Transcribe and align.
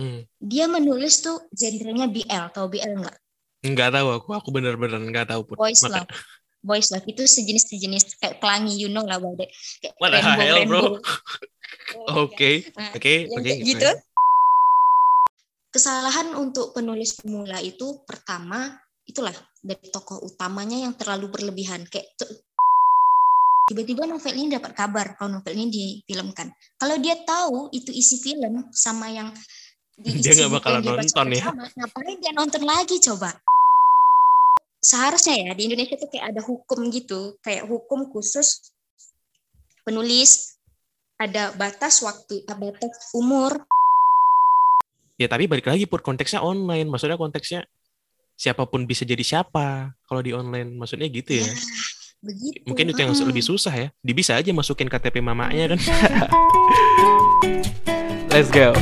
Hmm. 0.00 0.24
Dia 0.40 0.64
menulis 0.64 1.20
tuh 1.20 1.44
genrenya 1.52 2.08
BL, 2.08 2.48
tau 2.56 2.72
BL 2.72 3.04
nggak? 3.04 3.16
Nggak 3.68 3.90
tahu 3.92 4.08
aku, 4.16 4.28
aku 4.32 4.48
bener-bener 4.48 4.96
nggak 4.96 5.28
tahu 5.28 5.44
put. 5.44 5.60
Boys 5.60 5.84
Maka- 5.84 6.08
love. 6.08 6.12
Boys 6.60 6.88
love 6.92 7.04
itu 7.04 7.24
sejenis-sejenis 7.24 8.16
kayak 8.20 8.36
pelangi, 8.40 8.76
you 8.80 8.88
know 8.88 9.04
lah, 9.04 9.20
Bang. 9.20 9.36
Kayak 9.36 9.92
What 10.00 10.12
the 10.12 10.20
rainbow, 10.20 10.40
hell, 10.40 10.60
bro? 10.64 10.82
Oke, 12.24 12.70
Nah, 12.76 12.94
oke, 12.94 13.14
oke. 13.34 13.50
gitu. 13.66 13.88
Kesalahan 15.70 16.34
untuk 16.34 16.70
penulis 16.74 17.18
pemula 17.18 17.58
itu 17.62 18.02
pertama 18.06 18.74
itulah 19.06 19.34
dari 19.62 19.90
tokoh 19.90 20.22
utamanya 20.22 20.78
yang 20.86 20.94
terlalu 20.94 21.30
berlebihan 21.30 21.82
kayak 21.86 22.10
tiba-tiba 23.66 24.02
novel 24.06 24.34
ini 24.34 24.50
dapat 24.54 24.74
kabar 24.74 25.14
kalau 25.14 25.38
novel 25.38 25.54
ini 25.54 25.70
difilmkan. 25.70 26.50
Kalau 26.74 26.98
dia 26.98 27.18
tahu 27.22 27.70
itu 27.70 27.90
isi 27.94 28.18
film 28.18 28.66
sama 28.74 29.10
yang 29.14 29.30
di 30.00 30.16
Dia 30.20 30.32
nggak 30.32 30.52
bakalan 30.56 30.80
nonton 30.80 31.26
ya. 31.36 31.44
sama, 31.44 31.64
ngapain 31.76 32.16
dia 32.20 32.32
nonton 32.32 32.62
lagi 32.64 32.96
coba? 33.04 33.36
Seharusnya 34.80 35.36
ya 35.36 35.52
di 35.52 35.68
Indonesia 35.68 35.96
tuh 36.00 36.08
kayak 36.08 36.26
ada 36.32 36.40
hukum 36.40 36.88
gitu, 36.88 37.36
kayak 37.44 37.68
hukum 37.68 38.08
khusus 38.08 38.72
penulis 39.84 40.56
ada 41.20 41.52
batas 41.52 42.00
waktu, 42.00 42.48
ada 42.48 42.56
batas 42.56 43.12
umur. 43.12 43.60
Ya 45.20 45.28
tapi 45.28 45.44
balik 45.44 45.68
lagi 45.68 45.84
put 45.84 46.00
konteksnya 46.00 46.40
online, 46.40 46.88
maksudnya 46.88 47.20
konteksnya 47.20 47.68
siapa 48.40 48.64
pun 48.64 48.88
bisa 48.88 49.04
jadi 49.04 49.20
siapa 49.20 49.92
kalau 50.08 50.24
di 50.24 50.32
online, 50.32 50.80
maksudnya 50.80 51.12
gitu 51.12 51.44
ya. 51.44 51.46
Ya, 51.46 51.52
begitu. 52.24 52.56
Mungkin 52.64 52.84
itu 52.88 53.00
yang 53.04 53.12
Mm. 53.12 53.28
lebih 53.28 53.44
susah 53.44 53.74
ya. 53.76 53.88
Dia 54.00 54.16
bisa 54.16 54.32
aja 54.40 54.48
masukin 54.56 54.88
KTP 54.88 55.20
mamanya 55.20 55.76
kan. 55.76 55.80
Let's 58.32 58.48
go. 58.48 58.72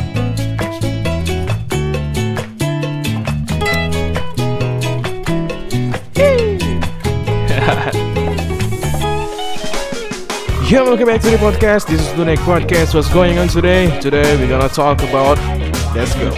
Yeah, 10.69 10.85
welcome 10.85 11.09
back 11.09 11.25
to 11.25 11.33
the 11.33 11.41
podcast. 11.41 11.89
This 11.89 12.05
is 12.05 12.13
the 12.13 12.29
next 12.29 12.45
podcast. 12.45 12.93
What's 12.93 13.09
going 13.09 13.41
on 13.41 13.49
today? 13.49 13.89
Today 14.05 14.37
we're 14.37 14.53
gonna 14.53 14.69
talk 14.69 15.01
about. 15.01 15.41
Let's 15.97 16.13
go. 16.13 16.29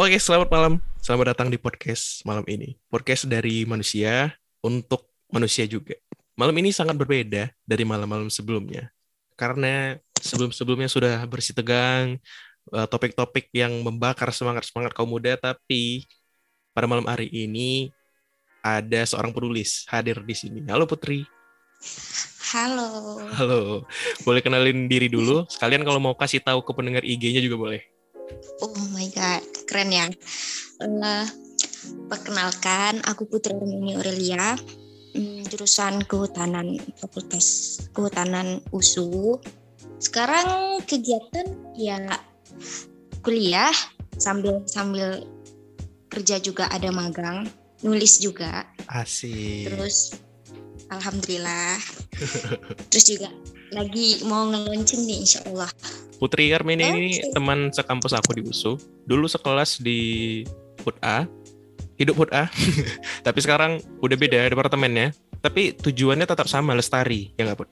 Oke, 0.00 0.16
selamat 0.16 0.48
malam. 0.48 0.80
Selamat 1.04 1.36
datang 1.36 1.52
di 1.52 1.60
podcast 1.60 2.24
malam 2.24 2.40
ini. 2.48 2.80
Podcast 2.88 3.28
dari 3.28 3.68
manusia 3.68 4.32
untuk 4.64 5.12
manusia 5.28 5.68
juga. 5.68 5.92
Malam 6.40 6.56
ini 6.64 6.72
sangat 6.72 6.96
berbeda 6.96 7.52
dari 7.68 7.84
malam-malam 7.84 8.32
sebelumnya. 8.32 8.88
Karena 9.36 9.92
sebelum-sebelumnya 10.24 10.88
sudah 10.88 11.20
bersih 11.28 11.52
tegang, 11.52 12.16
eh, 12.72 12.86
topik-topik 12.88 13.52
yang 13.52 13.76
membakar 13.84 14.32
semangat-semangat 14.32 14.96
kaum 14.96 15.12
muda, 15.12 15.36
tapi 15.36 16.08
pada 16.72 16.88
malam 16.88 17.04
hari 17.04 17.28
ini 17.28 17.92
ada 18.64 19.04
seorang 19.04 19.36
penulis 19.36 19.84
hadir 19.92 20.24
di 20.24 20.32
sini. 20.32 20.64
Halo 20.64 20.88
Putri. 20.88 21.28
Halo. 22.54 23.18
Halo. 23.34 23.82
Boleh 24.22 24.38
kenalin 24.38 24.86
diri 24.86 25.10
dulu. 25.10 25.42
Sekalian 25.50 25.82
kalau 25.82 25.98
mau 25.98 26.14
kasih 26.14 26.38
tahu 26.38 26.62
ke 26.62 26.70
pendengar 26.70 27.02
IG-nya 27.02 27.42
juga 27.42 27.58
boleh. 27.58 27.82
Oh 28.62 28.78
my 28.94 29.10
god, 29.10 29.42
keren 29.66 29.90
ya. 29.90 30.06
Eh, 30.78 31.26
perkenalkan, 32.06 33.02
aku 33.10 33.26
Putri 33.26 33.58
Armini 33.58 33.98
Aurelia, 33.98 34.54
hmm, 35.18 35.50
jurusan 35.50 36.06
Kehutanan 36.06 36.78
Fakultas 36.94 37.82
Kehutanan 37.90 38.62
USU. 38.70 39.42
Sekarang 39.98 40.78
kegiatan 40.86 41.74
ya 41.74 41.98
kuliah 43.26 43.74
sambil 44.14 44.62
sambil 44.70 45.26
kerja 46.06 46.38
juga 46.38 46.70
ada 46.70 46.94
magang, 46.94 47.50
nulis 47.82 48.22
juga. 48.22 48.62
Asik. 48.86 49.74
Terus 49.74 50.14
alhamdulillah. 50.90 51.78
Terus 52.90 53.04
juga 53.06 53.28
lagi 53.74 54.22
mau 54.28 54.46
ngeluncing 54.48 55.02
nih 55.06 55.18
insya 55.24 55.40
Allah. 55.48 55.70
Putri 56.18 56.48
Karmini 56.52 56.84
ini 56.88 57.06
Oke. 57.20 57.34
teman 57.34 57.68
sekampus 57.74 58.14
aku 58.14 58.38
di 58.38 58.42
USU. 58.46 58.78
Dulu 59.04 59.26
sekelas 59.26 59.82
di 59.82 60.42
HUT 60.86 60.96
A. 61.02 61.26
Hidup 61.98 62.16
HUT 62.18 62.30
A. 62.32 62.48
Tapi 63.26 63.38
sekarang 63.42 63.82
udah 64.00 64.16
beda 64.16 64.48
departemennya. 64.48 65.12
Tapi 65.44 65.76
tujuannya 65.76 66.24
tetap 66.24 66.48
sama, 66.48 66.72
lestari. 66.72 67.34
Ya 67.36 67.44
nggak, 67.44 67.58
Put? 67.60 67.68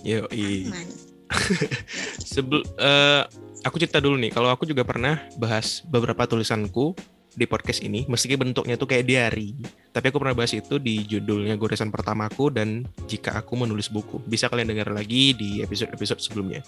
Iya, 0.00 0.24
Yo, 0.24 0.26
i. 0.32 0.70
aman. 0.72 0.88
Sebel, 2.32 2.62
eh, 2.62 3.22
aku 3.66 3.76
cerita 3.82 4.00
dulu 4.00 4.16
nih. 4.16 4.32
Kalau 4.32 4.48
aku 4.48 4.64
juga 4.64 4.86
pernah 4.86 5.20
bahas 5.36 5.84
beberapa 5.84 6.24
tulisanku 6.24 6.96
di 7.36 7.44
podcast 7.44 7.84
ini. 7.84 8.08
Meski 8.08 8.34
bentuknya 8.34 8.80
tuh 8.80 8.88
kayak 8.88 9.04
diary. 9.04 9.52
Tapi 9.92 10.08
aku 10.08 10.18
pernah 10.18 10.34
bahas 10.34 10.56
itu 10.56 10.80
di 10.80 11.04
judulnya 11.04 11.54
goresan 11.60 11.92
pertamaku 11.92 12.48
dan 12.48 12.88
jika 13.04 13.36
aku 13.36 13.54
menulis 13.60 13.92
buku. 13.92 14.18
Bisa 14.24 14.48
kalian 14.48 14.72
dengar 14.72 14.88
lagi 14.90 15.36
di 15.36 15.60
episode-episode 15.60 16.24
sebelumnya. 16.24 16.64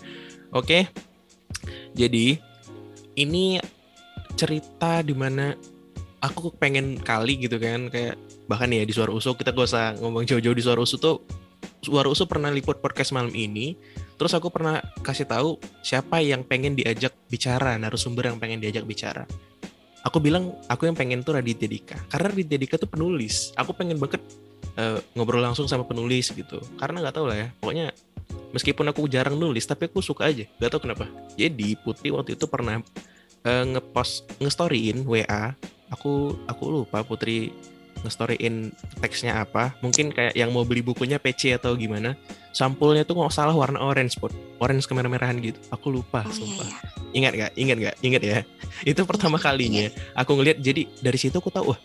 Oke. 0.52 0.86
Jadi 1.96 2.36
ini 3.16 3.56
cerita 4.36 5.02
di 5.02 5.16
mana 5.16 5.56
aku 6.22 6.54
pengen 6.54 6.98
kali 7.00 7.40
gitu 7.42 7.58
kan 7.58 7.90
kayak 7.90 8.14
bahkan 8.46 8.70
ya 8.70 8.82
di 8.82 8.94
suara 8.94 9.10
usu 9.10 9.34
kita 9.34 9.54
gak 9.54 9.66
usah 9.66 9.86
ngomong 9.98 10.26
jauh-jauh 10.26 10.54
di 10.54 10.62
suara 10.62 10.78
usu 10.82 10.98
tuh 10.98 11.22
suara 11.82 12.10
usu 12.10 12.26
pernah 12.26 12.50
liput 12.50 12.82
podcast 12.82 13.14
malam 13.14 13.30
ini 13.34 13.78
terus 14.18 14.34
aku 14.34 14.50
pernah 14.50 14.82
kasih 15.02 15.30
tahu 15.30 15.62
siapa 15.82 16.18
yang 16.22 16.42
pengen 16.42 16.74
diajak 16.74 17.14
bicara 17.30 17.78
narasumber 17.78 18.30
yang 18.30 18.38
pengen 18.42 18.58
diajak 18.58 18.82
bicara 18.82 19.26
aku 20.04 20.18
bilang 20.22 20.54
aku 20.70 20.86
yang 20.86 20.96
pengen 20.98 21.22
tuh 21.22 21.38
Raditya 21.38 21.66
Dika. 21.66 21.96
Karena 22.10 22.30
Raditya 22.30 22.58
Dika 22.58 22.76
tuh 22.78 22.90
penulis. 22.90 23.50
Aku 23.58 23.74
pengen 23.74 23.98
banget 23.98 24.22
eh, 24.78 24.98
ngobrol 25.18 25.42
langsung 25.42 25.66
sama 25.66 25.86
penulis 25.86 26.30
gitu. 26.30 26.60
Karena 26.78 27.02
nggak 27.02 27.14
tahu 27.16 27.26
lah 27.30 27.36
ya. 27.36 27.48
Pokoknya 27.58 27.86
meskipun 28.52 28.86
aku 28.88 29.08
jarang 29.08 29.36
nulis 29.36 29.64
tapi 29.66 29.90
aku 29.90 30.04
suka 30.04 30.28
aja. 30.28 30.44
Gak 30.58 30.70
tahu 30.70 30.88
kenapa. 30.88 31.08
Jadi 31.34 31.74
Putri 31.80 32.12
waktu 32.12 32.36
itu 32.36 32.46
pernah 32.46 32.80
eh, 33.46 33.64
ngepost 33.64 34.38
ngestoryin 34.42 35.06
WA 35.06 35.54
aku 35.88 36.36
aku 36.44 36.64
lupa 36.68 37.00
Putri 37.04 37.52
ngestoryin 38.04 38.70
teksnya 39.02 39.42
apa. 39.42 39.74
Mungkin 39.82 40.10
kayak 40.14 40.34
yang 40.34 40.50
mau 40.50 40.62
beli 40.62 40.82
bukunya 40.84 41.18
PC 41.18 41.56
atau 41.58 41.74
gimana. 41.74 42.14
Sampulnya 42.54 43.04
tuh 43.06 43.18
nggak 43.18 43.30
salah 43.34 43.54
warna 43.54 43.78
orange 43.78 44.18
pot 44.18 44.32
orange 44.58 44.86
kemerah-merahan 44.86 45.38
gitu. 45.38 45.58
Aku 45.70 45.90
lupa 45.92 46.26
Oh 46.26 46.30
iya 46.30 46.36
sumpah. 46.36 46.66
ya. 46.66 46.78
ingat 47.08 47.32
gak 47.34 47.52
ingat 47.56 47.76
gak 47.80 47.96
ingat 48.04 48.22
ya. 48.22 48.38
Itu 48.90 49.02
pertama 49.08 49.40
kalinya 49.40 49.88
aku 50.12 50.36
ngeliat 50.36 50.58
jadi 50.60 50.84
dari 51.00 51.18
situ 51.18 51.38
aku 51.38 51.48
tahu 51.48 51.72
wah 51.72 51.80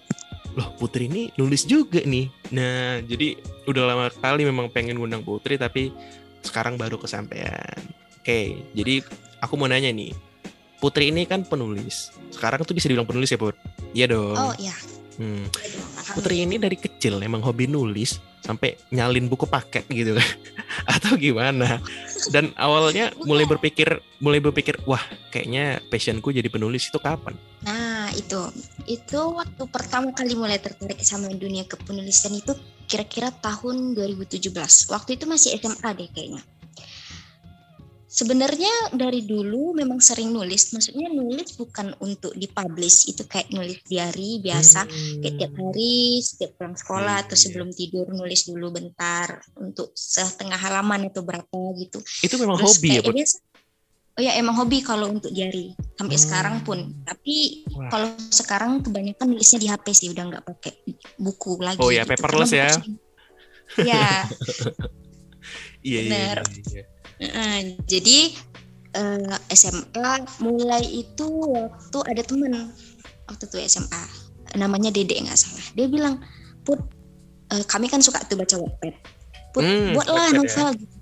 loh 0.53 0.69
Putri 0.78 1.09
ini 1.09 1.34
nulis 1.38 1.66
juga 1.66 2.02
nih. 2.06 2.29
Nah 2.53 3.02
jadi 3.02 3.38
udah 3.66 3.84
lama 3.90 4.06
kali 4.13 4.46
memang 4.46 4.69
pengen 4.69 5.00
ngundang 5.02 5.25
Putri 5.25 5.57
tapi 5.57 5.90
sekarang 6.44 6.75
baru 6.78 7.00
kesampaian. 7.00 7.79
Oke 8.22 8.68
jadi 8.75 9.02
aku 9.41 9.53
mau 9.57 9.66
nanya 9.69 9.90
nih. 9.90 10.13
Putri 10.78 11.16
ini 11.16 11.23
kan 11.23 11.47
penulis. 11.47 12.12
Sekarang 12.29 12.59
tuh 12.68 12.75
bisa 12.75 12.91
dibilang 12.91 13.07
penulis 13.07 13.31
ya 13.31 13.40
Put? 13.40 13.56
Iya 13.96 14.12
dong. 14.12 14.35
Oh 14.35 14.53
iya. 14.59 14.75
Hmm. 15.18 15.46
Putri 16.18 16.46
ini 16.46 16.57
dari 16.57 16.78
kecil 16.78 17.22
emang 17.22 17.41
hobi 17.46 17.69
nulis 17.69 18.18
sampai 18.44 18.75
nyalin 18.91 19.31
buku 19.31 19.47
paket 19.47 19.88
gitu 19.88 20.19
kan 20.19 20.29
atau 21.00 21.16
gimana 21.16 21.79
dan 22.35 22.51
awalnya 22.59 23.16
mulai 23.23 23.47
berpikir 23.47 24.03
mulai 24.19 24.44
berpikir 24.44 24.84
wah 24.84 25.00
kayaknya 25.31 25.79
passionku 25.88 26.28
jadi 26.35 26.52
penulis 26.52 26.91
itu 26.91 27.00
kapan 27.00 27.40
Nah 27.63 28.12
itu 28.19 28.40
itu 28.84 29.19
waktu 29.31 29.63
pertama 29.72 30.12
kali 30.12 30.35
mulai 30.35 30.59
tertarik 30.59 31.00
sama 31.00 31.31
dunia 31.31 31.63
kepenulisan 31.63 32.35
itu 32.35 32.52
kira-kira 32.85 33.31
tahun 33.31 33.96
2017. 33.96 34.52
Waktu 34.91 35.16
itu 35.16 35.25
masih 35.25 35.56
SMA 35.56 35.90
deh 35.96 36.09
kayaknya. 36.12 36.44
Sebenarnya 38.13 38.69
dari 38.94 39.25
dulu 39.25 39.74
memang 39.74 39.97
sering 39.97 40.29
nulis, 40.29 40.69
maksudnya 40.69 41.09
nulis 41.09 41.57
bukan 41.57 41.97
untuk 41.97 42.38
dipublish, 42.38 43.09
itu 43.09 43.26
kayak 43.26 43.49
nulis 43.49 43.82
diary 43.84 44.37
biasa, 44.37 44.85
kayak 45.17 45.34
tiap 45.34 45.53
hari 45.58 46.22
setiap 46.22 46.53
pulang 46.53 46.78
sekolah 46.78 47.26
atau 47.26 47.34
Iya. 47.34 47.41
sebelum 47.41 47.73
tidur 47.73 48.05
nulis 48.08 48.46
dulu 48.46 48.70
bentar 48.70 49.41
untuk 49.58 49.97
setengah 49.97 50.61
halaman 50.61 51.09
atau 51.09 51.26
berapa 51.26 51.58
gitu. 51.82 52.05
itu 52.22 52.35
memang 52.37 52.61
Terus 52.61 52.78
hobi 52.78 52.90
ya 52.93 53.02
biasa- 53.02 53.41
Oh 54.14 54.22
ya 54.22 54.37
emang 54.37 54.53
hobi 54.53 54.85
kalau 54.85 55.09
untuk 55.09 55.34
diary 55.34 55.73
sampai 55.97 56.14
Hmm. 56.14 56.26
sekarang 56.29 56.55
pun. 56.61 56.79
Tapi 57.02 57.66
Wah. 57.73 57.90
kalau 57.90 58.14
sekarang 58.29 58.85
kebanyakan 58.85 59.26
nulisnya 59.26 59.58
di 59.58 59.66
HP 59.66 59.85
sih 59.90 60.14
udah 60.14 60.23
nggak 60.29 60.46
pakai 60.46 60.73
buku 61.17 61.58
lagi. 61.58 61.82
Oh 61.82 61.90
ya, 61.90 62.05
gitu. 62.05 62.22
paperless 62.22 62.53
Karena 62.53 62.61
ya. 62.61 62.70
buku 62.70 62.78
sering- 62.78 63.02
Ya, 63.73 64.05
iya 65.82 65.99
iya, 66.05 66.46
iya, 67.19 67.29
iya. 67.29 67.43
eh, 67.43 67.61
jadi 67.85 68.19
SMA 69.49 70.11
mulai 70.41 70.85
itu 70.85 71.27
waktu 71.49 71.97
ada 72.05 72.21
temen 72.21 72.69
waktu 73.25 73.43
itu 73.49 73.57
SMA 73.65 74.03
namanya 74.53 74.93
Dede 74.93 75.17
nggak 75.17 75.37
salah. 75.37 75.65
Dia 75.73 75.89
bilang, 75.89 76.21
Put, 76.61 76.79
eh, 77.51 77.65
kami 77.65 77.89
kan 77.89 77.99
suka 78.05 78.21
tuh 78.25 78.37
baca 78.37 78.55
Wattpad. 78.55 78.93
Put, 79.53 79.63
Hmm, 79.65 79.97
buatlah 79.97 80.29
ya. 80.29 80.37
novel. 80.37 80.69
gitu. 80.77 80.95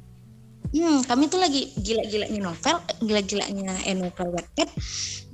hmm, 0.72 1.04
kami 1.04 1.28
tuh 1.28 1.40
lagi 1.44 1.68
gila-gilanya 1.84 2.40
novel, 2.48 2.80
gila-gilanya 3.04 3.76
eh, 3.84 3.96
novel 3.96 4.32
Wattpad. 4.32 4.70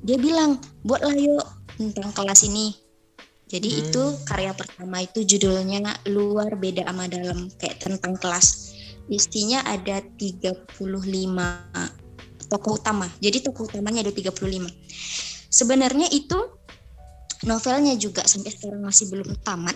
Dia 0.01 0.17
bilang, 0.17 0.57
buatlah 0.81 1.13
yuk 1.13 1.45
tentang 1.77 2.09
kelas 2.13 2.41
ini. 2.49 2.73
Jadi 3.47 3.69
Hmm. 3.69 3.81
itu 3.85 4.03
karya 4.27 4.51
pertama 4.51 4.99
itu 4.99 5.23
judulnya 5.23 5.79
luar 6.11 6.57
beda 6.59 6.83
sama 6.89 7.07
dalam 7.07 7.47
kayak 7.61 7.79
tentang 7.79 8.17
kelas. 8.19 8.75
Isinya 9.07 9.63
ada 9.63 10.03
35 10.03 10.75
tokoh 12.47 12.79
utama. 12.79 13.07
Jadi 13.23 13.43
tokoh 13.43 13.67
utamanya 13.67 14.03
ada 14.03 14.11
35. 14.11 14.67
Sebenarnya 15.47 16.07
itu 16.11 16.39
novelnya 17.47 17.95
juga 17.95 18.23
sampai 18.27 18.51
sekarang 18.51 18.83
masih 18.83 19.07
belum 19.11 19.31
tamat. 19.43 19.75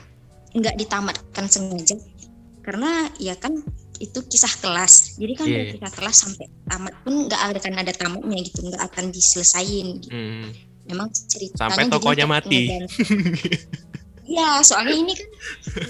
Nggak 0.52 0.76
ditamatkan 0.76 1.46
sengaja. 1.48 1.96
Karena 2.62 3.08
ya 3.18 3.40
kan 3.40 3.56
itu 4.04 4.20
kisah 4.28 4.52
kelas. 4.60 5.16
Jadi 5.16 5.34
kan 5.40 5.46
dari 5.48 5.66
kisah 5.80 5.92
kelas 5.96 6.18
sampai 6.28 6.46
tamat 6.68 6.94
pun 7.08 7.14
nggak 7.32 7.42
akan 7.56 7.74
ada 7.80 7.94
tamatnya 7.96 8.40
gitu. 8.44 8.68
Nggak 8.68 8.84
akan 8.92 9.06
diselesain 9.16 9.88
gitu 10.04 10.12
Hmm. 10.12 10.52
memang 10.82 11.08
ceritanya 11.14 11.72
Sampai 11.72 11.88
tokohnya 11.88 12.26
mati. 12.28 12.68
Iya, 14.32 14.64
soalnya 14.64 14.96
ini 14.96 15.12
kan 15.12 15.30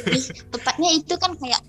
lebih 0.01 0.21
tepatnya 0.49 0.89
itu 0.97 1.13
kan 1.21 1.31
kayak 1.37 1.61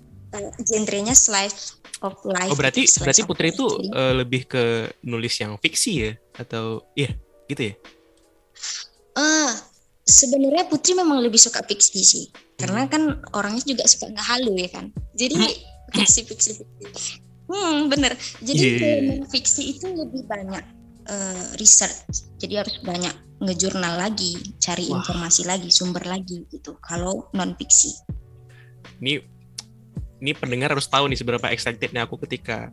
genrenya 0.61 1.13
slice 1.13 1.77
of 2.01 2.17
life. 2.25 2.51
Oh 2.51 2.57
berarti 2.57 2.83
gitu, 2.87 3.01
berarti 3.01 3.21
Putri 3.23 3.47
itu 3.53 3.65
Jadi, 3.67 3.87
eh, 3.93 4.13
lebih 4.17 4.41
ke 4.49 4.63
nulis 5.05 5.33
yang 5.39 5.55
fiksi 5.57 5.91
ya 6.07 6.11
atau 6.37 6.83
iya 6.93 7.13
gitu 7.47 7.71
ya? 7.71 7.75
eh, 9.13 9.51
sebenarnya 10.03 10.65
Putri 10.67 10.97
memang 10.97 11.21
lebih 11.21 11.37
suka 11.39 11.61
fiksi 11.63 12.01
sih, 12.01 12.25
karena 12.57 12.85
Hmm. 12.85 12.91
kan 12.91 13.03
orangnya 13.37 13.63
juga 13.63 13.83
suka 13.85 14.09
nggak 14.09 14.27
halu 14.27 14.53
ya 14.57 14.69
kan. 14.73 14.85
Jadi 15.13 15.37
fiksi 15.93 16.19
fiksi 16.25 16.51
fiksi. 16.57 17.11
Hmm 17.43 17.91
bener. 17.91 18.15
Jadi 18.41 18.61
Iya, 18.63 18.71
iya, 18.79 18.93
iya. 18.97 19.01
non 19.13 19.21
fiksi 19.29 19.77
itu 19.77 19.85
lebih 19.91 20.25
banyak 20.25 20.63
eh, 21.03 21.43
research. 21.59 22.31
Jadi 22.39 22.63
harus 22.63 22.79
banyak 22.79 23.11
ngejurnal 23.43 23.99
lagi, 23.99 24.39
cari 24.55 24.87
Wah. 24.87 25.03
informasi 25.03 25.43
lagi, 25.43 25.67
sumber 25.67 26.07
lagi 26.07 26.47
gitu. 26.47 26.79
Kalau 26.79 27.27
non 27.35 27.51
fiksi. 27.59 27.91
Ini 29.03 29.19
ini 30.23 30.31
pendengar 30.31 30.71
harus 30.71 30.87
tahu 30.87 31.11
nih 31.11 31.19
seberapa 31.19 31.51
excitednya 31.51 32.07
aku 32.07 32.15
ketika 32.23 32.71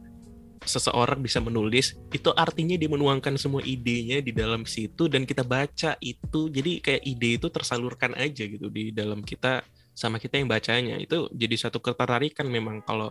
seseorang 0.63 1.19
bisa 1.25 1.41
menulis 1.43 1.99
itu 2.15 2.31
artinya 2.37 2.77
dia 2.77 2.87
menuangkan 2.87 3.35
semua 3.41 3.65
idenya 3.65 4.23
di 4.23 4.31
dalam 4.31 4.63
situ 4.69 5.11
dan 5.11 5.27
kita 5.27 5.43
baca 5.43 5.99
itu. 5.99 6.47
Jadi 6.47 6.79
kayak 6.79 7.03
ide 7.03 7.29
itu 7.43 7.51
tersalurkan 7.51 8.15
aja 8.15 8.47
gitu 8.47 8.71
di 8.71 8.95
dalam 8.95 9.25
kita 9.27 9.67
sama 9.97 10.23
kita 10.23 10.39
yang 10.39 10.47
bacanya. 10.47 10.95
Itu 11.01 11.27
jadi 11.35 11.59
satu 11.59 11.83
ketertarikan 11.83 12.47
memang 12.47 12.87
kalau 12.87 13.11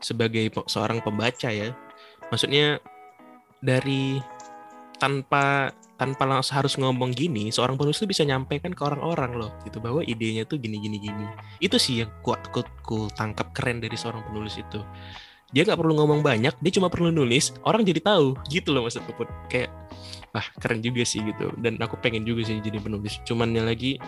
sebagai 0.00 0.48
seorang 0.64 1.04
pembaca 1.04 1.50
ya. 1.52 1.76
Maksudnya 2.32 2.80
dari 3.60 4.22
tanpa 4.96 5.74
tanpa 5.94 6.26
langsung 6.26 6.58
harus 6.58 6.74
ngomong 6.74 7.14
gini 7.14 7.54
seorang 7.54 7.78
penulis 7.78 8.02
itu 8.02 8.10
bisa 8.10 8.26
nyampaikan 8.26 8.74
ke 8.74 8.82
orang-orang 8.82 9.38
loh 9.38 9.50
gitu. 9.62 9.78
Bahwa 9.78 10.02
idenya 10.02 10.42
tuh 10.46 10.58
gini 10.58 10.78
gini 10.82 10.98
gini. 10.98 11.26
Itu 11.62 11.78
sih 11.78 12.02
yang 12.04 12.10
kuat 12.26 12.50
ku, 12.50 12.66
ku 12.82 13.06
tangkap 13.14 13.54
keren 13.54 13.78
dari 13.78 13.94
seorang 13.94 14.26
penulis 14.26 14.58
itu. 14.58 14.82
Dia 15.54 15.62
nggak 15.62 15.78
perlu 15.78 15.94
ngomong 15.94 16.20
banyak 16.26 16.54
dia 16.58 16.72
cuma 16.74 16.90
perlu 16.90 17.14
nulis 17.14 17.54
orang 17.62 17.86
jadi 17.86 18.02
tahu 18.02 18.34
gitu 18.50 18.74
loh 18.74 18.90
maksudku 18.90 19.14
Put. 19.14 19.30
kayak 19.46 19.70
ah 20.34 20.42
keren 20.58 20.82
juga 20.82 21.06
sih 21.06 21.22
gitu. 21.22 21.54
Dan 21.62 21.78
aku 21.78 21.94
pengen 22.02 22.26
juga 22.26 22.42
sih 22.42 22.58
jadi 22.58 22.82
penulis. 22.82 23.22
Cuman 23.22 23.54
yang 23.54 23.70
lagi 23.70 24.02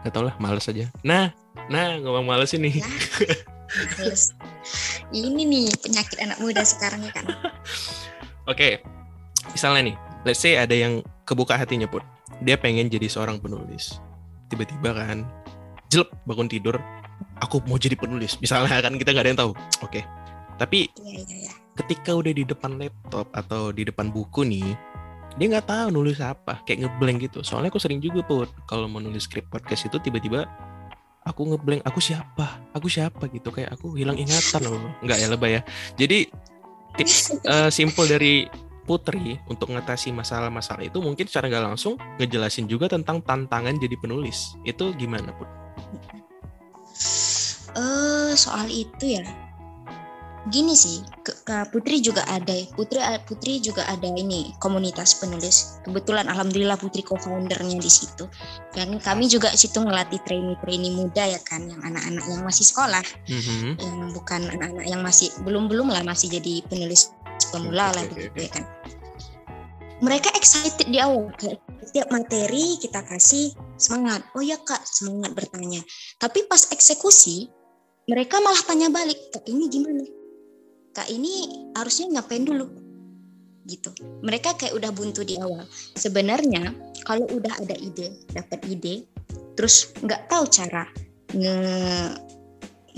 nggak 0.00 0.12
tau 0.14 0.24
lah 0.24 0.34
males 0.40 0.64
aja. 0.64 0.88
Nah 1.04 1.28
nah 1.68 2.00
ngomong 2.00 2.24
males 2.24 2.56
ini. 2.56 2.80
Males. 4.00 4.32
Ini 5.12 5.44
nih 5.44 5.68
penyakit 5.80 6.18
anak 6.20 6.40
muda 6.40 6.64
sekarang 6.64 7.04
ya 7.04 7.12
kan. 7.12 7.28
Oke, 8.52 8.80
misalnya 9.52 9.92
nih, 9.92 9.96
let's 10.24 10.40
say 10.40 10.56
ada 10.56 10.72
yang 10.72 11.04
kebuka 11.28 11.60
hatinya 11.60 11.84
pun, 11.84 12.00
dia 12.40 12.56
pengen 12.56 12.88
jadi 12.88 13.04
seorang 13.04 13.36
penulis. 13.36 14.00
Tiba-tiba 14.48 14.96
kan, 14.96 15.28
jelek 15.92 16.08
bangun 16.24 16.48
tidur, 16.48 16.80
aku 17.44 17.60
mau 17.68 17.76
jadi 17.76 18.00
penulis. 18.00 18.40
Misalnya 18.40 18.80
kan 18.80 18.96
kita 18.96 19.12
nggak 19.12 19.24
ada 19.28 19.30
yang 19.36 19.40
tahu. 19.44 19.52
Oke, 19.84 20.00
tapi 20.56 20.88
Iya 20.96 21.20
iya 21.28 21.36
iya. 21.44 21.52
ketika 21.76 22.16
udah 22.16 22.32
di 22.32 22.48
depan 22.48 22.80
laptop 22.80 23.28
atau 23.36 23.68
di 23.76 23.84
depan 23.84 24.08
buku 24.08 24.48
nih, 24.48 24.72
dia 25.36 25.46
nggak 25.52 25.68
tahu 25.68 25.88
nulis 25.92 26.18
apa, 26.24 26.64
kayak 26.64 26.88
ngeblank 26.88 27.28
gitu. 27.28 27.44
Soalnya 27.44 27.68
aku 27.68 27.80
sering 27.80 28.00
juga 28.00 28.24
put, 28.24 28.48
kalau 28.64 28.88
mau 28.88 28.98
nulis 28.98 29.28
skrip 29.28 29.46
podcast 29.52 29.86
itu 29.86 30.00
tiba-tiba 30.00 30.48
aku 31.28 31.44
ngeblank, 31.54 31.84
aku 31.84 32.00
siapa, 32.00 32.58
aku 32.72 32.88
siapa 32.88 33.28
gitu, 33.28 33.52
kayak 33.52 33.76
aku 33.76 33.94
hilang 34.00 34.16
ingatan 34.16 34.64
loh, 34.64 34.80
nggak 35.04 35.18
ya 35.20 35.26
lebay 35.28 35.60
ya. 35.60 35.62
Jadi 36.00 36.32
tips 36.96 37.36
eh, 37.54 37.70
simple 37.70 38.08
dari 38.08 38.48
Putri 38.88 39.36
untuk 39.52 39.68
mengatasi 39.68 40.16
masalah-masalah 40.16 40.88
itu 40.88 40.96
mungkin 41.04 41.28
secara 41.28 41.52
nggak 41.52 41.76
langsung 41.76 42.00
ngejelasin 42.16 42.64
juga 42.64 42.88
tentang 42.88 43.20
tantangan 43.20 43.76
jadi 43.76 44.00
penulis. 44.00 44.56
Itu 44.64 44.96
gimana 44.96 45.28
Put? 45.36 45.48
Eh 47.76 48.32
soal 48.32 48.72
itu 48.72 49.20
ya. 49.20 49.24
Gini 50.48 50.72
sih, 50.72 51.04
ke, 51.20 51.44
ke 51.44 51.68
Putri 51.68 52.00
juga 52.00 52.24
ada. 52.24 52.56
Putri 52.72 52.96
Putri 53.28 53.60
juga 53.60 53.84
ada 53.84 54.08
ini 54.08 54.56
komunitas 54.56 55.20
penulis. 55.20 55.76
Kebetulan 55.84 56.24
alhamdulillah 56.24 56.80
Putri 56.80 57.04
co-foundernya 57.04 57.76
di 57.76 57.90
situ. 57.92 58.24
Dan 58.72 58.96
kami 58.96 59.28
juga 59.28 59.52
situ 59.52 59.84
ngelatih 59.84 60.24
trainee-trainee 60.24 60.96
muda 60.96 61.28
ya 61.28 61.40
kan, 61.44 61.68
yang 61.68 61.84
anak-anak 61.84 62.24
yang 62.24 62.40
masih 62.48 62.64
sekolah, 62.64 63.04
Mhm. 63.28 63.76
yang 63.76 63.96
bukan 64.16 64.40
anak-anak 64.48 64.86
yang 64.88 65.04
masih 65.04 65.28
belum-belum 65.44 65.92
lah 65.92 66.00
masih 66.00 66.32
jadi 66.40 66.64
penulis 66.64 67.12
pemula 67.52 67.92
lah 67.92 68.04
begitu 68.08 68.48
ya 68.48 68.50
kan. 68.50 68.64
Mereka 69.98 70.30
excited 70.38 70.86
di 70.86 71.02
awal 71.02 71.34
kayak 71.34 71.58
setiap 71.82 72.08
materi 72.14 72.78
kita 72.78 73.02
kasih 73.02 73.50
semangat. 73.74 74.22
Oh 74.38 74.44
ya 74.44 74.54
kak 74.62 74.86
semangat 74.86 75.34
bertanya. 75.34 75.82
Tapi 76.22 76.46
pas 76.46 76.70
eksekusi 76.70 77.50
mereka 78.08 78.40
malah 78.40 78.62
tanya 78.64 78.88
balik, 78.88 79.18
kak 79.34 79.44
ini 79.44 79.68
gimana? 79.68 80.06
Kak 80.96 81.12
ini 81.12 81.66
harusnya 81.76 82.08
ngapain 82.14 82.46
dulu? 82.46 82.64
Gitu. 83.68 83.92
Mereka 84.24 84.56
kayak 84.56 84.72
udah 84.78 84.90
buntu 84.94 85.26
di 85.26 85.36
awal. 85.36 85.66
Sebenarnya 85.92 86.72
kalau 87.04 87.28
udah 87.28 87.52
ada 87.60 87.76
ide, 87.76 88.24
dapat 88.32 88.64
ide, 88.64 89.04
terus 89.58 89.92
nggak 90.00 90.30
tahu 90.30 90.48
cara 90.48 90.88
nge 91.36 91.56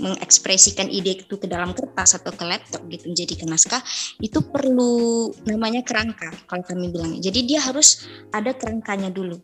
mengekspresikan 0.01 0.89
ide 0.89 1.21
itu 1.21 1.37
ke 1.37 1.45
dalam 1.45 1.77
kertas 1.77 2.17
atau 2.17 2.33
ke 2.33 2.41
laptop 2.41 2.81
gitu 2.89 3.07
menjadi 3.07 3.45
naskah 3.45 3.81
itu 4.17 4.41
perlu 4.41 5.29
namanya 5.45 5.85
kerangka 5.85 6.33
kalau 6.49 6.65
kami 6.65 6.89
bilang. 6.89 7.21
Jadi 7.21 7.45
dia 7.45 7.61
harus 7.61 8.09
ada 8.33 8.51
kerangkanya 8.57 9.13
dulu. 9.13 9.37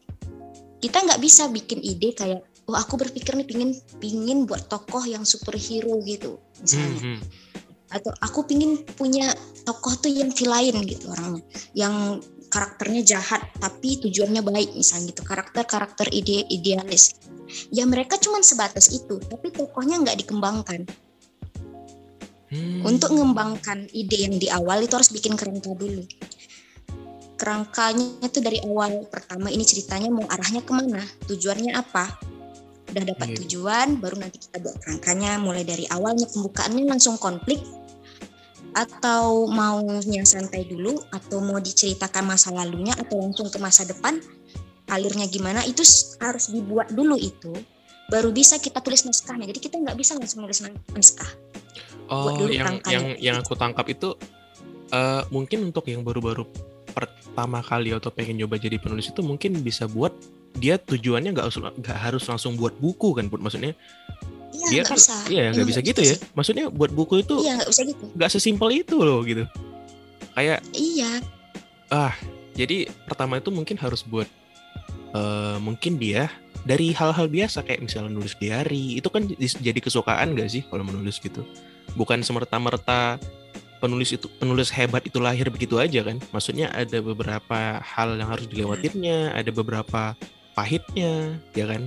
Kita 0.81 1.05
nggak 1.05 1.21
bisa 1.21 1.49
bikin 1.49 1.81
ide 1.81 2.13
kayak, 2.13 2.41
oh 2.67 2.75
aku 2.75 2.99
berpikir 2.99 3.33
nih 3.39 3.47
pingin 3.47 3.71
pingin 3.97 4.43
buat 4.43 4.67
tokoh 4.67 5.07
yang 5.07 5.23
superhero 5.23 5.97
gitu 6.03 6.37
misalnya 6.59 6.99
Mhm. 6.99 7.19
atau 7.87 8.11
aku 8.19 8.43
pingin 8.43 8.83
punya 8.99 9.31
tokoh 9.63 9.95
tuh 9.95 10.11
yang 10.11 10.27
villain 10.35 10.75
gitu 10.83 11.07
orangnya 11.07 11.43
yang 11.71 12.19
karakternya 12.47 13.01
jahat 13.03 13.43
tapi 13.59 13.99
tujuannya 14.01 14.41
baik 14.43 14.75
misalnya 14.75 15.11
gitu. 15.11 15.23
Karakter-karakter 15.23 16.11
ide 16.11 16.47
idealis. 16.47 17.19
Ya 17.71 17.87
mereka 17.87 18.19
cuman 18.19 18.43
sebatas 18.43 18.91
itu 18.91 19.19
tapi 19.23 19.51
tokohnya 19.51 19.99
nggak 20.03 20.25
dikembangkan. 20.25 20.87
Hmm. 22.47 22.79
untuk 22.87 23.11
mengembangkan 23.11 23.91
ide 23.91 24.23
yang 24.23 24.39
di 24.39 24.47
awal 24.47 24.79
itu 24.79 24.95
harus 24.95 25.11
bikin 25.11 25.35
kerangka 25.35 25.75
dulu. 25.75 25.99
Kerangkanya 27.35 28.23
itu 28.23 28.39
dari 28.39 28.63
awal. 28.63 29.03
Pertama 29.11 29.51
ini 29.51 29.67
ceritanya 29.67 30.07
mau 30.07 30.23
arahnya 30.31 30.63
ke 30.63 30.71
mana? 30.71 31.03
Tujuannya 31.27 31.75
apa? 31.75 32.07
Udah 32.87 33.03
dapat 33.03 33.35
Iya. 33.35 33.37
tujuan 33.43 33.99
baru 33.99 34.15
nanti 34.23 34.39
kita 34.39 34.63
buat 34.63 34.79
kerangkanya. 34.79 35.43
Mulai 35.43 35.67
dari 35.67 35.85
awalnya 35.91 36.23
pembukaannya 36.31 36.87
langsung 36.87 37.19
konflik 37.19 37.59
atau 38.77 39.49
maunya 39.49 40.21
santai 40.21 40.69
dulu 40.69 41.01
atau 41.09 41.41
mau 41.41 41.57
diceritakan 41.57 42.29
masa 42.29 42.53
lalunya 42.53 42.93
atau 42.93 43.17
langsung 43.17 43.49
ke 43.49 43.57
masa 43.57 43.89
depan 43.89 44.21
alurnya 44.93 45.25
gimana 45.25 45.65
itu 45.65 45.81
harus 46.21 46.53
dibuat 46.53 46.93
dulu 46.93 47.17
itu 47.17 47.57
baru 48.07 48.31
bisa 48.31 48.55
kita 48.57 48.79
tulis 48.79 49.03
naskahnya. 49.03 49.49
Jadi 49.51 49.59
kita 49.59 49.75
nggak 49.79 49.97
bisa 49.99 50.15
langsung 50.15 50.47
nulis 50.47 50.63
na- 50.63 50.83
naskah. 50.95 51.27
Buat 52.07 52.33
Oh, 52.39 52.39
dulu 52.39 52.51
yang 52.55 52.79
yang 52.87 53.05
yang 53.19 53.35
aku 53.43 53.53
tangkap 53.59 53.83
itu 53.91 54.15
eh, 54.95 55.21
mungkin 55.27 55.67
untuk 55.67 55.83
yang 55.91 56.07
baru-baru 56.07 56.47
pertama 56.95 57.59
kali 57.59 57.91
atau 57.91 58.09
pengen 58.09 58.39
nyoba 58.41 58.55
jadi 58.57 58.79
penulis 58.79 59.11
itu 59.11 59.19
mungkin 59.19 59.59
bisa 59.59 59.85
buat 59.85 60.15
dia 60.57 60.79
tujuannya 60.79 61.35
nggak 61.35 61.45
harus 61.51 61.57
nggak 61.59 61.99
harus 61.99 62.23
langsung 62.25 62.55
buat 62.55 62.73
buku 62.79 63.11
kan, 63.13 63.27
Put? 63.27 63.43
Maksudnya 63.43 63.75
iya 64.55 64.67
dia 64.69 64.81
nggak 64.83 64.89
kan 64.91 64.97
bisa. 64.99 65.15
iya 65.27 65.41
nggak 65.51 65.63
Emang 65.63 65.69
bisa 65.69 65.81
gitu 65.83 66.01
ya. 66.03 66.15
Maksudnya 66.35 66.65
buat 66.71 66.91
buku 66.91 67.23
itu 67.23 67.35
iya 67.43 67.59
nggak 67.59 67.69
bisa 67.71 67.81
gitu. 67.87 68.03
nggak 68.15 68.29
sesimpel 68.31 68.69
itu 68.71 68.95
loh 68.99 69.19
gitu. 69.23 69.43
Kayak 70.35 70.59
iya. 70.75 71.11
Jadi 72.57 72.89
pertama 73.05 73.37
itu 73.37 73.53
mungkin 73.53 73.77
harus 73.77 74.01
buat 74.01 74.25
eh, 75.13 75.57
mungkin 75.61 76.01
dia 76.01 76.27
dari 76.65 76.91
hal-hal 76.91 77.29
biasa 77.29 77.63
kayak 77.63 77.85
misalnya 77.85 78.11
nulis 78.11 78.35
diary 78.35 78.97
itu 78.99 79.07
kan 79.07 79.23
jadi 79.39 79.79
kesukaan 79.79 80.35
gak 80.35 80.51
sih 80.51 80.65
kalau 80.67 80.83
menulis 80.83 81.21
gitu? 81.21 81.45
Bukan 81.95 82.25
semerta-merta 82.25 83.21
penulis 83.77 84.09
itu 84.09 84.25
penulis 84.41 84.73
hebat 84.73 85.05
itu 85.05 85.21
lahir 85.21 85.47
begitu 85.53 85.77
aja 85.77 86.01
kan? 86.01 86.17
Maksudnya 86.33 86.73
ada 86.73 86.97
beberapa 86.99 87.79
hal 87.79 88.17
yang 88.17 88.27
harus 88.27 88.49
dilewatinnya 88.49 89.37
ada 89.37 89.51
beberapa 89.53 90.17
pahitnya 90.57 91.37
ya 91.53 91.69
kan 91.69 91.85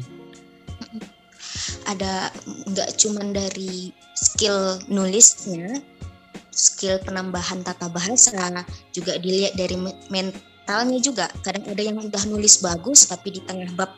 ada 1.91 2.31
nggak 2.67 2.95
cuman 2.97 3.33
dari 3.33 3.91
skill 4.15 4.79
nulisnya 4.87 5.83
skill 6.51 6.99
penambahan 7.01 7.63
tata 7.63 7.89
bahasa 7.89 8.63
juga 8.91 9.17
dilihat 9.17 9.55
dari 9.55 9.75
mentalnya 10.09 10.99
juga 10.99 11.27
kadang 11.41 11.67
ada 11.67 11.83
yang 11.83 11.99
udah 11.99 12.23
nulis 12.27 12.59
bagus 12.59 13.07
tapi 13.07 13.33
di 13.33 13.41
tengah 13.43 13.71
bab 13.75 13.91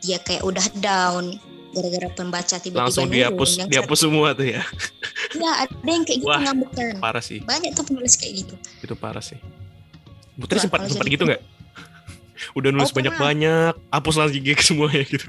dia 0.00 0.16
kayak 0.18 0.46
udah 0.46 0.62
down 0.78 1.36
gara-gara 1.68 2.08
pembaca 2.14 2.56
tiba-tiba 2.56 2.80
langsung 2.80 3.10
dihapus 3.10 3.50
Yang 3.58 3.68
dihapus 3.68 3.98
semua 4.00 4.28
tuh 4.32 4.48
ya 4.48 4.62
Ya 5.36 5.50
ada 5.68 5.84
yang 5.84 6.00
kayak 6.08 6.24
gitu 6.24 6.30
Wah. 6.32 6.40
ngambekan. 6.40 6.96
parah 6.96 7.20
sih 7.20 7.44
Banyak 7.44 7.76
tuh 7.76 7.84
penulis 7.84 8.16
kayak 8.16 8.32
gitu. 8.40 8.54
itu 8.80 8.94
parah 8.96 9.20
sih 9.20 9.36
Putri 10.40 10.56
sempat 10.56 10.88
sempat 10.88 11.04
gitu 11.04 11.28
nggak 11.28 11.42
udah 12.58 12.70
nulis 12.72 12.88
Oh, 12.88 12.96
banyak 12.96 13.12
pernah. 13.12 13.26
banyak 13.28 13.72
hapus 13.90 14.14
lagi 14.16 14.38
gig 14.40 14.60
semuanya 14.62 15.02
gitu 15.04 15.28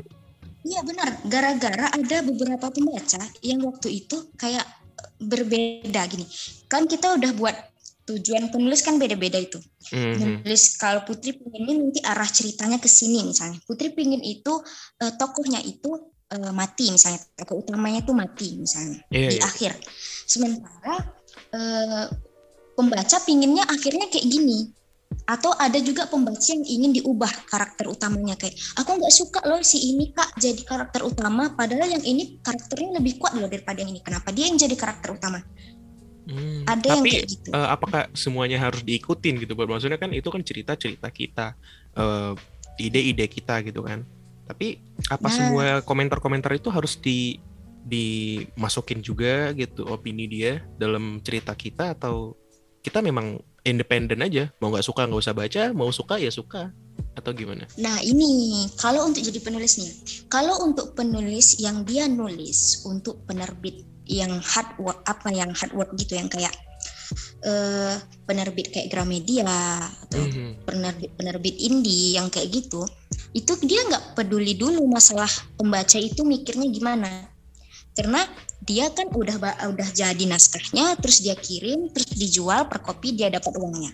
Iya 0.64 0.84
benar. 0.84 1.24
Gara-gara 1.24 1.88
ada 1.92 2.18
beberapa 2.24 2.68
pembaca 2.68 3.22
yang 3.40 3.64
waktu 3.64 4.04
itu 4.04 4.32
kayak 4.36 4.66
berbeda 5.20 6.02
gini. 6.12 6.26
Kan 6.68 6.88
kita 6.88 7.16
udah 7.16 7.32
buat 7.36 7.56
tujuan 8.10 8.50
penulis 8.50 8.82
kan 8.82 8.98
beda-beda 8.98 9.38
itu. 9.38 9.62
Mhm. 9.94 10.42
Nulis 10.44 10.76
kalau 10.82 11.06
Putri 11.06 11.38
pengen 11.38 11.90
nanti 11.90 12.02
arah 12.02 12.26
ceritanya 12.26 12.82
ke 12.82 12.90
sini 12.90 13.22
misalnya. 13.22 13.62
Putri 13.64 13.94
pengen 13.94 14.20
itu 14.26 14.60
eh, 15.00 15.14
tokohnya 15.14 15.62
itu 15.62 16.10
eh, 16.34 16.52
mati 16.52 16.90
misalnya. 16.90 17.22
Tokoh 17.38 17.62
utamanya 17.62 18.02
itu 18.02 18.12
mati 18.18 18.58
misalnya 18.58 19.00
Iya, 19.14 19.30
di 19.30 19.38
iya. 19.38 19.46
akhir. 19.46 19.72
Sementara 20.26 20.96
eh, 21.54 22.06
pembaca 22.74 23.18
pinginnya 23.24 23.64
akhirnya 23.70 24.10
kayak 24.10 24.26
gini. 24.26 24.74
Atau 25.26 25.54
ada 25.58 25.78
juga 25.82 26.06
pembaca 26.06 26.42
yang 26.42 26.66
ingin 26.66 27.02
diubah 27.02 27.50
karakter 27.50 27.90
utamanya 27.90 28.38
kayak 28.38 28.58
aku 28.78 28.98
nggak 28.98 29.14
suka 29.14 29.42
loh 29.46 29.62
si 29.62 29.94
ini 29.94 30.14
kak 30.14 30.38
jadi 30.38 30.62
karakter 30.66 31.02
utama 31.06 31.54
padahal 31.54 31.86
yang 31.86 32.06
ini 32.06 32.42
karakternya 32.42 32.98
lebih 33.02 33.18
kuat 33.22 33.38
loh 33.38 33.50
daripada 33.50 33.82
yang 33.82 33.94
ini. 33.94 34.02
Kenapa 34.02 34.30
dia 34.34 34.50
yang 34.50 34.58
jadi 34.58 34.74
karakter 34.78 35.14
utama? 35.14 35.42
Hmm, 36.30 36.62
ada 36.70 36.86
yang 36.86 37.02
tapi 37.02 37.10
kayak 37.10 37.26
gitu. 37.26 37.50
eh, 37.50 37.70
apakah 37.74 38.02
semuanya 38.14 38.62
harus 38.62 38.86
diikutin 38.86 39.42
gitu 39.42 39.58
maksudnya 39.58 39.98
kan 39.98 40.14
itu 40.14 40.30
kan 40.30 40.42
cerita 40.46 40.78
cerita 40.78 41.10
kita 41.10 41.58
eh, 41.98 42.34
ide-ide 42.78 43.26
kita 43.26 43.66
gitu 43.66 43.82
kan. 43.82 44.06
Tapi 44.50 44.82
apa 45.10 45.26
Nah. 45.30 45.34
semua 45.34 45.66
komentar-komentar 45.86 46.54
itu 46.58 46.70
harus 46.74 46.98
di 46.98 47.38
dimasukin 47.80 49.00
juga 49.00 49.56
gitu 49.56 49.88
opini 49.88 50.28
dia 50.28 50.62
dalam 50.78 51.24
cerita 51.24 51.56
kita 51.56 51.96
atau 51.96 52.36
kita 52.90 53.06
memang 53.06 53.38
independen 53.62 54.26
aja. 54.26 54.50
Mau 54.58 54.74
nggak 54.74 54.82
suka 54.82 55.06
nggak 55.06 55.22
usah 55.22 55.38
baca 55.38 55.64
mau 55.78 55.94
suka 55.94 56.18
ya 56.18 56.34
suka. 56.34 56.74
Atau 57.14 57.38
gimana? 57.38 57.70
Nah 57.78 58.02
ini 58.02 58.66
kalau 58.82 59.06
untuk 59.06 59.22
jadi 59.22 59.38
penulisnya, 59.38 59.92
kalau 60.32 60.66
untuk 60.66 60.98
penulis 60.98 61.62
yang 61.62 61.86
dia 61.86 62.10
nulis 62.10 62.82
untuk 62.90 63.22
penerbit 63.30 63.86
yang 64.10 64.42
hard 64.42 64.74
work 64.82 65.06
apa 65.06 65.30
yang 65.30 65.54
hard 65.54 65.74
work 65.78 65.94
gitu 65.94 66.18
yang 66.18 66.26
kayak 66.32 66.52
eh, 67.42 67.96
penerbit 68.30 68.70
kayak 68.70 68.94
Gramedia 68.94 69.50
atau 70.06 70.22
Mhm. 70.22 70.70
penerbit 70.70 71.10
penerbit 71.18 71.56
indie 71.58 72.14
yang 72.14 72.30
kayak 72.30 72.54
gitu, 72.54 72.86
itu 73.34 73.52
dia 73.66 73.82
nggak 73.90 74.14
peduli 74.14 74.54
dulu 74.54 74.86
masalah 74.86 75.30
pembaca 75.58 75.98
itu 75.98 76.22
mikirnya 76.22 76.70
gimana, 76.70 77.10
karena 77.98 78.30
dia 78.70 78.86
kan 78.94 79.10
udah 79.10 79.42
udah 79.74 79.90
jadi 79.90 80.24
naskahnya, 80.30 80.94
terus 81.02 81.26
dia 81.26 81.34
kirim, 81.34 81.90
terus 81.90 82.14
dijual 82.14 82.70
per 82.70 82.86
kopi 82.86 83.18
dia 83.18 83.34
dapat 83.34 83.58
uangnya. 83.58 83.90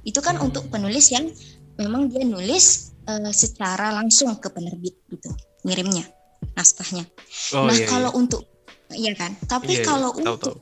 Itu 0.00 0.24
kan 0.24 0.40
Hmm. 0.40 0.48
untuk 0.48 0.72
penulis 0.72 1.12
yang 1.12 1.28
memang 1.76 2.08
dia 2.08 2.24
nulis 2.24 2.96
eh, 3.04 3.32
secara 3.36 3.92
langsung 3.92 4.32
ke 4.40 4.48
penerbit 4.48 4.96
gitu, 5.12 5.28
ngirimnya 5.68 6.08
naskahnya. 6.56 7.04
oh 7.52 7.68
nah 7.68 7.76
iya, 7.76 7.84
kalau 7.84 8.10
untuk 8.16 8.48
iya 8.96 9.12
kan, 9.12 9.36
tapi 9.44 9.76
Iya, 9.76 9.84
iya. 9.84 9.86
kalau 9.86 10.10
Tahu, 10.16 10.20
untuk 10.24 10.54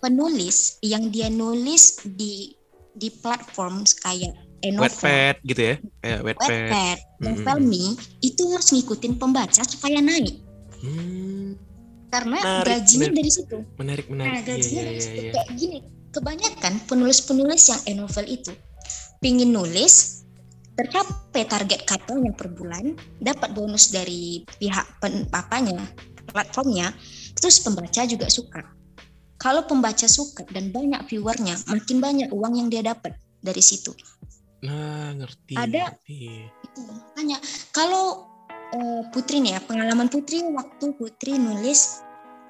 penulis 0.00 0.80
yang 0.80 1.12
dia 1.12 1.28
nulis 1.28 2.00
di 2.06 2.56
di 2.96 3.08
platform 3.12 3.84
kayak 4.00 4.32
iya. 4.64 4.76
Wattpad 4.76 5.36
gitu 5.44 5.62
ya 5.62 5.76
kayak 6.00 6.20
Wattpad 6.24 6.48
Wattpad, 6.48 6.98
Mm-mm. 6.98 7.24
Novelme 7.24 7.84
itu 8.20 8.42
harus 8.48 8.68
ngikutin 8.72 9.14
pembaca 9.16 9.62
supaya 9.64 10.00
naik 10.00 10.40
Hmm, 10.80 11.52
karena 12.10 12.36
Menarik, 12.36 12.66
gajinya 12.66 13.00
menarik. 13.06 13.16
dari 13.16 13.30
situ. 13.30 13.56
menarik 13.78 14.06
Nah, 14.06 14.12
menarik 14.12 14.34
iya 14.34 14.46
gajinya 14.50 14.74
iya 14.76 14.84
dari 14.84 14.98
iya 14.98 15.06
situ 15.06 15.20
iya. 15.20 15.32
kayak 15.32 15.50
gini. 15.56 15.78
Kebanyakan 16.10 16.72
penulis-penulis 16.84 17.62
yang 17.70 17.80
e-novel 17.86 18.26
itu 18.26 18.52
pingin 19.18 19.54
nulis 19.54 20.26
tercapai 20.74 21.44
target 21.44 21.84
katanya 21.84 22.32
per 22.32 22.48
bulan, 22.50 22.96
dapat 23.16 23.52
bonus 23.52 23.92
dari 23.92 24.42
pihak 24.58 24.98
pen, 24.98 25.28
papanya, 25.28 25.76
platformnya, 26.26 26.88
terus 27.36 27.60
pembaca 27.60 28.00
juga 28.04 28.26
suka. 28.26 28.64
Kalau 29.36 29.64
pembaca 29.64 30.04
suka 30.04 30.42
dan 30.48 30.72
banyak 30.72 31.04
viewernya, 31.04 31.52
makin 31.68 32.00
banyak 32.00 32.28
uang 32.32 32.54
yang 32.56 32.68
dia 32.68 32.82
dapat 32.82 33.12
dari 33.38 33.60
situ. 33.60 33.92
nah 34.60 35.16
ngerti 35.16 35.56
Ada- 35.56 35.96
ngerti. 35.96 36.44
itu 36.44 36.80
makanya 36.84 37.40
kalau 37.72 38.28
eh, 38.72 39.02
Putri 39.10 39.40
nih 39.40 39.56
ya 39.56 39.60
pengalaman 39.62 40.06
Putri 40.06 40.42
waktu 40.46 40.92
Putri 40.94 41.36
nulis 41.36 42.02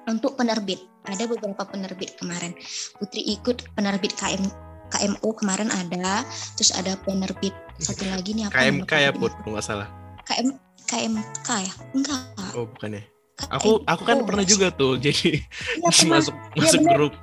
untuk 0.05 0.35
penerbit. 0.35 0.81
Ada 1.01 1.25
beberapa 1.25 1.65
penerbit 1.65 2.17
kemarin. 2.17 2.53
Putri 2.97 3.25
ikut 3.25 3.65
penerbit 3.73 4.13
KM 4.13 4.45
KMO 4.91 5.29
kemarin 5.33 5.71
ada 5.71 6.19
terus 6.59 6.75
ada 6.75 6.99
penerbit 6.99 7.55
satu 7.79 8.03
lagi 8.05 8.35
nih 8.35 8.51
apa 8.51 8.59
KMK 8.59 8.91
ya 8.91 9.11
put 9.15 9.31
nggak 9.41 9.63
salah. 9.63 9.87
KM 10.27 10.51
KMK 10.85 11.47
ya? 11.47 11.73
Enggak. 11.95 12.53
Oh 12.53 12.67
bukan 12.67 12.99
ya. 12.99 13.03
Aku 13.49 13.81
aku 13.87 14.03
kan 14.03 14.21
KMO. 14.21 14.27
pernah 14.27 14.45
juga 14.45 14.67
tuh 14.69 14.99
jadi 15.05 15.41
Iya, 15.79 15.89
pernah. 15.89 16.19
masuk 16.19 16.35
masuk 16.53 16.79
bener. 16.83 16.93
grup. 16.93 17.13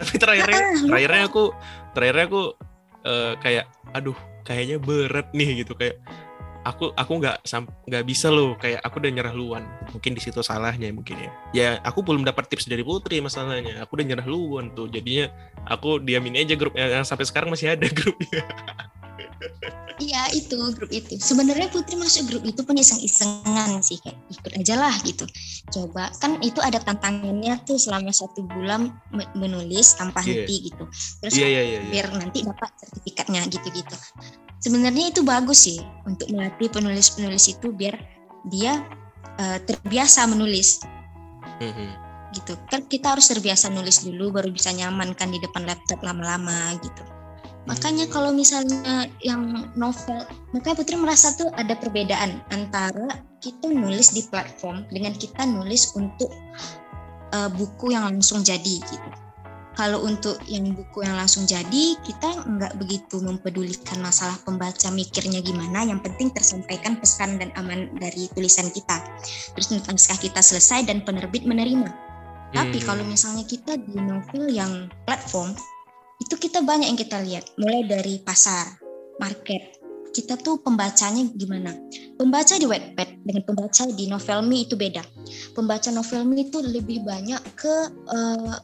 Tapi 0.00 0.14
terakhirnya 0.16 0.62
Ah, 0.64 0.74
terakhirnya 0.88 1.22
aku 1.28 1.44
terakhirnya 1.92 2.24
aku 2.26 2.42
eh, 3.04 3.32
kayak 3.38 3.64
aduh 3.92 4.18
kayaknya 4.42 4.76
berat 4.80 5.28
nih 5.30 5.62
gitu 5.62 5.76
kayak 5.76 6.00
aku 6.68 6.92
aku 6.92 7.12
nggak 7.16 7.36
nggak 7.88 8.04
bisa 8.04 8.28
loh 8.28 8.52
kayak 8.60 8.84
aku 8.84 9.00
udah 9.00 9.08
nyerah 9.08 9.32
luan 9.32 9.64
mungkin 9.88 10.12
di 10.12 10.20
situ 10.20 10.44
salahnya 10.44 10.92
mungkin 10.92 11.16
ya 11.16 11.30
ya 11.56 11.68
aku 11.80 12.04
belum 12.04 12.28
dapat 12.28 12.44
tips 12.52 12.68
dari 12.68 12.84
putri 12.84 13.24
masalahnya 13.24 13.80
aku 13.80 13.96
udah 13.96 14.06
nyerah 14.12 14.28
luan 14.28 14.68
tuh 14.76 14.84
jadinya 14.92 15.32
aku 15.64 15.96
diamin 16.04 16.36
aja 16.44 16.52
grupnya 16.60 17.00
yang 17.00 17.08
sampai 17.08 17.24
sekarang 17.24 17.48
masih 17.48 17.72
ada 17.72 17.88
grupnya 17.98 18.44
Iya 19.98 20.30
itu 20.30 20.54
grup 20.78 20.94
itu. 20.94 21.18
Sebenarnya 21.18 21.66
Putri 21.74 21.98
masuk 21.98 22.30
grup 22.30 22.46
itu 22.46 22.62
pun 22.62 22.78
iseng-isengan 22.78 23.82
sih 23.82 23.98
kayak 23.98 24.14
ikut 24.30 24.52
aja 24.62 24.74
lah 24.78 24.94
gitu. 25.02 25.26
Coba 25.74 26.14
kan 26.22 26.38
itu 26.38 26.62
ada 26.62 26.78
tantangannya 26.78 27.58
tuh 27.66 27.82
selama 27.82 28.14
satu 28.14 28.46
bulan 28.46 28.94
me- 29.10 29.26
menulis 29.34 29.98
tanpa 29.98 30.22
Iya. 30.22 30.46
henti 30.46 30.70
gitu. 30.70 30.84
Terus 31.18 31.34
iya 31.34 31.46
iya 31.50 31.62
iya 31.66 31.78
iya. 31.82 31.90
biar 31.90 32.06
nanti 32.14 32.46
dapat 32.46 32.70
sertifikatnya 32.78 33.42
gitu-gitu. 33.50 33.96
Sebenarnya 34.58 35.14
itu 35.14 35.22
bagus 35.22 35.70
sih 35.70 35.78
untuk 36.02 36.30
melatih 36.34 36.66
penulis-penulis 36.70 37.54
itu 37.54 37.70
biar 37.70 37.94
dia 38.50 38.82
eh, 39.38 39.58
terbiasa 39.62 40.26
menulis 40.26 40.82
Mhm. 41.62 41.88
gitu. 42.34 42.58
Kan 42.66 42.90
kita 42.90 43.14
harus 43.14 43.30
terbiasa 43.30 43.70
nulis 43.70 44.02
dulu 44.02 44.34
baru 44.34 44.50
bisa 44.50 44.74
nyaman 44.74 45.14
kan 45.14 45.30
di 45.30 45.38
depan 45.38 45.62
laptop 45.62 46.02
lama-lama 46.02 46.74
gitu. 46.82 47.06
Makanya 47.70 48.08
Hmm. 48.08 48.12
kalau 48.18 48.30
misalnya 48.32 49.06
yang 49.22 49.70
novel, 49.76 50.24
makanya 50.56 50.76
Putri 50.80 50.96
merasa 50.96 51.36
tuh 51.36 51.52
ada 51.54 51.76
perbedaan 51.76 52.40
antara 52.50 53.22
kita 53.38 53.70
nulis 53.70 54.10
di 54.10 54.26
platform 54.26 54.88
dengan 54.90 55.14
kita 55.14 55.46
nulis 55.46 55.92
untuk 55.94 56.32
uh, 57.30 57.50
buku 57.52 57.92
yang 57.92 58.08
langsung 58.08 58.40
jadi 58.42 58.82
gitu. 58.82 59.10
Kalau 59.78 60.02
untuk 60.02 60.42
yang 60.50 60.74
buku 60.74 61.06
yang 61.06 61.14
langsung 61.14 61.46
jadi, 61.46 61.94
kita 62.02 62.50
nggak 62.50 62.82
begitu 62.82 63.22
mempedulikan 63.22 64.02
masalah 64.02 64.34
pembaca 64.42 64.90
mikirnya 64.90 65.38
gimana. 65.38 65.86
Yang 65.86 66.02
penting 66.10 66.34
tersampaikan 66.34 66.98
pesan 66.98 67.38
dan 67.38 67.54
aman 67.54 67.94
dari 67.94 68.26
tulisan 68.34 68.66
kita. 68.74 68.98
Terus 69.54 69.70
naskah 69.70 70.18
kita 70.18 70.42
selesai 70.42 70.82
dan 70.90 71.06
penerbit 71.06 71.46
menerima. 71.46 71.94
Tapi 72.50 72.82
Hmm. 72.82 72.86
kalau 72.90 73.04
misalnya 73.06 73.46
kita 73.46 73.78
di 73.78 74.02
novel 74.02 74.50
yang 74.50 74.90
platform, 75.06 75.54
itu 76.18 76.34
kita 76.34 76.58
banyak 76.66 76.90
yang 76.90 76.98
kita 76.98 77.22
lihat. 77.22 77.46
Mulai 77.54 77.86
dari 77.86 78.14
pasar, 78.18 78.82
market. 79.22 79.78
Kita 80.10 80.34
tuh 80.40 80.58
pembacanya 80.58 81.22
gimana? 81.38 81.70
Pembaca 82.18 82.58
di 82.58 82.66
Wattpad 82.66 83.22
dengan 83.22 83.42
pembaca 83.46 83.86
di 83.86 84.10
Novelme 84.10 84.56
itu 84.66 84.74
beda. 84.74 85.04
Pembaca 85.54 85.94
Novelme 85.94 86.34
itu 86.42 86.58
lebih 86.58 87.06
banyak 87.06 87.38
ke 87.54 87.74
eh, 88.10 88.56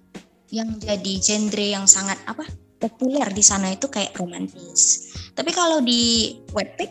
yang 0.55 0.79
jadi 0.79 1.13
genre 1.19 1.67
yang 1.67 1.87
sangat 1.91 2.19
apa? 2.31 2.47
populer 2.75 3.25
di 3.33 3.41
sana 3.41 3.73
itu 3.73 3.89
kayak 3.89 4.13
romantis. 4.21 5.09
Tapi 5.33 5.57
kalau 5.57 5.81
di 5.81 6.37
Wattpad 6.53 6.91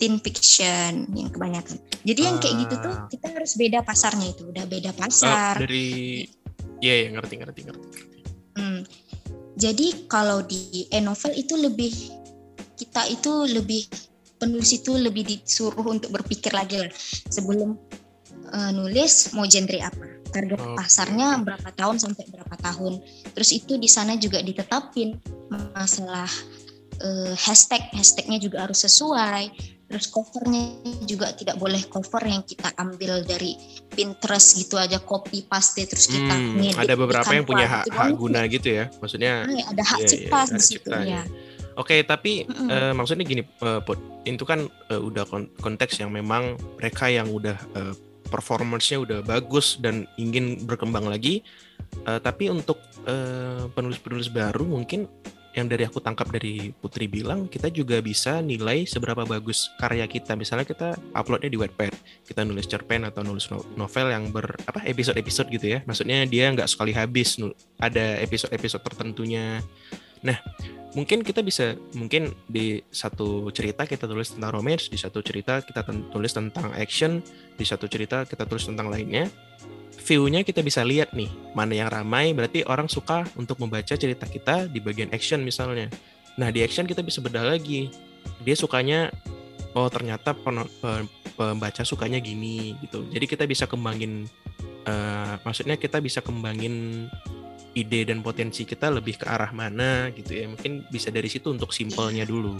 teen 0.00 0.16
fiction 0.24 1.04
yang 1.12 1.28
kebanyakan. 1.28 1.76
Jadi 2.00 2.20
yang 2.24 2.40
kayak 2.40 2.64
gitu 2.64 2.74
tuh 2.80 2.94
Ah. 2.96 3.04
kita 3.12 3.26
harus 3.36 3.52
beda 3.60 3.84
pasarnya 3.84 4.32
itu, 4.32 4.48
udah 4.48 4.64
beda 4.64 4.88
Oh, 4.88 4.96
pasar. 4.96 5.60
dari 5.60 6.24
iya 6.80 7.04
ya 7.04 7.08
ngerti 7.12 7.34
ngerti 7.44 7.60
ngerti 7.68 7.86
Hmm. 8.56 8.82
Jadi 9.58 10.08
kalau 10.08 10.40
di 10.42 10.88
e-novel 10.88 11.34
itu 11.36 11.60
lebih 11.60 11.92
kita 12.78 13.10
itu 13.10 13.30
lebih 13.52 13.84
penulis 14.38 14.70
itu 14.70 14.94
lebih 14.96 15.26
disuruh 15.28 15.82
untuk 15.92 16.14
berpikir 16.14 16.54
lagi 16.54 16.78
lah 16.78 16.90
sebelum 17.28 17.74
uh, 18.54 18.70
nulis 18.70 19.34
mau 19.34 19.44
genre 19.44 19.78
apa 19.82 20.04
target 20.28 20.60
pasarnya 20.76 21.40
berapa 21.40 21.68
tahun 21.72 21.96
sampai 21.98 22.24
berapa 22.28 22.56
tahun. 22.60 23.00
Terus 23.34 23.50
itu 23.52 23.76
di 23.76 23.88
sana 23.88 24.14
juga 24.16 24.38
ditetapin 24.40 25.16
masalah 25.48 26.28
uh, 27.00 27.34
hashtag. 27.34 27.82
Hashtagnya 27.92 28.38
juga 28.38 28.68
harus 28.68 28.84
sesuai. 28.84 29.76
Terus 29.88 30.04
covernya 30.12 30.84
juga 31.08 31.32
tidak 31.32 31.56
boleh 31.56 31.80
cover 31.88 32.20
yang 32.28 32.44
kita 32.44 32.68
ambil 32.76 33.24
dari 33.24 33.56
Pinterest 33.88 34.60
gitu 34.60 34.76
aja 34.76 35.00
copy 35.00 35.48
paste 35.48 35.88
terus 35.88 36.12
kita 36.12 36.28
Hmm, 36.28 36.60
ngedit 36.60 36.76
ada 36.76 36.94
beberapa 36.94 37.32
yang 37.32 37.48
punya 37.48 37.64
hak, 37.64 37.88
hak 37.88 38.12
guna 38.12 38.44
gitu 38.52 38.68
ya. 38.68 38.92
Maksudnya 39.00 39.48
Ah, 39.48 39.64
ada 39.72 39.82
hak 39.82 39.98
Iya, 39.98 40.04
iya, 40.04 40.10
cipta 40.12 40.36
hak 40.44 40.48
di 40.52 40.60
situ 40.60 40.90
ya 40.92 41.22
Oke, 41.78 42.02
tapi 42.02 42.42
Mm-mm. 42.42 42.68
eh, 42.68 42.90
maksudnya 42.90 43.22
gini, 43.22 43.46
eh, 43.46 43.80
Put, 43.86 44.26
itu 44.26 44.42
kan 44.42 44.66
eh, 44.66 44.98
udah 44.98 45.22
kon- 45.24 45.46
konteks 45.62 46.02
yang 46.02 46.10
memang 46.10 46.58
mereka 46.74 47.06
yang 47.06 47.30
udah 47.30 47.54
eh, 47.54 47.94
performance-nya 48.28 48.98
udah 49.02 49.20
bagus 49.24 49.80
dan 49.80 50.06
ingin 50.20 50.62
berkembang 50.68 51.08
lagi. 51.08 51.42
Eh, 52.04 52.20
tapi 52.20 52.52
untuk 52.52 52.78
eh, 53.08 53.66
penulis-penulis 53.72 54.28
baru 54.30 54.64
mungkin 54.64 55.08
yang 55.56 55.66
dari 55.66 55.82
aku 55.82 55.98
tangkap 55.98 56.30
dari 56.30 56.70
Putri 56.70 57.10
bilang, 57.10 57.50
kita 57.50 57.66
juga 57.72 57.98
bisa 57.98 58.38
nilai 58.38 58.86
seberapa 58.86 59.26
bagus 59.26 59.66
karya 59.82 60.06
kita. 60.06 60.38
Misalnya 60.38 60.62
kita 60.62 60.94
uploadnya 61.18 61.50
di 61.50 61.58
Wattpad, 61.58 61.92
kita 62.30 62.46
nulis 62.46 62.70
cerpen 62.70 63.02
atau 63.02 63.26
nulis 63.26 63.50
no- 63.50 63.66
novel 63.74 64.14
yang 64.14 64.30
ber 64.30 64.54
apa 64.70 64.86
episode-episode 64.86 65.50
gitu 65.50 65.66
ya. 65.74 65.78
Maksudnya 65.82 66.22
dia 66.30 66.54
nggak 66.54 66.70
sekali 66.70 66.94
habis, 66.94 67.40
ada 67.82 68.22
episode-episode 68.22 68.86
tertentunya. 68.86 69.58
Nah, 70.24 70.38
mungkin 70.96 71.20
kita 71.20 71.44
bisa 71.44 71.76
mungkin 71.92 72.32
di 72.48 72.80
satu 72.88 73.52
cerita 73.52 73.84
kita 73.84 74.08
tulis 74.08 74.32
tentang 74.32 74.50
romance, 74.56 74.88
di 74.88 74.96
satu 74.96 75.20
cerita 75.20 75.60
kita 75.60 75.84
tulis 76.10 76.32
tentang 76.32 76.72
action, 76.74 77.20
di 77.54 77.64
satu 77.66 77.86
cerita 77.90 78.24
kita 78.24 78.48
tulis 78.48 78.64
tentang 78.64 78.88
lainnya. 78.88 79.28
View-nya 79.98 80.40
kita 80.40 80.64
bisa 80.64 80.80
lihat 80.86 81.12
nih 81.12 81.28
mana 81.52 81.74
yang 81.76 81.90
ramai, 81.92 82.32
berarti 82.32 82.64
orang 82.64 82.88
suka 82.88 83.28
untuk 83.36 83.60
membaca 83.60 83.92
cerita 83.92 84.24
kita 84.24 84.70
di 84.70 84.80
bagian 84.80 85.12
action 85.12 85.44
misalnya. 85.44 85.92
Nah 86.40 86.48
di 86.48 86.64
action 86.64 86.88
kita 86.88 87.04
bisa 87.04 87.20
bedah 87.20 87.44
lagi, 87.44 87.92
dia 88.40 88.56
sukanya 88.56 89.12
oh 89.76 89.90
ternyata 89.92 90.32
pembaca 91.36 91.82
sukanya 91.84 92.22
gini 92.24 92.78
gitu. 92.80 93.04
Jadi 93.12 93.26
kita 93.28 93.44
bisa 93.44 93.68
kembangin, 93.68 94.24
eh, 94.88 95.34
maksudnya 95.44 95.76
kita 95.76 96.00
bisa 96.00 96.24
kembangin 96.24 97.06
ide 97.78 98.10
dan 98.10 98.18
potensi 98.20 98.66
kita 98.66 98.90
lebih 98.90 99.22
ke 99.22 99.26
arah 99.30 99.54
mana 99.54 100.10
gitu 100.10 100.34
ya. 100.34 100.50
Mungkin 100.50 100.90
bisa 100.90 101.14
dari 101.14 101.30
situ 101.30 101.54
untuk 101.54 101.70
simpelnya 101.70 102.26
dulu. 102.26 102.58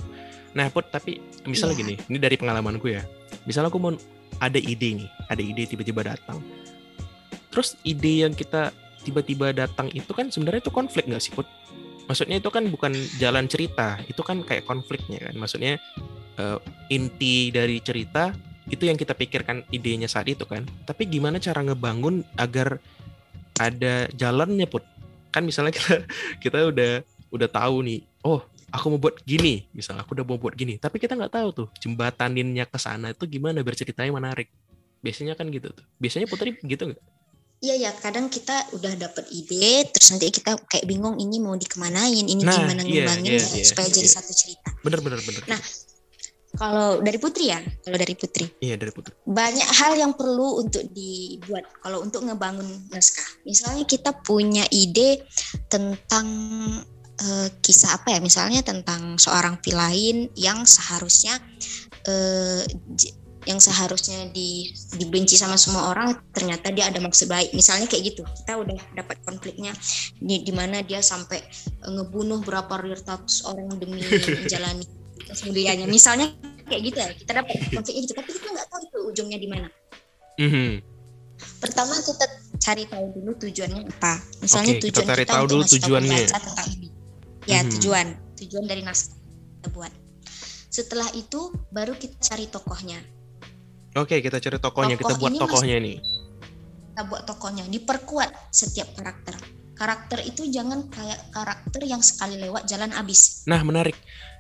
Nah 0.55 0.71
put 0.71 0.89
tapi 0.89 1.19
misalnya 1.45 1.75
Iya. 1.75 1.83
gini 1.83 1.95
ini 2.07 2.19
dari 2.23 2.37
pengalamanku 2.39 2.87
ya. 2.87 3.03
Misalnya 3.45 3.69
aku 3.75 3.81
mau 3.83 3.93
ada 4.39 4.59
ide 4.59 5.03
nih 5.03 5.11
ada 5.27 5.43
ide 5.43 5.63
tiba-tiba 5.67 6.15
datang. 6.15 6.39
Terus 7.51 7.75
ide 7.83 8.23
yang 8.23 8.33
kita 8.33 8.71
tiba-tiba 9.03 9.51
datang 9.51 9.91
itu 9.91 10.11
kan 10.15 10.31
sebenarnya 10.31 10.63
itu 10.63 10.73
konflik 10.73 11.11
nggak 11.11 11.23
sih 11.23 11.35
put? 11.35 11.47
Maksudnya 12.09 12.41
itu 12.41 12.49
kan 12.49 12.65
bukan 12.73 12.95
jalan 13.21 13.45
cerita 13.51 14.01
itu 14.07 14.23
kan 14.23 14.41
kayak 14.47 14.65
konfliknya 14.65 15.29
kan. 15.29 15.35
Maksudnya 15.37 15.77
eh, 16.39 16.59
inti 16.95 17.51
dari 17.51 17.83
cerita 17.83 18.33
itu 18.69 18.85
yang 18.85 19.01
kita 19.01 19.17
pikirkan 19.17 19.65
idenya 19.73 20.09
saat 20.09 20.29
itu 20.29 20.45
kan. 20.45 20.65
Tapi 20.85 21.09
gimana 21.09 21.41
cara 21.41 21.65
ngebangun 21.65 22.25
agar 22.37 22.81
ada 23.59 24.07
jalannya 24.15 24.65
put 24.71 24.87
kan 25.33 25.43
misalnya 25.45 25.73
kita 25.77 26.05
kita 26.43 26.59
udah 26.71 26.93
udah 27.33 27.49
tahu 27.49 27.85
nih 27.85 28.01
oh 28.25 28.41
aku 28.69 28.87
mau 28.97 29.01
buat 29.01 29.17
gini 29.25 29.65
misalnya 29.73 30.05
aku 30.05 30.13
udah 30.17 30.25
mau 30.29 30.37
buat 30.41 30.55
gini 30.57 30.77
tapi 30.77 31.01
kita 31.01 31.17
nggak 31.17 31.33
tahu 31.33 31.49
tuh 31.65 31.69
jembataninnya 31.81 32.69
ke 32.69 32.79
sana 32.81 33.13
itu 33.13 33.25
gimana 33.25 33.61
biar 33.65 33.77
ceritanya 33.77 34.13
menarik 34.13 34.49
biasanya 35.01 35.39
kan 35.39 35.49
gitu 35.49 35.73
tuh 35.73 35.85
biasanya 35.97 36.27
putri 36.29 36.57
gitu 36.65 36.93
nggak 36.93 37.03
Iya 37.59 37.75
ya, 37.75 37.91
kadang 37.91 38.31
kita 38.31 38.71
udah 38.71 38.95
dapet 38.95 39.27
ide, 39.35 39.83
terus 39.91 40.15
nanti 40.15 40.31
kita 40.31 40.55
kayak 40.71 40.87
bingung 40.87 41.19
ini 41.19 41.43
mau 41.43 41.59
dikemanain, 41.59 42.23
ini 42.23 42.47
Nah, 42.47 42.55
gimana 42.55 42.87
iya, 42.87 43.03
ngembangin 43.03 43.35
iya, 43.35 43.43
ya, 43.43 43.51
iya, 43.59 43.65
supaya 43.67 43.89
jadi 43.91 44.07
iya. 44.07 44.15
satu 44.15 44.31
cerita. 44.31 44.69
bener 44.87 45.03
bener 45.03 45.19
bener 45.27 45.43
Nah, 45.43 45.59
Kalau 46.59 46.99
dari 46.99 47.19
Putri 47.23 47.55
ya, 47.55 47.63
kalau 47.87 47.97
dari 47.97 48.15
Putri 48.19 48.47
iya 48.59 48.75
dari 48.75 48.91
putri 48.91 49.15
banyak 49.23 49.69
hal 49.79 49.95
yang 49.95 50.13
perlu 50.19 50.59
untuk 50.67 50.83
dibuat 50.91 51.63
kalau 51.79 52.03
untuk 52.03 52.27
ngebangun 52.27 52.67
naskah. 52.91 53.25
Misalnya 53.47 53.87
kita 53.87 54.11
punya 54.27 54.67
ide 54.75 55.23
tentang 55.71 56.27
eh, 57.23 57.49
kisah 57.63 58.03
apa 58.03 58.19
ya? 58.19 58.19
Misalnya 58.19 58.67
tentang 58.67 59.17
seorang 59.23 59.63
villain 59.63 60.27
yang 60.35 60.67
seharusnya 60.67 61.39
eh, 62.11 62.67
j- 62.99 63.15
yang 63.49 63.63
seharusnya 63.65 64.29
di, 64.29 64.69
dibenci 65.01 65.41
sama 65.41 65.57
semua 65.57 65.89
orang 65.97 66.13
ternyata 66.37 66.69
dia 66.69 66.93
ada 66.93 67.01
maksud 67.01 67.33
baik. 67.33 67.57
Misalnya 67.57 67.89
kayak 67.89 68.13
gitu. 68.13 68.23
Kita 68.45 68.61
udah 68.61 68.77
dapat 68.93 69.25
konfliknya 69.25 69.73
di, 70.21 70.45
di 70.45 70.53
mana 70.53 70.85
dia 70.85 71.01
sampai 71.01 71.41
ngebunuh 71.81 72.45
berapa 72.45 72.69
ratus 72.77 73.49
orang 73.49 73.73
demi 73.81 74.05
menjalani 74.45 74.85
mulianya. 75.49 75.89
Misalnya 75.89 76.29
kayak 76.69 76.83
gitu 76.85 76.99
ya. 77.01 77.11
Kita 77.17 77.33
dapat 77.35 77.55
konfliknya 77.73 78.01
gitu, 78.05 78.15
tapi 78.15 78.31
kita 78.37 78.49
nggak 78.53 78.67
tahu 78.69 78.81
itu 78.85 78.99
ujungnya 79.13 79.39
di 79.41 79.49
mana. 79.49 79.69
Mhm. 80.39 80.71
pertama 81.63 81.95
kita 81.95 82.27
cari 82.59 82.83
tahu 82.91 83.15
dulu 83.15 83.31
tujuannya 83.39 83.83
apa. 83.95 84.19
Misalnya 84.43 84.75
kita 84.75 84.91
tujuan 84.91 85.07
cari 85.07 85.23
kita 85.23 85.35
tahu 85.39 85.45
dulu 85.47 85.63
tujuannya. 85.71 86.19
pembaca 86.19 86.39
tentang 86.43 86.69
ini 86.75 86.89
ya 87.47 87.59
Mhm. 87.63 87.71
tujuan. 87.79 88.07
Tujuan 88.43 88.65
dari 88.67 88.83
naskah 88.83 89.15
kita 89.15 89.69
buat. 89.71 89.93
Setelah 90.67 91.09
itu 91.15 91.41
baru 91.71 91.95
kita 91.95 92.19
cari 92.19 92.51
tokohnya. 92.51 92.99
Oke 93.95 94.19
kita 94.19 94.43
cari 94.43 94.59
tokohnya. 94.59 94.99
Kita 94.99 95.15
Tokoh 95.15 95.21
buat 95.23 95.31
ini 95.31 95.39
tokohnya 95.39 95.77
nih 95.79 95.97
kita 96.99 97.07
buat 97.07 97.23
tokohnya. 97.31 97.63
Diperkuat 97.71 98.51
setiap 98.51 98.91
karakter. 98.99 99.39
Karakter 99.79 100.19
itu 100.27 100.43
jangan 100.51 100.91
kayak 100.91 101.31
karakter 101.31 101.87
yang 101.87 102.03
sekali 102.03 102.35
lewat 102.43 102.67
jalan 102.67 102.91
abis 102.99 103.47
Nah, 103.47 103.63
menarik. 103.63 103.95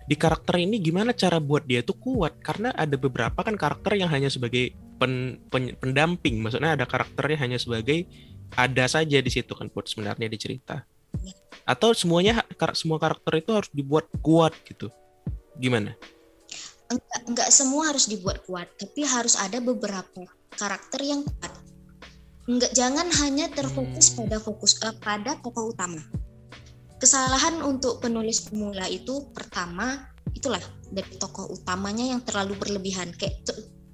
Di 0.09 0.17
karakter 0.17 0.57
ini 0.65 0.81
gimana 0.81 1.13
cara 1.13 1.37
buat 1.37 1.69
dia 1.69 1.85
tuh 1.85 2.01
kuat? 2.01 2.41
Karena 2.41 2.73
ada 2.73 2.97
beberapa 2.97 3.45
kan 3.45 3.53
karakter 3.61 4.01
yang 4.01 4.09
hanya 4.09 4.33
sebagai 4.33 4.73
pen- 4.97 5.37
pen- 5.53 5.77
pendamping. 5.77 6.41
Maksudnya 6.41 6.81
ada 6.81 6.89
karakternya 6.89 7.37
hanya 7.45 7.59
sebagai 7.61 8.09
ada 8.57 8.89
saja 8.89 9.21
di 9.21 9.29
situ 9.29 9.53
kan 9.53 9.69
buat 9.69 9.85
sebenarnya 9.85 10.33
di 10.33 10.39
cerita. 10.41 10.81
Atau 11.69 11.93
semuanya 11.93 12.41
kar- 12.57 12.73
semua 12.73 12.97
karakter 12.97 13.45
itu 13.45 13.53
harus 13.53 13.69
dibuat 13.69 14.09
kuat 14.25 14.57
gitu. 14.65 14.89
Gimana? 15.61 15.93
enggak, 16.89 17.21
enggak 17.29 17.49
semua 17.53 17.93
harus 17.93 18.09
dibuat 18.09 18.41
kuat 18.49 18.69
tapi 18.81 19.05
harus 19.05 19.37
ada 19.37 19.61
beberapa 19.61 20.25
karakter 20.57 21.01
yang 21.05 21.21
kuat 21.25 21.53
enggak 22.49 22.73
jangan 22.73 23.09
hanya 23.21 23.53
terfokus 23.53 24.13
Hmm. 24.13 24.25
pada 24.25 24.37
fokus 24.41 24.73
eh, 24.81 24.95
pada 24.97 25.37
tokoh 25.45 25.73
utama 25.73 26.01
kesalahan 26.99 27.63
untuk 27.63 27.99
penulis 27.99 28.45
pemula 28.45 28.87
itu 28.87 29.31
pertama 29.31 30.07
itulah 30.35 30.61
dari 30.91 31.15
tokoh 31.17 31.51
utamanya 31.51 32.05
yang 32.05 32.21
terlalu 32.23 32.55
berlebihan 32.59 33.11
kayak 33.15 33.43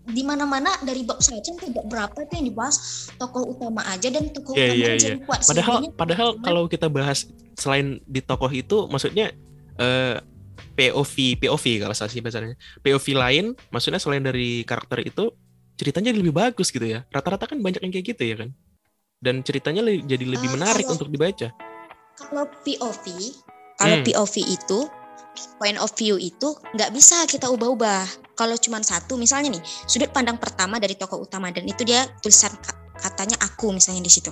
di 0.05 0.21
mana-mana 0.21 0.69
dari 0.85 1.01
bab 1.01 1.17
sampai 1.21 1.73
bab 1.73 1.89
berapa 1.89 2.17
itu 2.21 2.33
yang 2.37 2.47
dibahas 2.53 2.77
tokoh 3.17 3.57
utama 3.57 3.81
aja 3.89 4.13
dan 4.13 4.29
tokoh 4.29 4.53
Iya, 4.53 4.69
utama 4.69 4.77
iya, 4.77 4.89
aja 4.93 5.01
iya. 5.01 5.09
yang 5.17 5.23
kuat 5.25 5.41
Padahal 5.41 5.65
Selebihnya 5.73 5.91
padahal 5.97 6.29
cuman- 6.33 6.45
kalau 6.45 6.63
kita 6.69 6.87
bahas 6.89 7.19
selain 7.57 7.87
di 8.05 8.21
tokoh 8.21 8.51
itu 8.53 8.77
maksudnya 8.89 9.33
eh, 9.81 10.17
POV 10.75 11.39
POV 11.39 11.65
kalau 11.81 11.95
saya 11.95 12.11
sih 12.11 12.21
bahasanya. 12.21 12.59
POV 12.83 13.07
lain 13.15 13.45
maksudnya 13.71 13.99
selain 13.99 14.21
dari 14.21 14.63
karakter 14.63 15.01
itu 15.03 15.31
ceritanya 15.75 16.11
lebih 16.11 16.35
bagus 16.35 16.69
gitu 16.69 16.85
ya. 16.85 17.07
Rata-rata 17.09 17.47
kan 17.47 17.59
banyak 17.59 17.81
yang 17.81 17.93
kayak 17.95 18.07
gitu 18.11 18.23
ya 18.23 18.37
kan. 18.43 18.51
Dan 19.19 19.41
ceritanya 19.41 19.87
jadi 19.87 20.25
lebih 20.27 20.51
Eh, 20.51 20.55
menarik 20.55 20.87
untuk 20.87 21.09
dibaca. 21.09 21.55
Kalau 22.15 22.47
POV 22.63 23.05
kalau 23.75 23.97
Hmm. 23.99 24.07
POV 24.07 24.35
itu 24.41 24.79
point 25.59 25.75
of 25.77 25.91
view 25.95 26.15
itu 26.15 26.55
nggak 26.73 26.95
bisa 26.95 27.27
kita 27.27 27.51
ubah-ubah 27.51 28.07
kalau 28.39 28.55
cuma 28.55 28.79
satu 28.81 29.19
misalnya 29.19 29.59
nih 29.59 29.63
sudut 29.85 30.11
pandang 30.11 30.39
pertama 30.39 30.79
dari 30.79 30.95
tokoh 30.95 31.27
utama 31.27 31.51
dan 31.51 31.67
itu 31.67 31.83
dia 31.83 32.07
tulisan 32.23 32.55
ka- 32.55 32.79
katanya 32.95 33.35
aku 33.43 33.75
misalnya 33.75 34.01
di 34.01 34.11
situ 34.11 34.31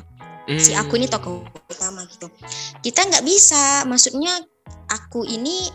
si 0.54 0.70
aku 0.72 0.94
ini 0.94 1.06
Hmm. 1.06 1.14
tokoh 1.18 1.34
utama 1.66 2.06
gitu 2.06 2.30
kita 2.80 3.02
nggak 3.02 3.24
bisa 3.26 3.82
maksudnya 3.82 4.30
aku 4.88 5.26
ini 5.26 5.70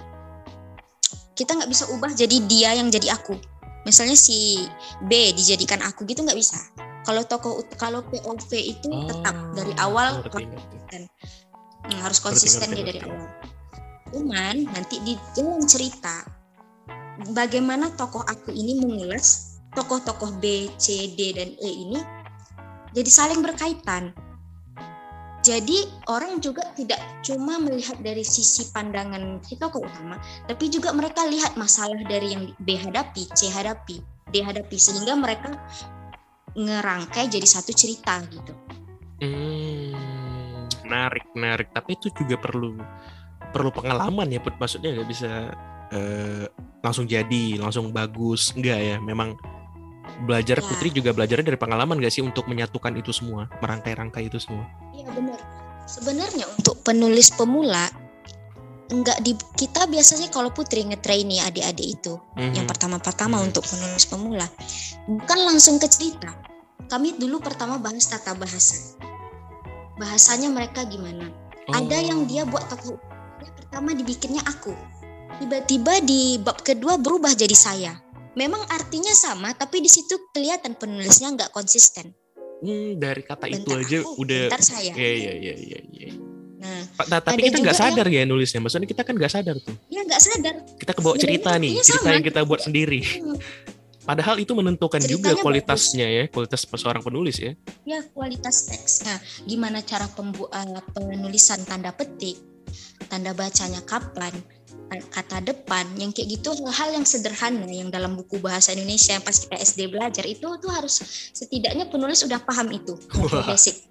kita 1.35 1.53
nggak 1.53 1.69
bisa 1.69 1.85
ubah 1.91 2.11
jadi 2.11 2.37
dia 2.47 2.69
yang 2.73 2.87
jadi 2.87 3.13
aku 3.13 3.35
misalnya 3.83 4.15
si 4.15 4.63
B 5.03 5.11
dijadikan 5.31 5.79
aku 5.83 6.03
gitu 6.03 6.23
nggak 6.23 6.39
bisa 6.39 6.55
kalau 7.03 7.23
tokoh 7.23 7.63
kalau 7.75 8.03
POV 8.03 8.51
itu 8.51 8.87
tetap 9.07 9.35
Oh, 9.35 9.55
dari 9.55 9.71
awal 9.79 10.19
ngerti. 10.23 11.07
Hmm, 11.87 11.99
harus 12.03 12.19
konsisten 12.19 12.67
ngerti, 12.67 12.83
dia 12.83 12.85
dari 12.91 12.99
awal. 13.07 13.27
Cuman 14.11 14.55
nanti 14.71 14.95
di 15.03 15.13
dalam 15.35 15.63
cerita 15.63 16.23
bagaimana 17.31 17.91
tokoh 17.95 18.23
aku 18.23 18.51
ini 18.51 18.83
mengulas 18.83 19.59
tokoh-tokoh 19.73 20.39
B, 20.39 20.71
C, 20.77 21.15
D 21.15 21.35
dan 21.35 21.51
E 21.57 21.69
ini 21.69 21.99
jadi 22.95 23.09
saling 23.09 23.41
berkaitan. 23.43 24.15
Jadi 25.45 25.87
orang 26.11 26.43
juga 26.43 26.75
tidak 26.75 26.99
cuma 27.23 27.55
melihat 27.55 27.95
dari 28.03 28.19
sisi 28.19 28.67
pandangan 28.75 29.39
si 29.47 29.55
tokoh 29.55 29.79
utama, 29.79 30.19
tapi 30.43 30.67
juga 30.67 30.91
mereka 30.91 31.23
lihat 31.23 31.55
masalah 31.55 32.03
dari 32.03 32.35
yang 32.35 32.51
B 32.59 32.75
hadapi, 32.75 33.31
C 33.31 33.47
hadapi, 33.47 34.03
D 34.27 34.43
hadapi, 34.43 34.75
sehingga 34.75 35.15
mereka 35.15 35.55
ngerangkai 36.51 37.31
jadi 37.31 37.47
satu 37.47 37.71
cerita 37.71 38.19
gitu. 38.27 38.51
Hmm, 39.23 40.16
menarik, 40.87 41.25
menarik. 41.35 41.67
Tapi 41.75 41.99
itu 41.99 42.07
juga 42.15 42.39
perlu 42.39 42.79
perlu 43.51 43.69
pengalaman 43.69 44.31
ya, 44.31 44.39
Put. 44.39 44.55
Maksudnya 44.55 44.95
nggak 44.95 45.09
bisa 45.11 45.31
eh, 45.91 46.47
langsung 46.79 47.03
jadi, 47.07 47.59
langsung 47.59 47.91
bagus. 47.91 48.55
Enggak 48.55 48.79
ya, 48.79 48.97
memang 48.99 49.35
belajar 50.23 50.57
Ya. 50.59 50.65
Putri 50.65 50.89
juga 50.89 51.11
belajarnya 51.13 51.53
dari 51.53 51.59
pengalaman 51.59 51.99
gak 52.01 52.09
sih 52.09 52.23
untuk 52.25 52.47
menyatukan 52.49 52.95
itu 52.97 53.13
semua, 53.13 53.51
merangkai-rangkai 53.61 54.31
itu 54.31 54.39
semua. 54.41 54.65
Iya 54.95 55.11
benar. 55.13 55.37
Sebenarnya 55.85 56.47
untuk 56.57 56.81
penulis 56.81 57.29
pemula 57.31 57.87
enggak 58.87 59.19
di 59.19 59.35
kita 59.59 59.83
biasanya 59.85 60.31
kalau 60.31 60.47
Putri 60.55 60.87
nge-trainee 60.87 61.43
adik-adik 61.43 61.99
itu 61.99 62.15
Mhm. 62.39 62.55
yang 62.55 62.67
pertama-pertama 62.67 63.35
Hmm. 63.35 63.51
untuk 63.51 63.67
penulis 63.67 64.07
pemula 64.07 64.47
bukan 65.05 65.39
langsung 65.43 65.75
ke 65.75 65.91
cerita. 65.91 66.31
Kami 66.87 67.19
dulu 67.19 67.43
pertama 67.43 67.75
bahas 67.77 68.07
tata 68.07 68.31
bahasa. 68.31 68.95
Bahasanya 69.97 70.49
mereka 70.49 70.85
gimana? 70.85 71.29
Ada 71.67 71.97
Oh. 71.97 72.03
yang 72.05 72.19
dia 72.23 72.43
buat 72.43 72.63
tokoh 72.67 72.95
yang 73.37 73.53
pertama 73.55 73.89
dibikinnya 73.91 74.41
aku. 74.41 74.71
Tiba-tiba 75.37 75.99
di 75.99 76.39
bab 76.39 76.61
kedua 76.61 76.95
berubah 76.95 77.33
jadi 77.33 77.53
saya. 77.53 77.93
Memang 78.33 78.61
artinya 78.67 79.11
sama, 79.11 79.51
tapi 79.51 79.81
di 79.81 79.89
situ 79.89 80.13
kelihatan 80.31 80.73
penulisnya 80.73 81.33
nggak 81.33 81.49
konsisten. 81.49 82.13
Hmm, 82.57 82.97
dari 82.97 83.21
kata 83.21 83.45
itu 83.45 83.65
Bentar 83.65 83.81
aja 83.83 83.97
aku, 83.99 84.11
udah 84.17 84.41
bentar 84.47 84.61
saya. 84.63 84.93
Iya 84.93 85.11
iya 85.13 85.33
iya 85.35 85.53
iya 85.55 85.79
iya. 85.87 86.09
Nah, 86.57 86.81
ta- 86.99 87.21
tapi 87.23 87.37
Ada 87.37 87.47
kita 87.47 87.57
nggak 87.61 87.77
sadar 87.77 88.07
ya 88.07 88.21
nulisnya. 88.23 88.57
Maksudnya 88.59 88.87
kita 88.87 89.01
kan 89.01 89.13
nggak 89.13 89.29
sadar 89.29 89.55
tuh. 89.57 89.73
dia 89.85 90.01
nggak 90.01 90.21
sadar. 90.21 90.55
Kita 90.73 90.91
kebawa 90.91 91.13
Sebenarnya 91.13 91.21
cerita 91.37 91.51
nih, 91.55 91.71
cerita 91.79 92.01
sama. 92.01 92.13
yang 92.13 92.25
kita 92.25 92.39
buat 92.43 92.61
sendiri. 92.61 92.99
Hmm, 93.03 93.37
Padahal 94.07 94.39
itu 94.39 94.55
menentukan 94.55 95.03
juga 95.03 95.35
Ceritanya 95.35 95.43
kualitasnya 95.43 96.07
ya, 96.07 96.23
kualitas 96.31 96.63
seorang 96.63 97.03
penulis 97.03 97.35
ya. 97.37 97.51
ya 97.83 97.99
kualitas 98.07 98.65
teks. 98.65 99.03
Nah, 99.03 99.19
gimana 99.43 99.83
cara 99.83 100.07
pembu- 100.07 100.47
eh, 100.47 100.81
penulisan 100.95 101.59
tanda 101.61 101.91
petik, 101.91 102.39
tanda 103.05 103.35
bacanya 103.35 103.83
kapan, 103.83 104.31
eh, 104.89 105.03
kata 105.03 105.43
depan, 105.43 105.83
yang 105.95 106.15
kayak 106.15 106.39
gitu 106.39 106.55
hal-hal 106.55 106.95
yang 106.95 107.03
sederhana 107.03 107.67
yang 107.67 107.91
dalam 107.91 108.15
buku 108.15 108.39
bahasa 108.39 108.71
Indonesia 108.71 109.11
yang 109.11 109.21
pas 109.21 109.35
kita 109.35 109.59
SD 109.59 109.91
belajar 109.91 110.23
itu 110.23 110.47
tuh 110.47 110.71
harus 110.71 111.03
setidaknya 111.35 111.91
penulis 111.91 112.23
udah 112.23 112.39
paham 112.39 112.71
itu 112.71 112.95
Wah. 113.19 113.43
basic. 113.45 113.83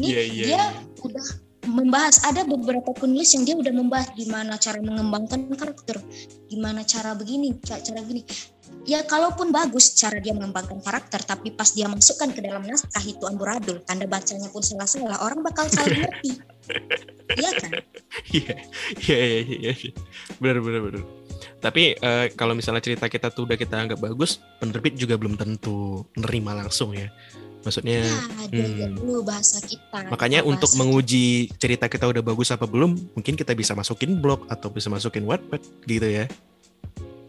Ini 0.00 0.06
Iya, 0.06 0.22
iya, 0.24 0.42
dia 0.42 0.56
iya. 0.56 0.66
udah 1.02 1.26
membahas 1.66 2.22
ada 2.22 2.46
beberapa 2.46 2.94
penulis 2.94 3.34
yang 3.34 3.42
dia 3.42 3.56
udah 3.58 3.74
membahas 3.74 4.14
gimana 4.14 4.54
cara 4.56 4.78
mengembangkan 4.78 5.50
karakter, 5.52 5.98
gimana 6.46 6.86
cara 6.86 7.12
begini, 7.12 7.58
ca- 7.60 7.82
cara 7.82 8.00
gini. 8.00 8.22
Ya 8.86 9.02
kalaupun 9.02 9.50
bagus 9.50 9.98
cara 9.98 10.22
dia 10.22 10.30
mengembangkan 10.30 10.78
karakter, 10.78 11.18
tapi 11.26 11.50
pas 11.50 11.66
dia 11.74 11.90
masukkan 11.90 12.30
ke 12.30 12.38
dalam 12.38 12.62
naskah 12.62 13.02
itu 13.02 13.22
amburadul, 13.26 13.82
tanda 13.82 14.06
bacanya 14.06 14.46
pun 14.46 14.62
salah-salah, 14.62 15.18
orang 15.26 15.42
bakal 15.42 15.66
salah 15.66 15.90
ngerti. 16.06 16.38
Iya 17.34 17.50
kan? 17.58 17.70
Iya, 18.30 18.54
iya, 19.02 19.16
iya, 19.18 19.40
iya, 19.42 19.72
iya. 19.74 19.92
Benar, 20.38 20.62
benar, 20.62 20.80
benar. 20.86 21.02
Tapi 21.58 21.98
eh, 21.98 22.26
kalau 22.38 22.54
misalnya 22.54 22.78
cerita 22.78 23.10
kita 23.10 23.34
tuh 23.34 23.50
udah 23.50 23.58
kita 23.58 23.74
anggap 23.74 23.98
bagus, 23.98 24.38
penerbit 24.62 24.94
juga 24.94 25.18
belum 25.18 25.34
tentu 25.34 26.06
nerima 26.14 26.54
langsung 26.54 26.94
ya. 26.94 27.10
Maksudnya, 27.66 28.06
Ya, 28.54 28.86
hmm. 28.86 29.02
dulu 29.02 29.26
bahasa 29.26 29.58
kita. 29.58 30.06
makanya 30.06 30.46
bahasa 30.46 30.54
untuk 30.54 30.70
menguji 30.78 31.50
cerita 31.58 31.90
kita 31.90 32.06
udah 32.06 32.22
bagus 32.22 32.54
apa 32.54 32.62
belum, 32.62 32.94
mungkin 33.18 33.34
kita 33.34 33.50
bisa 33.58 33.74
masukin 33.74 34.22
blog 34.22 34.46
atau 34.46 34.70
bisa 34.70 34.86
masukin 34.86 35.26
Wattpad 35.26 35.58
gitu 35.82 36.06
ya. 36.06 36.30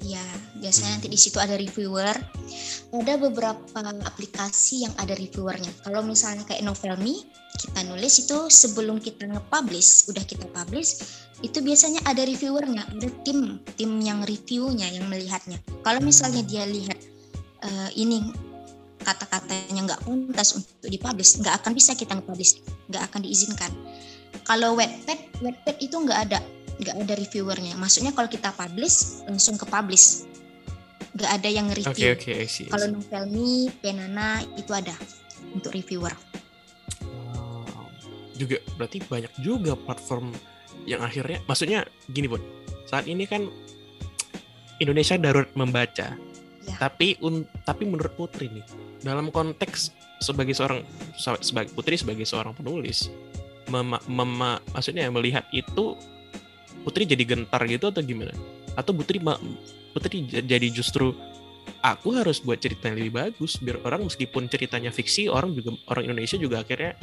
Ya, 0.06 0.22
biasanya 0.60 0.98
nanti 0.98 1.08
di 1.10 1.20
situ 1.20 1.38
ada 1.38 1.56
reviewer. 1.56 2.16
Ada 2.94 3.14
beberapa 3.20 3.80
aplikasi 3.84 4.88
yang 4.88 4.94
ada 4.98 5.14
reviewernya. 5.14 5.70
Kalau 5.84 6.02
misalnya 6.02 6.48
kayak 6.48 6.64
Novelme, 6.64 7.24
kita 7.58 7.82
nulis 7.90 8.24
itu 8.24 8.38
sebelum 8.48 9.02
kita 9.02 9.26
nge-publish, 9.26 10.08
udah 10.14 10.24
kita 10.24 10.46
publish, 10.54 11.02
itu 11.42 11.58
biasanya 11.62 12.02
ada 12.06 12.22
reviewernya, 12.26 12.86
ada 12.86 13.10
tim, 13.26 13.62
tim 13.78 13.92
yang 14.02 14.22
reviewnya, 14.26 14.90
yang 14.90 15.06
melihatnya. 15.10 15.58
Kalau 15.82 16.02
misalnya 16.02 16.46
dia 16.46 16.66
lihat 16.66 16.98
eh, 17.66 17.90
ini 17.98 18.30
kata-katanya 19.02 19.94
nggak 19.94 20.02
pantas 20.04 20.58
untuk 20.58 20.90
dipublish, 20.90 21.40
nggak 21.40 21.64
akan 21.64 21.72
bisa 21.72 21.96
kita 21.96 22.18
nge-publish, 22.18 22.60
nggak 22.92 23.04
akan 23.08 23.20
diizinkan. 23.24 23.72
Kalau 24.44 24.76
Wattpad, 24.76 25.44
Wattpad 25.44 25.76
itu 25.80 25.96
nggak 25.96 26.20
ada, 26.30 26.40
nggak 26.78 26.96
ada 27.06 27.14
reviewernya. 27.16 27.74
Maksudnya 27.80 28.12
kalau 28.12 28.28
kita 28.28 28.52
publish 28.54 29.24
langsung 29.26 29.56
ke 29.56 29.66
publish, 29.66 30.28
nggak 31.18 31.32
ada 31.34 31.50
yang 31.50 31.68
Oke, 31.74 31.82
review. 31.82 32.14
oke, 32.14 32.30
I 32.30 32.46
see, 32.46 32.70
I 32.70 32.72
Kalau 32.72 32.86
see. 32.86 32.94
Novelme, 32.94 33.50
Penana 33.82 34.28
itu 34.54 34.70
ada 34.70 34.94
untuk 35.50 35.74
reviewer. 35.74 36.14
Wow. 37.02 37.90
Juga 38.38 38.62
berarti 38.78 39.02
banyak 39.02 39.34
juga 39.42 39.74
platform 39.74 40.30
yang 40.86 41.02
akhirnya, 41.02 41.42
maksudnya 41.50 41.90
gini 42.08 42.30
pun, 42.30 42.40
saat 42.86 43.10
ini 43.10 43.26
kan 43.26 43.50
Indonesia 44.78 45.18
darurat 45.18 45.50
membaca, 45.58 46.14
Ya. 46.68 46.76
tapi 46.78 47.16
un, 47.24 47.48
tapi 47.64 47.88
menurut 47.88 48.14
Putri 48.14 48.52
nih, 48.52 48.66
dalam 49.02 49.32
konteks 49.32 49.90
sebagai 50.20 50.52
seorang 50.54 50.84
sebagai 51.42 51.72
Putri 51.74 51.96
sebagai 51.96 52.28
seorang 52.28 52.54
penulis, 52.54 53.08
mema, 53.72 53.98
mema- 54.06 54.62
maksudnya 54.72 55.08
melihat 55.10 55.48
itu 55.50 55.98
Putri 56.84 57.04
jadi 57.04 57.24
gentar 57.26 57.64
gitu 57.66 57.90
atau 57.90 58.00
gimana? 58.00 58.32
Atau 58.78 58.94
Putri 58.94 59.18
Putri 59.92 60.30
jadi 60.30 60.68
justru 60.70 61.18
aku 61.82 62.14
harus 62.16 62.38
buat 62.40 62.62
cerita 62.62 62.88
yang 62.88 63.02
lebih 63.02 63.14
bagus 63.18 63.58
biar 63.58 63.82
orang 63.84 64.06
meskipun 64.06 64.46
ceritanya 64.48 64.94
fiksi 64.94 65.28
orang 65.28 65.52
juga 65.58 65.76
orang 65.90 66.14
Indonesia 66.14 66.38
juga 66.38 66.62
akhirnya 66.62 66.94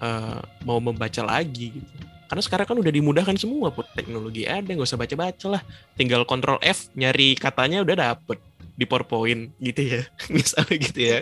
eh, 0.00 0.40
mau 0.64 0.80
membaca 0.80 1.22
lagi 1.22 1.76
gitu. 1.76 1.92
Karena 2.24 2.40
sekarang 2.40 2.66
kan 2.66 2.76
udah 2.80 2.92
dimudahkan 2.92 3.36
semua, 3.36 3.68
Put. 3.68 3.86
teknologi 3.92 4.48
ada, 4.48 4.64
nggak 4.64 4.88
usah 4.88 4.98
baca-baca 4.98 5.46
lah. 5.46 5.62
Tinggal 5.94 6.24
kontrol 6.24 6.56
F, 6.64 6.88
nyari 6.96 7.36
katanya 7.36 7.84
udah 7.84 7.94
dapet 7.94 8.40
di 8.74 8.84
PowerPoint 8.88 9.54
gitu 9.62 9.82
ya, 9.86 10.02
misalnya 10.34 10.76
gitu 10.82 11.00
ya. 11.00 11.18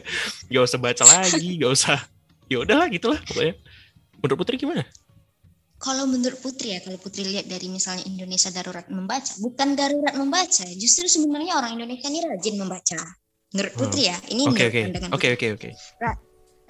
Gak 0.49 0.65
usah 0.73 0.81
baca 0.81 1.05
lagi, 1.05 1.61
gak 1.61 1.73
usah. 1.75 1.99
Ya 2.49 2.65
udahlah 2.65 2.89
gitulah 2.89 3.21
pokoknya. 3.29 3.59
Menurut 4.23 4.39
Putri 4.41 4.57
gimana? 4.57 4.87
Kalau 5.83 6.07
menurut 6.07 6.39
Putri 6.39 6.79
ya, 6.79 6.79
kalau 6.79 6.95
Putri 6.95 7.27
lihat 7.27 7.51
dari 7.51 7.67
misalnya 7.67 8.07
Indonesia 8.07 8.55
darurat 8.55 8.87
membaca, 8.87 9.35
bukan 9.43 9.75
darurat 9.75 10.15
membaca, 10.15 10.63
justru 10.79 11.11
sebenarnya 11.11 11.59
orang 11.59 11.75
Indonesia 11.75 12.07
ini 12.07 12.23
rajin 12.23 12.55
membaca. 12.55 13.03
Menurut 13.51 13.75
Putri 13.75 14.07
ya, 14.07 14.17
ini 14.31 14.47
Oke 14.47 14.63
menurut 14.63 14.71
oke 14.71 14.81
pandangan 14.87 15.11
oke 15.11 15.27
Putri. 15.27 15.35
oke 15.35 15.47
oke. 15.59 15.71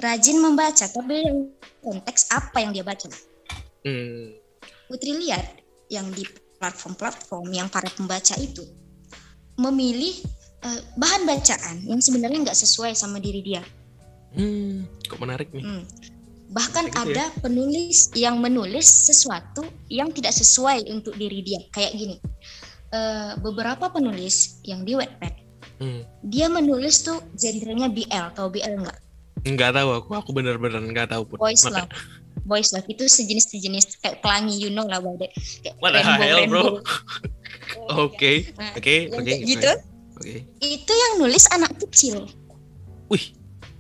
Rajin 0.01 0.39
membaca, 0.41 0.85
tapi 0.89 1.15
yang 1.29 1.39
konteks 1.85 2.33
apa 2.33 2.59
yang 2.65 2.73
dia 2.73 2.81
baca. 2.81 3.07
Hmm, 3.85 4.33
Putri 4.89 5.13
lihat 5.21 5.61
yang 5.93 6.09
di 6.17 6.25
platform-platform 6.57 7.53
yang 7.53 7.69
para 7.69 7.93
pembaca 7.93 8.33
itu 8.41 8.65
memilih 9.61 10.25
eh, 10.65 10.81
bahan 10.97 11.29
bacaan 11.29 11.85
yang 11.85 12.01
sebenarnya 12.01 12.49
nggak 12.49 12.59
sesuai 12.65 12.97
sama 12.97 13.21
diri 13.21 13.45
dia. 13.45 13.63
hmm, 14.33 15.05
kok 15.05 15.21
menarik 15.21 15.53
nih. 15.53 15.69
Hmm. 15.69 15.85
Bahkan 16.53 16.85
gitu 16.87 16.97
ya. 17.01 17.03
ada 17.09 17.25
penulis 17.41 18.13
yang 18.13 18.37
menulis 18.37 18.85
sesuatu 18.85 19.65
yang 19.89 20.13
tidak 20.13 20.33
sesuai 20.33 20.85
untuk 20.89 21.17
diri 21.17 21.41
dia. 21.41 21.61
Kayak 21.69 21.93
gini, 21.97 22.17
eh, 22.91 23.33
beberapa 23.41 23.89
penulis 23.89 24.61
yang 24.63 24.85
di 24.85 24.93
Wattpad, 24.93 25.35
Hmm. 25.81 26.05
dia 26.23 26.47
menulis 26.47 27.03
tuh 27.03 27.19
genrenya 27.35 27.89
BL, 27.89 28.31
atau 28.31 28.47
BL 28.47 28.79
enggak? 28.79 28.99
Nggak 29.43 29.75
tahu 29.75 29.89
aku, 29.93 30.11
aku 30.15 30.31
bener-bener 30.31 30.79
nggak 30.79 31.11
tahu 31.11 31.27
Put. 31.27 31.41
Boys 31.41 31.65
Maka- 31.65 31.89
love. 31.89 31.93
Boys 32.43 32.71
love 32.71 32.87
itu 32.87 33.07
sejenis-sejenis 33.07 33.99
kayak 33.99 34.19
pelangi, 34.19 34.59
you 34.59 34.69
know 34.69 34.85
lah, 34.85 34.99
it. 35.19 35.31
Kayak 35.63 35.75
What 35.79 35.95
the 35.95 36.03
hell, 36.03 36.47
bro? 36.47 36.63
rainbow. 36.63 36.71
Oke, 38.05 38.53
Nah, 38.55 38.75
oke, 38.77 38.95
oke. 39.17 39.33
gitu, 39.43 39.71
Oke. 40.19 40.45
itu 40.61 40.93
yang 40.93 41.13
nulis 41.19 41.49
anak 41.49 41.73
kecil. 41.79 42.29
Wih, 43.09 43.33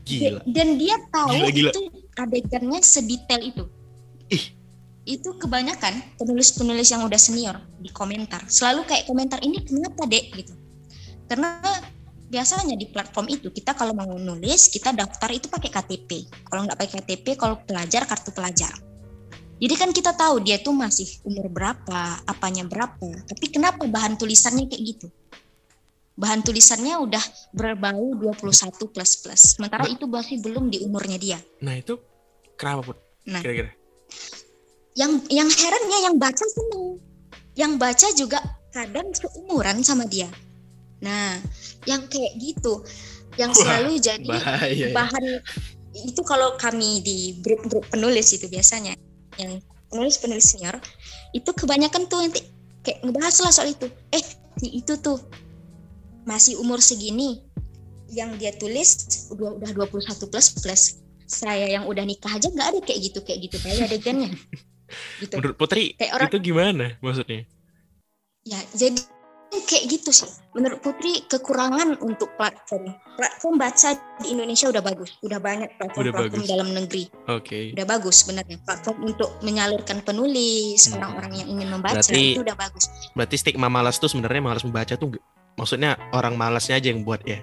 gila. 0.02 0.40
Dan 0.48 0.80
dia 0.80 0.96
tahu 1.10 1.28
Gila, 1.34 1.50
gila. 1.50 1.70
itu 1.70 1.80
adegannya 2.16 2.80
sedetail 2.84 3.40
itu. 3.42 3.64
Ih. 4.32 4.44
Itu 5.02 5.34
kebanyakan 5.34 6.16
penulis-penulis 6.16 6.94
yang 6.94 7.02
udah 7.02 7.18
senior 7.18 7.58
di 7.82 7.90
komentar. 7.90 8.46
Selalu 8.46 8.86
kayak 8.86 9.04
komentar 9.10 9.42
ini 9.42 9.58
kenapa 9.66 10.06
dek 10.06 10.30
gitu. 10.38 10.54
Karena 11.26 11.58
biasanya 12.32 12.78
di 12.78 12.88
platform 12.88 13.26
itu 13.28 13.52
kita 13.52 13.76
kalau 13.76 13.92
mau 13.92 14.08
nulis 14.16 14.72
kita 14.72 14.94
daftar 14.94 15.28
itu 15.34 15.50
pakai 15.50 15.68
KTP. 15.68 16.10
Kalau 16.46 16.64
nggak 16.64 16.78
pakai 16.78 16.92
KTP 17.02 17.26
kalau 17.34 17.58
pelajar 17.60 18.06
kartu 18.06 18.30
pelajar. 18.30 18.72
Jadi 19.62 19.74
kan 19.78 19.94
kita 19.94 20.10
tahu 20.18 20.42
dia 20.42 20.58
tuh 20.58 20.74
masih 20.74 21.06
umur 21.22 21.46
berapa, 21.46 22.18
apanya 22.26 22.66
berapa. 22.66 23.14
Tapi 23.30 23.46
kenapa 23.46 23.86
bahan 23.86 24.18
tulisannya 24.18 24.66
kayak 24.66 24.82
gitu? 24.82 25.06
Bahan 26.12 26.44
tulisannya 26.44 26.94
udah 27.00 27.24
berbau 27.56 28.12
21 28.20 28.92
plus 28.92 29.12
plus. 29.24 29.42
Sementara 29.56 29.88
itu 29.88 30.04
masih 30.04 30.44
belum 30.44 30.68
di 30.68 30.84
umurnya 30.84 31.16
dia. 31.16 31.38
Nah 31.64 31.72
itu 31.78 31.96
kenapa 32.60 32.92
Put? 32.92 32.98
Nah. 33.28 33.40
Kira-kira. 33.40 33.72
yang 34.92 35.24
yang 35.32 35.48
herannya 35.48 35.98
yang 36.04 36.16
baca 36.20 36.44
seneng 36.44 37.00
yang 37.56 37.72
baca 37.80 38.08
juga 38.12 38.40
kadang 38.72 39.08
seumuran 39.12 39.80
sama 39.80 40.04
dia 40.04 40.28
nah 41.00 41.40
yang 41.88 42.04
kayak 42.12 42.36
gitu 42.38 42.84
yang 43.40 43.50
Wah, 43.56 43.58
selalu 43.58 43.96
jadi 43.98 44.28
Bahaya. 44.28 44.68
ya. 44.68 44.88
bahan 44.92 45.24
itu 45.96 46.20
kalau 46.24 46.56
kami 46.60 47.00
di 47.00 47.40
grup-grup 47.40 47.88
penulis 47.88 48.36
itu 48.36 48.48
biasanya 48.52 48.92
yang 49.40 49.60
penulis-penulis 49.88 50.44
senior 50.44 50.76
itu 51.32 51.48
kebanyakan 51.52 52.04
tuh 52.08 52.20
nanti 52.24 52.44
kayak 52.84 53.00
ngebahas 53.04 53.36
lah 53.44 53.52
soal 53.52 53.68
itu 53.72 53.88
eh 54.12 54.24
itu 54.60 54.92
tuh 55.00 55.16
masih 56.22 56.56
umur 56.56 56.78
segini 56.78 57.42
yang 58.08 58.36
dia 58.36 58.52
tulis 58.52 58.98
udah 59.28 59.56
udah 59.56 59.70
21 59.72 60.28
plus 60.28 60.46
plus 60.54 60.82
saya 61.24 61.64
yang 61.66 61.88
udah 61.88 62.04
nikah 62.04 62.28
aja 62.28 62.46
nggak 62.46 62.68
ada 62.68 62.78
kayak 62.80 63.00
gitu 63.02 63.18
kayak 63.22 63.40
gitu. 63.42 63.56
Kayak 63.58 63.88
adegannya. 63.88 64.30
Gitu. 65.18 65.40
Menurut 65.40 65.56
Putri 65.56 65.96
kayak 65.96 66.12
orang 66.12 66.28
itu 66.28 66.38
gimana 66.44 66.86
maksudnya? 67.00 67.48
ya 68.44 68.60
jadi 68.76 69.00
kayak 69.48 69.84
gitu 69.88 70.12
sih. 70.12 70.28
Menurut 70.52 70.84
Putri 70.84 71.24
kekurangan 71.24 71.96
untuk 71.96 72.36
platform. 72.36 72.92
Platform 73.16 73.56
baca 73.56 73.96
di 74.20 74.36
Indonesia 74.36 74.68
udah 74.68 74.84
bagus. 74.84 75.16
Udah 75.20 75.40
banyak 75.40 75.80
platform-platform 75.80 76.28
bagus. 76.36 76.52
dalam 76.52 76.68
negeri. 76.72 77.04
Oke. 77.24 77.72
udah 77.72 77.86
bagus 77.88 78.20
sebenarnya 78.20 78.60
platform 78.60 78.98
untuk 79.06 79.32
menyalurkan 79.40 80.04
penulis 80.04 80.84
Hmm. 80.84 81.00
orang-orang 81.00 81.32
yang 81.40 81.48
ingin 81.48 81.68
membaca 81.72 81.96
Berarti- 81.96 82.36
itu 82.36 82.44
udah 82.44 82.56
bagus. 82.60 82.84
Berarti 83.16 83.36
stigma 83.38 83.72
malas 83.72 83.96
tuh 83.96 84.12
sebenarnya 84.12 84.44
malas 84.44 84.60
membaca 84.60 84.92
tuh 84.92 85.16
maksudnya 85.56 85.96
orang 86.12 86.34
malasnya 86.34 86.78
aja 86.78 86.88
yang 86.92 87.02
buat 87.02 87.22
ya. 87.24 87.40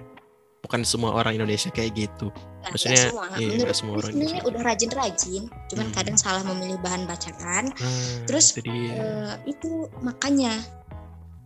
Bukan 0.60 0.84
semua 0.84 1.16
orang 1.16 1.34
Indonesia 1.40 1.72
kayak 1.72 1.96
gitu. 1.96 2.28
Maksudnya, 2.60 3.08
nggak 3.08 3.16
semua. 3.16 3.26
iya, 3.40 3.48
menurut 3.56 3.76
semua 3.76 3.94
orang 3.96 4.12
sebenarnya 4.12 4.28
Indonesia. 4.36 4.48
udah 4.52 4.62
rajin-rajin 4.68 5.42
cuman 5.72 5.86
Hmm. 5.88 5.94
kadang 5.96 6.16
salah 6.20 6.42
memilih 6.44 6.78
bahan 6.84 7.02
bacaan 7.08 7.64
Nah, 7.72 7.92
Terus, 8.28 8.46
itu. 8.52 8.68
Eh, 8.68 9.34
itu 9.48 9.70
makanya 10.04 10.52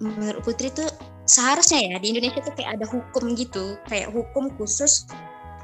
menurut 0.03 0.43
Putri 0.43 0.75
tuh 0.75 0.91
seharusnya 1.25 1.81
ya 1.81 1.97
di 2.03 2.11
Indonesia 2.11 2.43
tuh 2.43 2.53
kayak 2.59 2.83
ada 2.83 2.87
hukum 2.91 3.39
gitu 3.39 3.79
kayak 3.87 4.11
hukum 4.11 4.51
khusus 4.59 5.07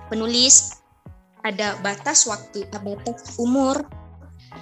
penulis 0.09 0.79
ada 1.43 1.75
batas 1.83 2.25
waktu 2.25 2.65
batas 2.71 3.37
umur 3.37 3.83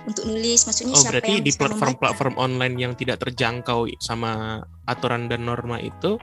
untuk 0.06 0.24
nulis 0.28 0.64
maksudnya 0.64 0.94
Oh 0.94 1.00
siapa 1.00 1.12
berarti 1.20 1.30
yang 1.36 1.44
di 1.44 1.52
platform-platform 1.52 2.34
online 2.36 2.74
yang 2.76 2.92
tidak 2.96 3.20
terjangkau 3.24 3.88
sama 4.00 4.62
aturan 4.88 5.28
dan 5.28 5.44
norma 5.44 5.80
itu, 5.80 6.16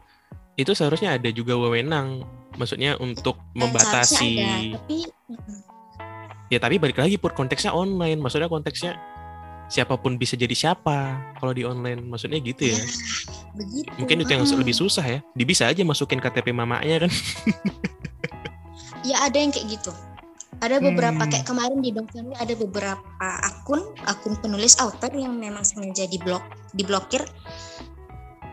itu 0.58 0.72
seharusnya 0.74 1.18
ada 1.18 1.30
juga 1.30 1.58
wewenang, 1.58 2.24
maksudnya 2.58 2.98
untuk 2.98 3.38
membatasi. 3.58 4.42
ada, 4.42 4.78
tapi 4.80 4.98
Ya 6.54 6.62
tapi 6.62 6.78
balik 6.78 7.02
lagi 7.02 7.18
pur 7.18 7.34
konteksnya 7.34 7.74
online, 7.74 8.22
maksudnya 8.22 8.46
konteksnya 8.46 8.94
siapa 9.66 9.98
pun 9.98 10.14
bisa 10.14 10.38
jadi 10.38 10.54
siapa 10.54 11.18
kalau 11.42 11.58
di 11.58 11.66
online, 11.66 12.06
maksudnya 12.06 12.38
gitu 12.38 12.70
ya. 12.70 12.78
ya, 12.78 12.86
begitu 13.58 13.90
Mungkin 13.98 14.16
itu 14.22 14.30
yang 14.30 14.46
Mm. 14.46 14.62
lebih 14.62 14.76
susah 14.78 15.06
ya. 15.10 15.20
Bisa 15.34 15.66
aja 15.66 15.82
masukin 15.82 16.22
KTP 16.22 16.54
mamanya 16.54 17.10
kan. 17.10 17.12
ya 19.10 19.26
ada 19.26 19.38
yang 19.42 19.50
kayak 19.50 19.74
gitu 19.74 19.90
ada 20.64 20.80
beberapa 20.80 21.24
Hmm. 21.24 21.32
kayak 21.32 21.46
kemarin 21.48 21.80
di 21.84 21.90
Bang 21.92 22.08
Family 22.08 22.36
ada 22.40 22.54
beberapa 22.56 23.28
akun 23.44 23.82
akun 24.08 24.36
penulis 24.40 24.80
author 24.80 25.12
yang 25.12 25.36
memang 25.36 25.68
sengaja 25.68 26.08
diblok 26.08 26.44
diblokir 26.72 27.24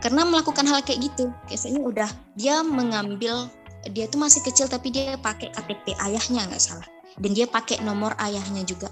karena 0.02 0.26
melakukan 0.26 0.66
hal 0.66 0.82
kayak 0.82 1.14
gitu. 1.14 1.30
Biasanya 1.46 1.80
udah 1.80 2.10
dia 2.34 2.60
mengambil 2.66 3.46
dia 3.94 4.10
tuh 4.10 4.18
masih 4.18 4.42
kecil 4.42 4.66
tapi 4.66 4.90
dia 4.90 5.14
pakai 5.18 5.54
KTP 5.54 5.94
ayahnya 6.02 6.50
nggak 6.50 6.62
salah. 6.62 6.86
Dan 7.14 7.36
dia 7.36 7.46
pakai 7.46 7.78
nomor 7.86 8.18
ayahnya 8.18 8.66
juga. 8.66 8.90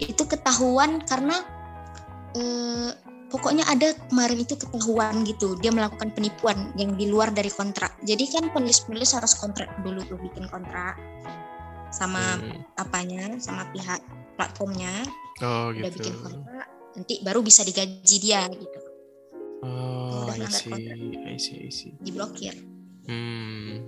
Itu 0.00 0.24
ketahuan 0.24 1.04
karena 1.04 1.44
eh, 2.32 2.90
pokoknya 3.28 3.68
ada 3.68 3.92
kemarin 4.08 4.38
itu 4.40 4.56
ketahuan 4.56 5.28
gitu. 5.28 5.60
Dia 5.60 5.76
melakukan 5.76 6.14
penipuan 6.16 6.72
yang 6.80 6.96
di 6.96 7.04
luar 7.12 7.36
dari 7.36 7.52
kontrak. 7.52 8.00
Jadi 8.00 8.24
kan 8.32 8.48
penulis-penulis 8.48 9.12
harus 9.12 9.36
kontrak 9.36 9.68
dulu 9.84 10.00
tuh 10.08 10.16
bikin 10.24 10.48
kontrak 10.48 10.96
sama 11.96 12.36
Hmm. 12.36 12.60
apanya 12.76 13.40
sama 13.40 13.64
pihak 13.72 14.04
platformnya 14.36 14.92
Oh 15.40 15.72
udah 15.72 15.88
gitu. 15.88 16.04
bikin 16.04 16.14
kontrak 16.20 16.68
nanti 16.92 17.14
baru 17.24 17.40
bisa 17.40 17.64
digaji 17.64 18.16
dia 18.20 18.44
gitu 18.52 18.80
Oh, 19.64 20.28
Udah 20.28 20.36
I 20.36 20.52
see, 20.52 20.68
kontrak. 20.68 20.96
I 21.26 21.36
see, 21.40 21.56
I 21.64 21.70
see. 21.72 21.92
diblokir 21.98 22.52
Hmm. 23.08 23.80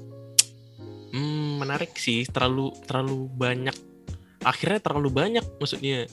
Hmm, 1.10 1.58
menarik 1.58 1.92
sih. 1.94 2.24
Terlalu 2.24 2.72
terlalu 2.84 3.28
banyak. 3.28 3.76
Akhirnya 4.40 4.78
terlalu 4.78 5.10
banyak 5.10 5.44
maksudnya 5.58 6.08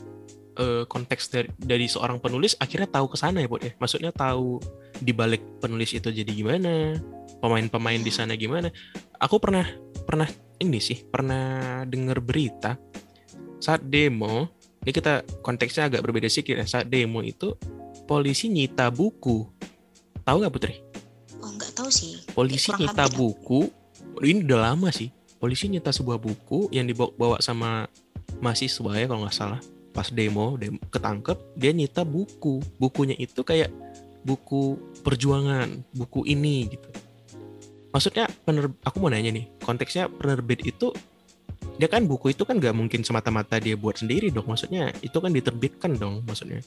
eh, 0.56 0.84
konteks 0.88 1.30
dari, 1.30 1.50
dari 1.56 1.86
seorang 1.86 2.18
penulis 2.18 2.56
akhirnya 2.58 2.88
tahu 2.90 3.12
ke 3.12 3.18
sana 3.18 3.40
ya, 3.40 3.48
Bot 3.48 3.62
ya. 3.62 3.76
Maksudnya 3.76 4.12
tahu 4.12 4.60
di 4.98 5.12
balik 5.12 5.44
penulis 5.60 5.92
itu 5.92 6.08
jadi 6.08 6.28
gimana, 6.28 6.96
pemain-pemain 7.40 8.00
di 8.00 8.12
sana 8.12 8.36
gimana. 8.36 8.72
Aku 9.20 9.40
pernah 9.40 9.68
pernah 10.04 10.28
ini 10.60 10.80
sih, 10.80 11.04
pernah 11.04 11.84
dengar 11.88 12.20
berita 12.20 12.78
saat 13.60 13.84
demo. 13.86 14.52
Ini 14.86 14.92
kita 14.94 15.26
konteksnya 15.42 15.90
agak 15.90 16.06
berbeda 16.06 16.30
sedikit 16.30 16.62
ya. 16.62 16.66
Saat 16.70 16.94
demo 16.94 17.26
itu 17.26 17.58
polisi 18.06 18.52
nyita 18.54 18.94
buku. 18.94 19.50
Tahu 20.22 20.38
nggak 20.42 20.54
Putri? 20.54 20.86
oh 21.46 21.52
nggak 21.54 21.72
tahu 21.78 21.90
sih 21.94 22.18
polisi 22.34 22.74
Kurang 22.74 22.82
nyita 22.82 23.06
buku 23.14 23.70
ini 24.26 24.42
udah 24.42 24.74
lama 24.74 24.90
sih 24.90 25.14
polisi 25.38 25.70
nyita 25.70 25.94
sebuah 25.94 26.18
buku 26.18 26.74
yang 26.74 26.90
dibawa 26.90 27.14
bawa 27.14 27.38
sama 27.38 27.86
mahasiswa 28.42 28.92
ya 28.98 29.06
kalau 29.06 29.22
nggak 29.24 29.38
salah 29.38 29.62
pas 29.94 30.10
demo, 30.12 30.58
demo 30.60 30.82
ketangkep 30.90 31.38
dia 31.56 31.72
nyita 31.72 32.02
buku 32.04 32.60
bukunya 32.82 33.16
itu 33.16 33.46
kayak 33.46 33.70
buku 34.26 34.76
perjuangan 35.06 35.70
buku 35.94 36.26
ini 36.26 36.74
gitu 36.74 36.90
maksudnya 37.96 38.28
pener 38.44 38.76
aku 38.84 39.00
mau 39.00 39.08
nanya 39.08 39.32
nih 39.32 39.48
konteksnya 39.64 40.12
penerbit 40.12 40.68
itu 40.68 40.92
dia 41.76 41.92
kan 41.92 42.08
buku 42.08 42.32
itu 42.32 42.48
kan 42.48 42.60
nggak 42.60 42.76
mungkin 42.76 43.04
semata-mata 43.04 43.60
dia 43.60 43.76
buat 43.76 44.00
sendiri 44.00 44.32
dong. 44.32 44.48
Maksudnya 44.48 44.96
itu 45.04 45.18
kan 45.20 45.32
diterbitkan 45.36 46.00
dong 46.00 46.24
maksudnya. 46.24 46.64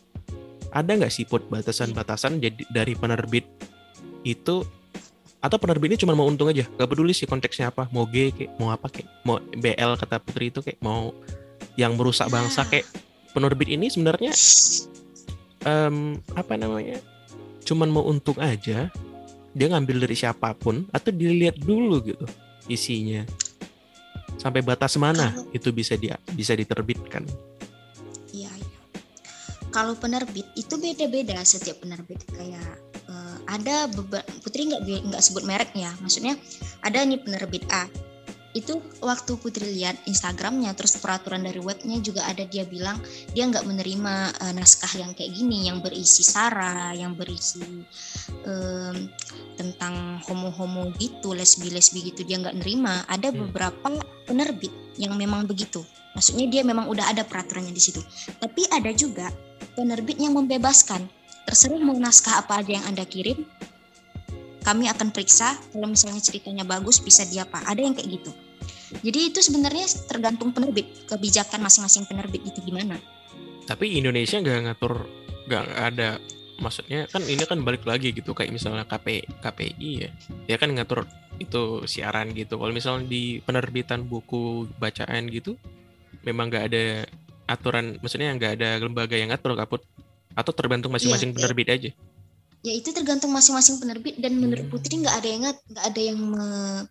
Ada 0.69 1.01
nggak 1.01 1.13
sih 1.13 1.25
put 1.25 1.49
batasan-batasan 1.49 2.45
jadi 2.45 2.63
dari 2.69 2.93
penerbit 2.93 3.49
itu 4.25 4.65
atau 5.39 5.57
penerbit 5.57 5.95
ini 5.95 5.99
cuma 6.01 6.13
mau 6.13 6.29
untung 6.29 6.51
aja? 6.51 6.67
Gak 6.67 6.89
peduli 6.91 7.17
sih 7.17 7.25
konteksnya 7.25 7.73
apa 7.73 7.89
mau 7.89 8.05
G 8.05 8.35
kayak 8.37 8.53
mau 8.61 8.69
apa 8.75 8.91
kayak 8.93 9.09
mau 9.25 9.41
BL 9.41 9.93
kata 9.97 10.21
Putri 10.21 10.53
itu 10.53 10.61
kayak 10.61 10.83
mau 10.85 11.15
yang 11.79 11.97
merusak 11.97 12.29
bangsa 12.29 12.69
kayak 12.69 12.85
penerbit 13.33 13.71
ini 13.71 13.87
sebenarnya 13.89 14.35
em, 15.63 16.19
apa 16.35 16.59
namanya 16.59 16.99
cuman 17.63 17.89
mau 17.93 18.03
untung 18.03 18.35
aja 18.43 18.91
dia 19.53 19.67
ngambil 19.69 20.05
dari 20.05 20.17
siapa 20.17 20.53
pun 20.55 20.85
atau 20.91 21.11
dilihat 21.11 21.57
dulu 21.59 22.01
gitu 22.05 22.27
isinya 22.69 23.25
sampai 24.37 24.61
batas 24.63 24.95
mana 24.97 25.33
Kalau- 25.33 25.51
itu 25.57 25.69
bisa 25.73 25.95
dia 25.97 26.17
bisa 26.33 26.53
diterbitkan 26.55 27.25
Iya, 28.29 28.53
iya. 28.53 28.79
Kalau 29.69 29.97
penerbit 29.97 30.45
itu 30.53 30.77
beda-beda 30.77 31.41
setiap 31.43 31.81
penerbit 31.81 32.21
kayak 32.29 32.77
eh, 33.09 33.37
ada 33.49 33.89
beberapa 33.89 34.29
Putri 34.45 34.69
nggak 34.69 34.85
nggak 34.85 35.23
sebut 35.25 35.45
merek 35.49 35.73
ya, 35.73 35.89
maksudnya 36.05 36.37
ada 36.85 37.01
nih 37.03 37.21
penerbit 37.21 37.65
A. 37.73 37.89
Itu 38.59 38.83
waktu 38.99 39.39
Putri 39.39 39.71
lihat 39.71 40.03
Instagramnya 40.11 40.75
terus 40.75 40.99
peraturan 40.99 41.47
dari 41.47 41.63
webnya 41.63 42.03
juga 42.03 42.27
ada 42.27 42.43
dia 42.43 42.67
bilang 42.67 42.99
dia 43.31 43.47
nggak 43.47 43.63
menerima 43.63 44.15
eh, 44.35 44.53
naskah 44.59 44.99
yang 44.99 45.15
kayak 45.15 45.31
gini 45.31 45.71
yang 45.71 45.79
berisi 45.79 46.27
sara, 46.27 46.91
yang 46.91 47.15
berisi 47.15 47.63
em, 48.43 49.07
tentang 49.55 50.19
homo-homo 50.27 50.91
gitu, 50.99 51.39
lesbi-lesbi 51.39 52.11
gitu 52.11 52.27
dia 52.27 52.43
nggak 52.43 52.59
nerima. 52.59 53.07
Ada 53.07 53.31
Hmm. 53.31 53.47
beberapa 53.47 53.89
penerbit 54.27 54.75
yang 54.99 55.15
memang 55.15 55.47
begitu. 55.47 55.87
Maksudnya 56.19 56.51
dia 56.51 56.63
memang 56.67 56.91
udah 56.91 57.15
ada 57.15 57.23
peraturannya 57.23 57.71
di 57.71 57.79
situ. 57.79 58.03
Tapi 58.43 58.67
ada 58.75 58.91
juga 58.91 59.31
penerbit 59.79 60.19
yang 60.19 60.35
membebaskan. 60.35 61.07
Terserah 61.47 61.79
mau 61.79 61.95
naskah 61.95 62.43
apa 62.43 62.59
aja 62.61 62.75
yang 62.75 62.85
Anda 62.91 63.07
kirim, 63.07 63.47
kami 64.67 64.91
akan 64.91 65.15
periksa. 65.15 65.57
Kalau 65.73 65.87
misalnya 65.89 66.21
ceritanya 66.21 66.67
bagus, 66.67 67.01
bisa 67.01 67.25
dia 67.25 67.47
apa. 67.47 67.63
Ada 67.65 67.81
yang 67.87 67.95
kayak 67.95 68.21
gitu. 68.21 68.31
Jadi 68.99 69.19
itu 69.29 69.39
sebenarnya 69.39 69.85
tergantung 70.05 70.51
penerbit, 70.51 71.05
kebijakan 71.05 71.61
masing-masing 71.61 72.05
penerbit 72.05 72.43
itu 72.43 72.61
gimana. 72.63 72.97
tapi 73.65 74.01
Indonesia 74.01 74.41
nggak 74.41 74.59
ngatur 74.65 75.05
nggak 75.45 75.65
ada 75.77 76.17
maksudnya 76.57 77.05
kan 77.05 77.21
ini 77.23 77.45
kan 77.45 77.61
balik 77.61 77.85
lagi 77.85 78.11
gitu 78.11 78.33
kayak 78.33 78.49
misalnya 78.49 78.83
KP 78.83 79.07
KPI 79.39 79.91
ya 79.95 80.11
dia 80.45 80.57
kan 80.57 80.73
ngatur 80.73 81.05
itu 81.37 81.85
siaran 81.85 82.33
gitu 82.33 82.57
kalau 82.57 82.73
misalnya 82.73 83.05
di 83.05 83.39
penerbitan 83.39 84.03
buku 84.03 84.65
bacaan 84.75 85.29
gitu 85.29 85.61
memang 86.25 86.49
nggak 86.49 86.65
ada 86.65 86.85
aturan 87.45 88.01
maksudnya 88.01 88.33
nggak 88.33 88.53
ada 88.57 88.81
lembaga 88.81 89.15
yang 89.15 89.29
ngatur 89.29 89.53
kaput 89.55 89.85
atau 90.33 90.53
tergantung 90.53 90.89
masing-masing 90.89 91.29
Iya, 91.29 91.37
iya. 91.37 91.41
penerbit 91.45 91.69
aja 91.69 91.91
Ya 92.59 92.73
itu 92.75 92.91
tergantung 92.91 93.31
masing-masing 93.31 93.79
penerbit 93.79 94.19
dan 94.19 94.35
menurut 94.35 94.65
Hmm. 94.65 94.73
Putri 94.73 94.99
nggak 94.99 95.15
ada 95.15 95.29
yang 95.29 95.43
nggak 95.47 95.85
ada 95.85 96.01
yang 96.03 96.19
me- 96.19 96.89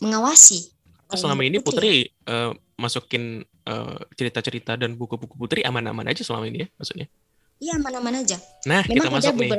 mengawasi. 0.00 0.73
Kan 1.14 1.20
selama 1.20 1.42
ini 1.42 1.58
Putri 1.58 1.94
eh, 2.06 2.50
masukin 2.74 3.24
eh, 3.42 3.98
cerita-cerita 4.14 4.74
dan 4.74 4.94
buku-buku 4.94 5.34
Putri 5.34 5.62
aman-aman 5.62 6.04
aja 6.06 6.20
selama 6.20 6.46
ini 6.46 6.66
ya 6.66 6.68
maksudnya 6.74 7.06
Iya 7.54 7.78
mana-mana 7.78 8.18
aja. 8.18 8.34
Nah, 8.66 8.82
kita 8.82 9.06
Memang 9.06 9.22
ada 9.22 9.30
masuk 9.30 9.34
nih. 9.38 9.50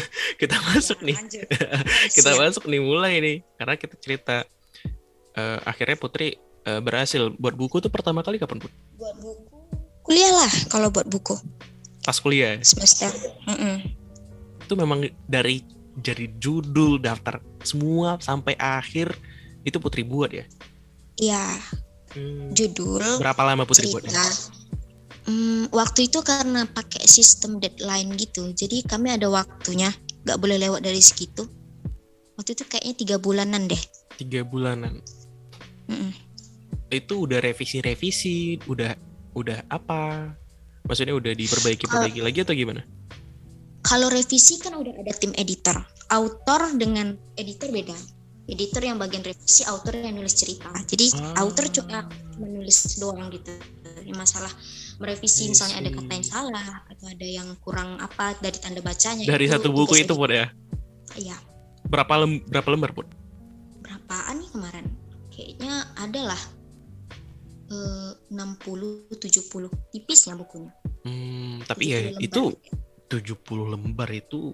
Kita 0.42 0.56
masuk 0.58 0.98
Ya, 1.00 1.06
nih. 1.06 1.16
Kita 2.18 2.30
Siap. 2.34 2.40
masuk 2.42 2.64
nih 2.66 2.80
mulai 2.82 3.22
nih. 3.22 3.36
Karena 3.54 3.74
kita 3.78 3.94
cerita 3.96 4.36
eh, 5.32 5.58
akhirnya 5.62 5.94
Putri 5.96 6.34
eh, 6.66 6.80
berhasil 6.82 7.30
buat 7.38 7.54
buku 7.54 7.78
tuh 7.78 7.94
pertama 7.94 8.26
kali 8.26 8.42
kapan, 8.42 8.58
Put? 8.58 8.74
buat 8.98 9.16
buku. 9.22 9.54
Kuliah 10.02 10.34
lah 10.34 10.52
kalau 10.68 10.90
buat 10.90 11.06
buku 11.06 11.38
Pas 12.02 12.18
kuliah. 12.18 12.58
semester. 12.60 13.08
Mm-mm. 13.48 13.80
Itu 14.60 14.74
memang 14.74 15.06
dari 15.24 15.62
dari 15.94 16.34
judul 16.36 16.98
daftar 16.98 17.38
semua 17.62 18.18
sampai 18.18 18.58
akhir 18.58 19.14
itu 19.62 19.78
Putri 19.78 20.02
buat 20.02 20.34
ya. 20.34 20.44
Iya, 21.18 21.58
Hmm. 22.14 22.54
judul 22.54 23.02
Berapa 23.18 23.42
lama 23.42 23.66
Putri 23.66 23.90
buatnya? 23.90 24.14
cerita. 24.14 24.26
Hmm, 25.24 25.66
waktu 25.72 26.06
itu 26.12 26.22
karena 26.22 26.68
pakai 26.68 27.08
sistem 27.08 27.58
deadline 27.58 28.12
gitu, 28.14 28.52
jadi 28.52 28.84
kami 28.84 29.16
ada 29.16 29.26
waktunya, 29.32 29.88
nggak 30.22 30.38
boleh 30.38 30.60
lewat 30.60 30.84
dari 30.84 31.00
segitu. 31.00 31.48
Waktu 32.36 32.52
itu 32.54 32.64
kayaknya 32.68 32.94
tiga 32.94 33.16
bulanan 33.16 33.64
deh. 33.66 33.82
Tiga 34.20 34.44
bulanan. 34.44 35.00
Mm-mm. 35.88 36.12
Itu 36.92 37.24
udah 37.24 37.40
revisi-revisi, 37.40 38.60
udah 38.68 38.94
udah 39.34 39.64
apa? 39.72 40.28
Maksudnya 40.84 41.16
udah 41.16 41.32
diperbaiki-perbaiki 41.32 42.20
lagi 42.20 42.38
atau 42.44 42.54
gimana? 42.54 42.84
Kalau 43.80 44.12
revisi 44.12 44.60
kan 44.60 44.76
udah 44.76 44.92
ada 45.00 45.12
tim 45.16 45.32
editor, 45.40 45.76
autor 46.12 46.68
dengan 46.76 47.16
editor 47.40 47.72
beda. 47.72 47.96
Editor 48.44 48.82
yang 48.84 49.00
bagian 49.00 49.24
revisi, 49.24 49.64
autor 49.64 49.96
yang 49.96 50.12
nulis 50.14 50.36
cerita. 50.36 50.68
Jadi 50.84 51.16
Ah. 51.16 51.40
autor 51.40 51.64
cuma 51.72 52.04
menulis 52.36 53.00
doang 53.00 53.32
gitu. 53.32 53.48
Ini 54.04 54.12
masalah 54.12 54.52
merevisi 55.00 55.48
misalnya 55.48 55.80
ada 55.80 55.90
kata 55.90 56.12
yang 56.12 56.26
salah 56.28 56.66
atau 56.84 57.06
ada 57.08 57.24
yang 57.24 57.48
kurang 57.64 57.96
apa 57.96 58.36
dari 58.38 58.60
tanda 58.60 58.84
bacanya. 58.84 59.24
Dari 59.24 59.46
satu 59.48 59.72
buku 59.72 59.96
itu, 59.96 60.12
Put 60.12 60.28
ya. 60.28 60.52
Iya. 61.16 61.36
Berapa 61.88 62.20
lem 62.20 62.44
berapa 62.44 62.68
lembar, 62.68 62.92
Put? 62.92 63.08
berapaan 63.80 64.40
nih 64.40 64.48
kemarin? 64.52 64.86
Kayaknya 65.28 65.74
ada 65.96 66.20
lah 66.32 66.42
eh, 67.64 68.12
60 68.28 69.08
70 69.16 69.72
tipisnya 69.88 70.36
bukunya. 70.36 70.68
Hmm, 71.02 71.64
tapi 71.64 71.84
ya 71.90 72.12
70 72.12 72.12
lembar. 72.12 72.20
itu 72.20 72.42
70 73.08 73.64
lembar 73.72 74.08
itu 74.12 74.52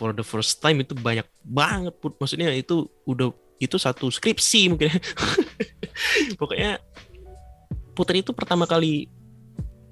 for 0.00 0.16
the 0.16 0.24
first 0.24 0.64
time 0.64 0.80
itu 0.80 0.96
banyak 0.96 1.28
banget 1.44 1.92
Put. 2.00 2.16
Maksudnya 2.16 2.48
itu 2.56 2.88
udah 3.04 3.28
itu 3.60 3.76
satu 3.76 4.08
skripsi 4.08 4.72
mungkin. 4.72 4.88
Pokoknya 6.40 6.80
Putri 7.92 8.24
itu 8.24 8.32
pertama 8.32 8.64
kali 8.64 9.12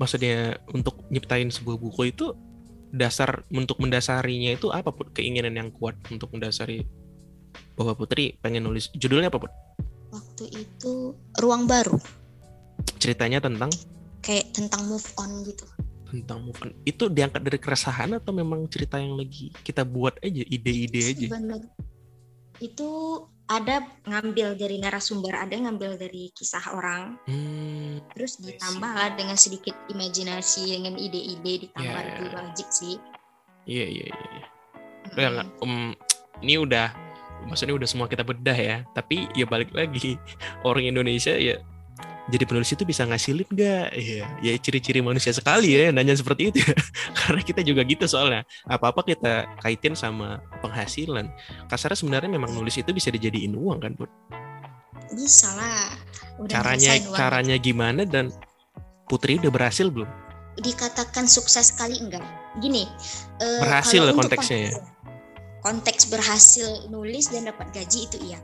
maksudnya 0.00 0.56
untuk 0.72 1.04
nyiptain 1.12 1.52
sebuah 1.52 1.76
buku 1.76 2.08
itu 2.08 2.32
dasar 2.88 3.44
untuk 3.52 3.76
mendasarinya 3.84 4.56
itu 4.56 4.72
apa 4.72 4.88
Put? 4.88 5.12
Keinginan 5.12 5.52
yang 5.52 5.68
kuat 5.68 6.00
untuk 6.08 6.32
mendasari 6.32 6.88
bahwa 7.76 7.92
Putri 7.92 8.40
pengen 8.40 8.64
nulis 8.64 8.88
judulnya 8.96 9.28
apa 9.28 9.44
Put? 9.44 9.52
Waktu 10.08 10.64
itu 10.64 11.12
ruang 11.36 11.68
baru 11.68 12.00
Ceritanya 12.96 13.44
tentang 13.44 13.68
kayak 14.24 14.56
tentang 14.56 14.88
move 14.88 15.04
on 15.20 15.44
gitu. 15.44 15.68
Tentang 16.08 16.44
move 16.44 16.58
on. 16.64 16.72
Itu 16.82 17.12
diangkat 17.12 17.40
dari 17.44 17.58
keresahan 17.60 18.16
atau 18.16 18.32
memang 18.32 18.64
cerita 18.66 18.96
yang 18.96 19.16
lagi 19.16 19.52
kita 19.62 19.84
buat 19.84 20.16
aja 20.24 20.42
ide-ide 20.44 21.00
aja? 21.12 21.28
Itu 22.58 22.90
ada 23.48 23.80
ngambil 24.04 24.60
dari 24.60 24.76
narasumber, 24.76 25.32
ada 25.32 25.56
ngambil 25.56 25.96
dari 25.96 26.28
kisah 26.36 26.68
orang, 26.68 27.16
Hmm, 27.24 28.04
terus 28.12 28.36
ditambah 28.36 28.92
lah 28.92 29.16
dengan 29.16 29.40
sedikit 29.40 29.72
imajinasi 29.88 30.68
dengan 30.68 31.00
ide-ide 31.00 31.64
ditambah 31.64 32.02
itu 32.04 32.24
ya. 32.28 32.32
logik 32.36 32.68
sih. 32.68 32.96
iya 33.64 33.86
iya 33.88 34.06
iya. 34.12 34.26
iya. 34.36 34.46
Ya, 35.16 35.28
em, 35.64 35.96
ini 36.44 36.60
udah 36.60 36.92
maksudnya 37.48 37.72
udah 37.72 37.88
semua 37.88 38.04
kita 38.04 38.20
bedah 38.20 38.56
ya. 38.56 38.84
Tapi 38.92 39.32
ya 39.32 39.48
balik 39.48 39.72
lagi 39.72 40.20
orang 40.68 40.84
Indonesia 40.84 41.32
ya 41.32 41.56
jadi 42.28 42.44
penulis 42.44 42.68
itu 42.68 42.84
bisa 42.84 43.08
ngasih 43.08 43.32
lead 43.40 43.50
gak? 43.56 43.88
Iya, 43.96 44.24
ya 44.44 44.52
ciri-ciri 44.60 45.00
manusia 45.00 45.32
sekali 45.32 45.72
ya 45.72 45.88
nanya 45.88 46.12
seperti 46.12 46.52
itu. 46.52 46.60
ya. 46.60 46.76
Karena 47.24 47.40
kita 47.40 47.60
juga 47.64 47.80
gitu 47.88 48.04
soalnya. 48.04 48.44
Apa-apa 48.68 49.00
kita 49.04 49.48
kaitin 49.64 49.96
sama 49.96 50.44
penghasilan. 50.60 51.32
Kasarnya 51.72 51.96
sebenarnya 51.96 52.28
memang 52.28 52.52
nulis 52.52 52.76
itu 52.76 52.92
bisa 52.92 53.08
dijadiin 53.08 53.56
uang 53.56 53.80
kan, 53.80 53.92
Put? 53.96 54.12
Bisa 55.16 55.48
lah. 55.56 55.88
Udah 56.36 56.60
Caranya 56.60 57.00
uang. 57.00 57.16
caranya 57.16 57.56
gimana 57.56 58.04
dan 58.04 58.28
Putri 59.08 59.40
udah 59.40 59.48
berhasil 59.48 59.88
belum? 59.88 60.28
dikatakan 60.58 61.30
sukses 61.30 61.70
kali 61.78 62.02
enggak 62.02 62.22
gini 62.58 62.82
eh, 63.38 63.60
Berhasil 63.62 64.02
untuk 64.02 64.26
konteksnya 64.26 64.58
ya? 64.58 64.70
Konteks 65.62 66.08
berhasil 66.08 66.88
nulis 66.88 67.28
dan 67.30 67.50
dapat 67.50 67.70
gaji 67.74 68.06
itu 68.06 68.16
iya. 68.22 68.38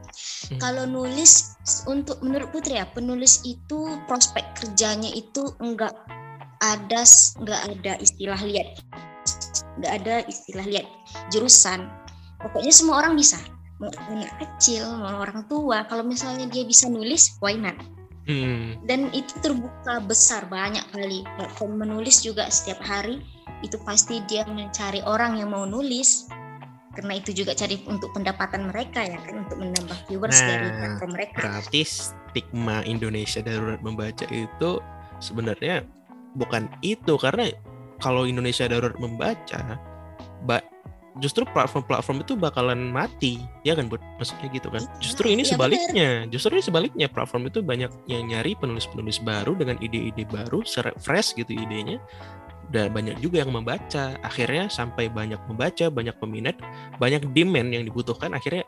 Hmm. 0.51 0.59
kalau 0.61 0.85
nulis 0.85 1.55
untuk 1.87 2.21
menurut 2.21 2.51
Putri 2.51 2.77
ya 2.77 2.87
penulis 2.91 3.41
itu 3.47 3.99
prospek 4.11 4.45
kerjanya 4.59 5.09
itu 5.15 5.49
enggak 5.63 5.95
ada 6.65 7.03
enggak 7.41 7.61
ada 7.69 7.93
istilah 8.01 8.41
lihat 8.41 8.69
enggak 9.79 9.93
ada 10.03 10.15
istilah 10.31 10.67
lihat 10.67 10.87
jurusan. 11.35 11.91
Pokoknya 12.41 12.73
semua 12.75 13.01
orang 13.05 13.17
bisa. 13.17 13.41
Mau 13.83 13.91
anak 14.07 14.31
kecil 14.39 14.87
mau 15.01 15.25
orang 15.25 15.49
tua. 15.51 15.83
Kalau 15.89 16.07
misalnya 16.07 16.47
dia 16.47 16.63
bisa 16.63 16.87
nulis 16.87 17.35
why 17.43 17.57
not? 17.57 17.75
Hmm, 18.25 18.81
dan 18.89 19.13
itu 19.13 19.37
terbuka 19.45 20.01
besar 20.09 20.49
banyak 20.49 20.85
kali. 20.95 21.27
Platform 21.37 21.85
menulis 21.85 22.25
juga 22.25 22.49
setiap 22.49 22.81
hari 22.81 23.21
itu 23.61 23.77
pasti 23.85 24.25
dia 24.29 24.49
mencari 24.49 25.05
orang 25.05 25.41
yang 25.41 25.53
mau 25.53 25.69
nulis 25.69 26.29
karena 26.95 27.13
itu 27.19 27.31
juga 27.35 27.53
cari 27.53 27.77
untuk 27.87 28.11
pendapatan 28.15 28.71
mereka 28.71 29.03
ya 29.03 29.19
kan 29.21 29.45
untuk 29.45 29.59
menambah 29.59 29.99
viewers 30.09 30.39
Nah, 30.41 30.49
dari 30.49 30.69
platform 30.71 31.11
mereka 31.13 31.37
berarti 31.43 31.81
stigma 31.85 32.77
Indonesia 32.87 33.41
darurat 33.43 33.81
membaca 33.83 34.27
itu 34.31 34.71
sebenarnya 35.19 35.83
bukan 36.35 36.67
itu 36.83 37.15
karena 37.19 37.51
kalau 38.03 38.27
Indonesia 38.27 38.67
darurat 38.67 38.99
membaca, 38.99 39.79
ba- 40.45 40.67
justru 41.23 41.47
platform-platform 41.47 42.27
itu 42.27 42.35
bakalan 42.35 42.91
mati, 42.91 43.39
ya 43.63 43.79
kan, 43.79 43.87
Bud? 43.87 44.03
Maksudnya 44.19 44.51
gitu 44.51 44.67
kan. 44.67 44.83
Iya, 44.83 44.99
Justru 44.99 45.27
ini 45.31 45.47
iya 45.47 45.51
sebaliknya, 45.55 46.09
justru 46.27 46.59
ini 46.59 46.65
sebaliknya 46.67 47.07
platform 47.07 47.47
itu 47.47 47.63
banyak 47.63 47.91
yang 48.11 48.27
nyari 48.27 48.59
penulis-penulis 48.59 49.23
baru 49.23 49.55
dengan 49.55 49.79
ide-ide 49.79 50.27
baru, 50.27 50.67
fresh 50.99 51.39
gitu 51.39 51.55
idenya. 51.55 52.03
Dan 52.75 52.91
banyak 52.91 53.23
juga 53.23 53.47
yang 53.47 53.55
membaca. 53.55 54.19
Akhirnya 54.19 54.67
sampai 54.67 55.07
banyak 55.07 55.39
membaca, 55.47 55.87
banyak 55.87 56.19
peminat, 56.19 56.59
banyak 56.99 57.23
demand 57.31 57.71
yang 57.71 57.87
dibutuhkan. 57.87 58.35
Akhirnya 58.35 58.67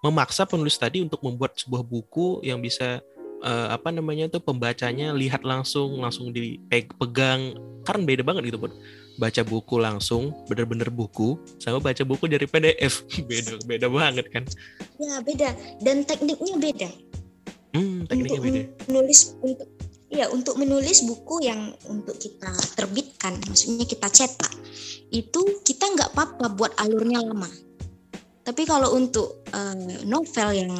memaksa 0.00 0.48
penulis 0.48 0.80
tadi 0.80 1.04
untuk 1.04 1.20
membuat 1.20 1.52
sebuah 1.60 1.84
buku 1.84 2.40
yang 2.40 2.64
bisa 2.64 3.04
eh, 3.44 3.68
apa 3.72 3.92
namanya 3.92 4.28
tuh 4.32 4.40
pembacanya 4.40 5.12
lihat 5.16 5.44
langsung 5.44 6.00
langsung 6.00 6.32
dipegang 6.32 7.56
kan 7.84 8.00
beda 8.04 8.24
banget 8.24 8.48
gitu 8.52 8.60
Bud. 8.60 8.72
baca 9.14 9.46
buku 9.46 9.78
langsung 9.78 10.34
bener-bener 10.50 10.90
buku 10.90 11.38
sama 11.62 11.78
baca 11.78 12.02
buku 12.02 12.26
dari 12.26 12.50
PDF 12.50 13.06
beda 13.30 13.62
beda 13.62 13.86
banget 13.86 14.26
kan 14.34 14.42
ya 14.98 15.22
beda 15.22 15.54
dan 15.86 16.02
tekniknya 16.02 16.54
beda 16.58 16.90
hmm 17.78 18.10
tekniknya 18.10 18.34
untuk 18.34 18.42
beda 18.42 18.60
menulis 18.90 19.20
untuk 19.38 19.68
ya 20.14 20.30
untuk 20.30 20.56
menulis 20.56 21.02
buku 21.02 21.44
yang 21.44 21.74
untuk 21.90 22.14
kita 22.16 22.54
terbitkan 22.78 23.34
maksudnya 23.50 23.84
kita 23.84 24.06
cetak 24.06 24.54
itu 25.14 25.40
kita 25.62 25.84
nggak 25.94 26.10
apa-apa 26.14 26.46
buat 26.58 26.72
alurnya 26.82 27.22
lama. 27.22 27.46
Tapi 28.44 28.62
kalau 28.68 28.92
untuk 28.92 29.46
eh, 29.54 30.04
novel 30.04 30.48
yang 30.52 30.72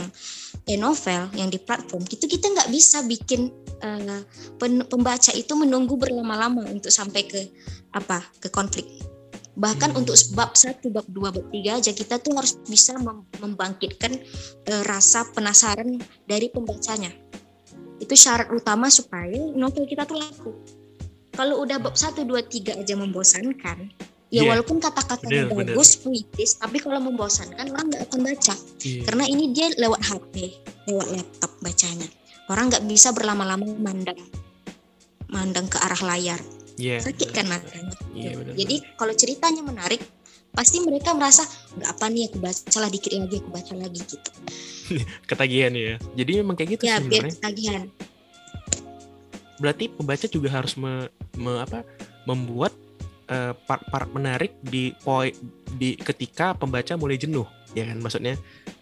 eh 0.64 0.76
novel 0.76 1.32
yang 1.36 1.48
di 1.48 1.56
platform 1.60 2.04
itu 2.08 2.26
kita 2.28 2.52
nggak 2.52 2.68
bisa 2.68 3.00
bikin 3.06 3.48
eh, 3.80 4.20
pen- 4.60 4.84
pembaca 4.84 5.32
itu 5.32 5.52
menunggu 5.56 5.96
berlama-lama 5.96 6.66
untuk 6.68 6.92
sampai 6.92 7.24
ke 7.24 7.40
apa 7.94 8.20
ke 8.42 8.50
konflik. 8.52 8.84
Bahkan 9.54 9.94
Hmm. 9.94 10.02
untuk 10.02 10.18
bab 10.34 10.58
satu 10.58 10.90
bab 10.90 11.06
dua 11.06 11.30
bab 11.30 11.46
tiga 11.54 11.78
aja 11.78 11.94
kita 11.94 12.18
tuh 12.18 12.34
harus 12.34 12.58
bisa 12.66 12.98
mem- 12.98 13.24
membangkitkan 13.38 14.12
eh, 14.68 14.82
rasa 14.84 15.24
penasaran 15.32 16.02
dari 16.26 16.50
pembacanya 16.52 17.23
itu 18.04 18.14
syarat 18.14 18.52
utama 18.52 18.92
supaya 18.92 19.40
novel 19.56 19.88
kita 19.88 20.04
tuh 20.04 20.20
laku. 20.20 20.52
Kalau 21.34 21.64
udah 21.64 21.80
bab 21.82 21.96
satu 21.96 22.22
dua 22.22 22.44
tiga 22.44 22.76
aja 22.76 22.94
membosankan 22.94 23.90
ya 24.32 24.42
Iya. 24.42 24.50
walaupun 24.50 24.82
kata-katanya 24.82 25.46
bagus 25.46 26.00
puitis 26.00 26.58
tapi 26.58 26.82
kalau 26.82 26.98
membosankan 26.98 27.70
orang 27.70 27.86
nggak 27.90 28.02
akan 28.10 28.20
baca. 28.22 28.54
Iya. 28.84 29.02
karena 29.08 29.24
ini 29.30 29.44
dia 29.54 29.70
lewat 29.78 30.00
HP 30.04 30.34
lewat 30.90 31.08
laptop 31.16 31.52
bacanya. 31.64 32.08
Orang 32.52 32.68
nggak 32.68 32.84
bisa 32.84 33.08
berlama-lama 33.16 33.64
mandang 33.80 34.20
mandang 35.32 35.66
ke 35.66 35.80
arah 35.80 36.02
layar. 36.14 36.40
Iya, 36.74 36.98
sakit 36.98 37.30
kan 37.30 37.46
matanya? 37.46 37.94
Iya, 38.10 38.34
bener, 38.34 38.54
jadi 38.58 38.76
kalau 38.98 39.14
ceritanya 39.14 39.62
menarik 39.62 40.02
pasti 40.54 40.78
mereka 40.80 41.10
merasa 41.12 41.42
nggak 41.74 41.90
apa 41.90 42.06
nih 42.08 42.30
aku 42.30 42.38
baca 42.38 42.78
lah 42.78 42.90
dikit 42.90 43.10
lagi 43.12 43.36
aku 43.42 43.50
baca 43.50 43.72
lagi 43.74 44.00
gitu. 44.06 44.30
Ketagihan 45.28 45.72
ya. 45.74 45.94
Jadi 46.14 46.30
memang 46.38 46.54
kayak 46.54 46.78
gitu 46.78 46.82
ya 46.86 47.02
sebenarnya. 47.02 47.34
ketagihan. 47.34 47.82
Berarti 49.58 49.84
pembaca 49.86 50.26
juga 50.26 50.48
harus 50.50 50.74
me, 50.74 51.06
me- 51.34 51.62
apa 51.62 51.82
membuat 52.24 52.74
eh, 53.26 53.52
part-part 53.66 54.10
menarik 54.10 54.54
di 54.62 54.90
poin 55.02 55.30
di 55.74 55.94
ketika 55.96 56.54
pembaca 56.54 56.94
mulai 56.94 57.18
jenuh 57.18 57.46
ya 57.72 57.86
kan? 57.86 57.98
Maksudnya 57.98 58.34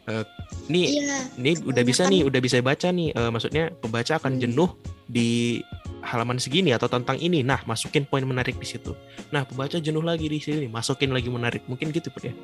eh, 0.08 0.24
ini 0.68 1.00
Iya, 1.00 1.18
ini 1.38 1.50
udah 1.62 1.82
bisa 1.84 2.04
nih 2.08 2.24
udah 2.24 2.40
bisa 2.40 2.60
baca 2.60 2.88
nih. 2.88 3.12
Eh, 3.12 3.30
maksudnya 3.30 3.72
pembaca 3.80 4.12
akan 4.16 4.36
Hmm. 4.36 4.42
jenuh 4.42 4.70
di 5.08 5.60
halaman 6.02 6.36
segini 6.36 6.74
atau 6.74 6.90
tentang 6.90 7.16
ini 7.18 7.40
nah 7.46 7.62
masukin 7.64 8.04
poin 8.04 8.22
menarik 8.26 8.58
di 8.58 8.66
situ 8.66 8.92
nah 9.30 9.46
pembaca 9.46 9.78
jenuh 9.78 10.02
lagi 10.02 10.26
di 10.28 10.38
sini 10.42 10.66
masukin 10.68 11.14
lagi 11.14 11.30
menarik 11.30 11.64
mungkin 11.70 11.94
gitu 11.94 12.10
Put, 12.12 12.28
ya 12.28 12.34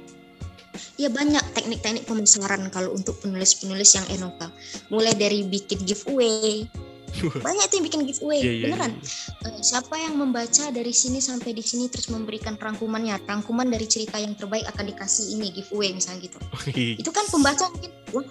ya 0.98 1.08
banyak 1.10 1.42
teknik-teknik 1.54 2.04
pemasaran 2.06 2.70
kalau 2.70 2.94
untuk 2.94 3.18
penulis-penulis 3.18 3.98
yang 3.98 4.06
e-novel. 4.14 4.50
Mulai 4.92 5.14
dari 5.18 5.42
bikin 5.42 5.82
giveaway. 5.82 6.66
Banyak 7.46 7.72
tuh 7.72 7.80
yang 7.80 7.86
bikin 7.88 8.02
giveaway, 8.04 8.38
Iya, 8.44 8.52
iya, 8.52 8.64
beneran. 8.68 8.92
iya. 8.92 9.48
Eh, 9.48 9.60
siapa 9.64 9.96
yang 9.96 10.20
membaca 10.20 10.68
dari 10.68 10.92
sini 10.92 11.24
sampai 11.24 11.56
di 11.56 11.64
sini 11.64 11.88
terus 11.88 12.12
memberikan 12.12 12.54
rangkumannya, 12.60 13.16
rangkuman 13.24 13.64
dari 13.64 13.88
cerita 13.88 14.20
yang 14.20 14.36
terbaik 14.36 14.68
akan 14.68 14.92
dikasih 14.92 15.34
ini 15.34 15.50
giveaway 15.56 15.96
misalnya 15.96 16.28
gitu. 16.28 16.38
Itu 17.02 17.10
kan 17.10 17.24
pembaca 17.32 17.64
mungkin, 17.72 17.90
wah 18.12 18.28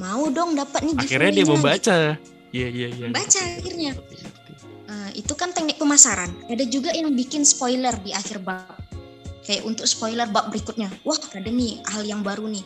mau 0.00 0.24
dong 0.32 0.56
dapat 0.56 0.88
nih 0.88 0.94
akhirnya 0.96 1.30
dia 1.36 1.46
membaca 1.46 1.96
iya 2.52 2.68
iya 2.68 2.88
iya 2.92 3.06
Baca 3.10 3.26
Ngerti, 3.26 3.58
akhirnya. 3.58 3.92
Eh, 4.92 5.10
itu 5.24 5.32
kan 5.32 5.50
teknik 5.56 5.80
pemasaran. 5.80 6.28
Ada 6.52 6.64
juga 6.68 6.92
yang 6.92 7.10
bikin 7.16 7.48
spoiler 7.48 7.96
di 8.04 8.12
akhir 8.12 8.44
bab. 8.44 8.76
Kayak 9.42 9.66
untuk 9.66 9.88
spoiler 9.88 10.28
bab 10.28 10.52
berikutnya. 10.52 10.92
Wah, 11.02 11.18
ada 11.18 11.48
nih 11.48 11.80
hal 11.88 12.04
yang 12.04 12.20
baru 12.20 12.46
nih. 12.46 12.64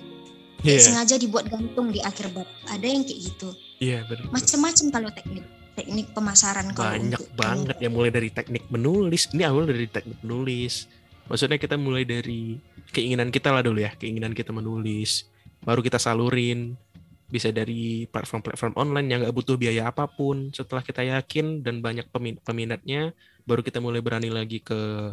Kayak 0.61 0.67
iya 0.67 0.83
sengaja 0.83 1.15
dibuat 1.17 1.47
gantung 1.47 1.95
di 1.95 2.03
akhir 2.03 2.35
bab. 2.35 2.49
Ada 2.67 2.85
yang 2.85 3.07
kayak 3.07 3.21
gitu. 3.31 3.49
iya 3.77 4.09
benar 4.09 4.33
Macam-macam 4.33 4.87
kalau 4.89 5.11
teknik 5.13 5.45
teknik 5.77 6.09
pemasaran 6.17 6.73
kalau 6.73 6.97
banyak 6.97 7.21
untuk 7.21 7.29
banget 7.37 7.77
ya 7.85 7.89
mulai 7.93 8.09
dari 8.09 8.33
teknik 8.33 8.65
menulis 8.73 9.29
ini 9.37 9.45
awal 9.45 9.69
dari 9.69 9.85
teknik 9.85 10.19
menulis 10.25 10.89
maksudnya 11.29 11.61
kita 11.61 11.77
mulai 11.77 12.09
dari 12.09 12.57
keinginan 12.97 13.29
kita 13.29 13.53
lah 13.53 13.61
dulu 13.61 13.85
ya 13.85 13.93
keinginan 14.01 14.33
kita 14.33 14.57
menulis 14.57 15.29
baru 15.61 15.85
kita 15.85 16.01
salurin 16.01 16.81
bisa 17.27 17.51
dari 17.51 18.07
platform-platform 18.07 18.79
online 18.79 19.07
yang 19.11 19.19
nggak 19.27 19.35
butuh 19.35 19.59
biaya 19.59 19.91
apa 19.91 20.07
pun. 20.07 20.55
Setelah 20.55 20.83
kita 20.83 21.03
yakin 21.03 21.63
dan 21.63 21.83
banyak 21.83 22.07
pemin- 22.15 22.39
peminatnya 22.43 23.11
baru 23.47 23.63
kita 23.63 23.83
mulai 23.83 23.99
berani 24.03 24.31
lagi 24.31 24.63
ke 24.63 25.13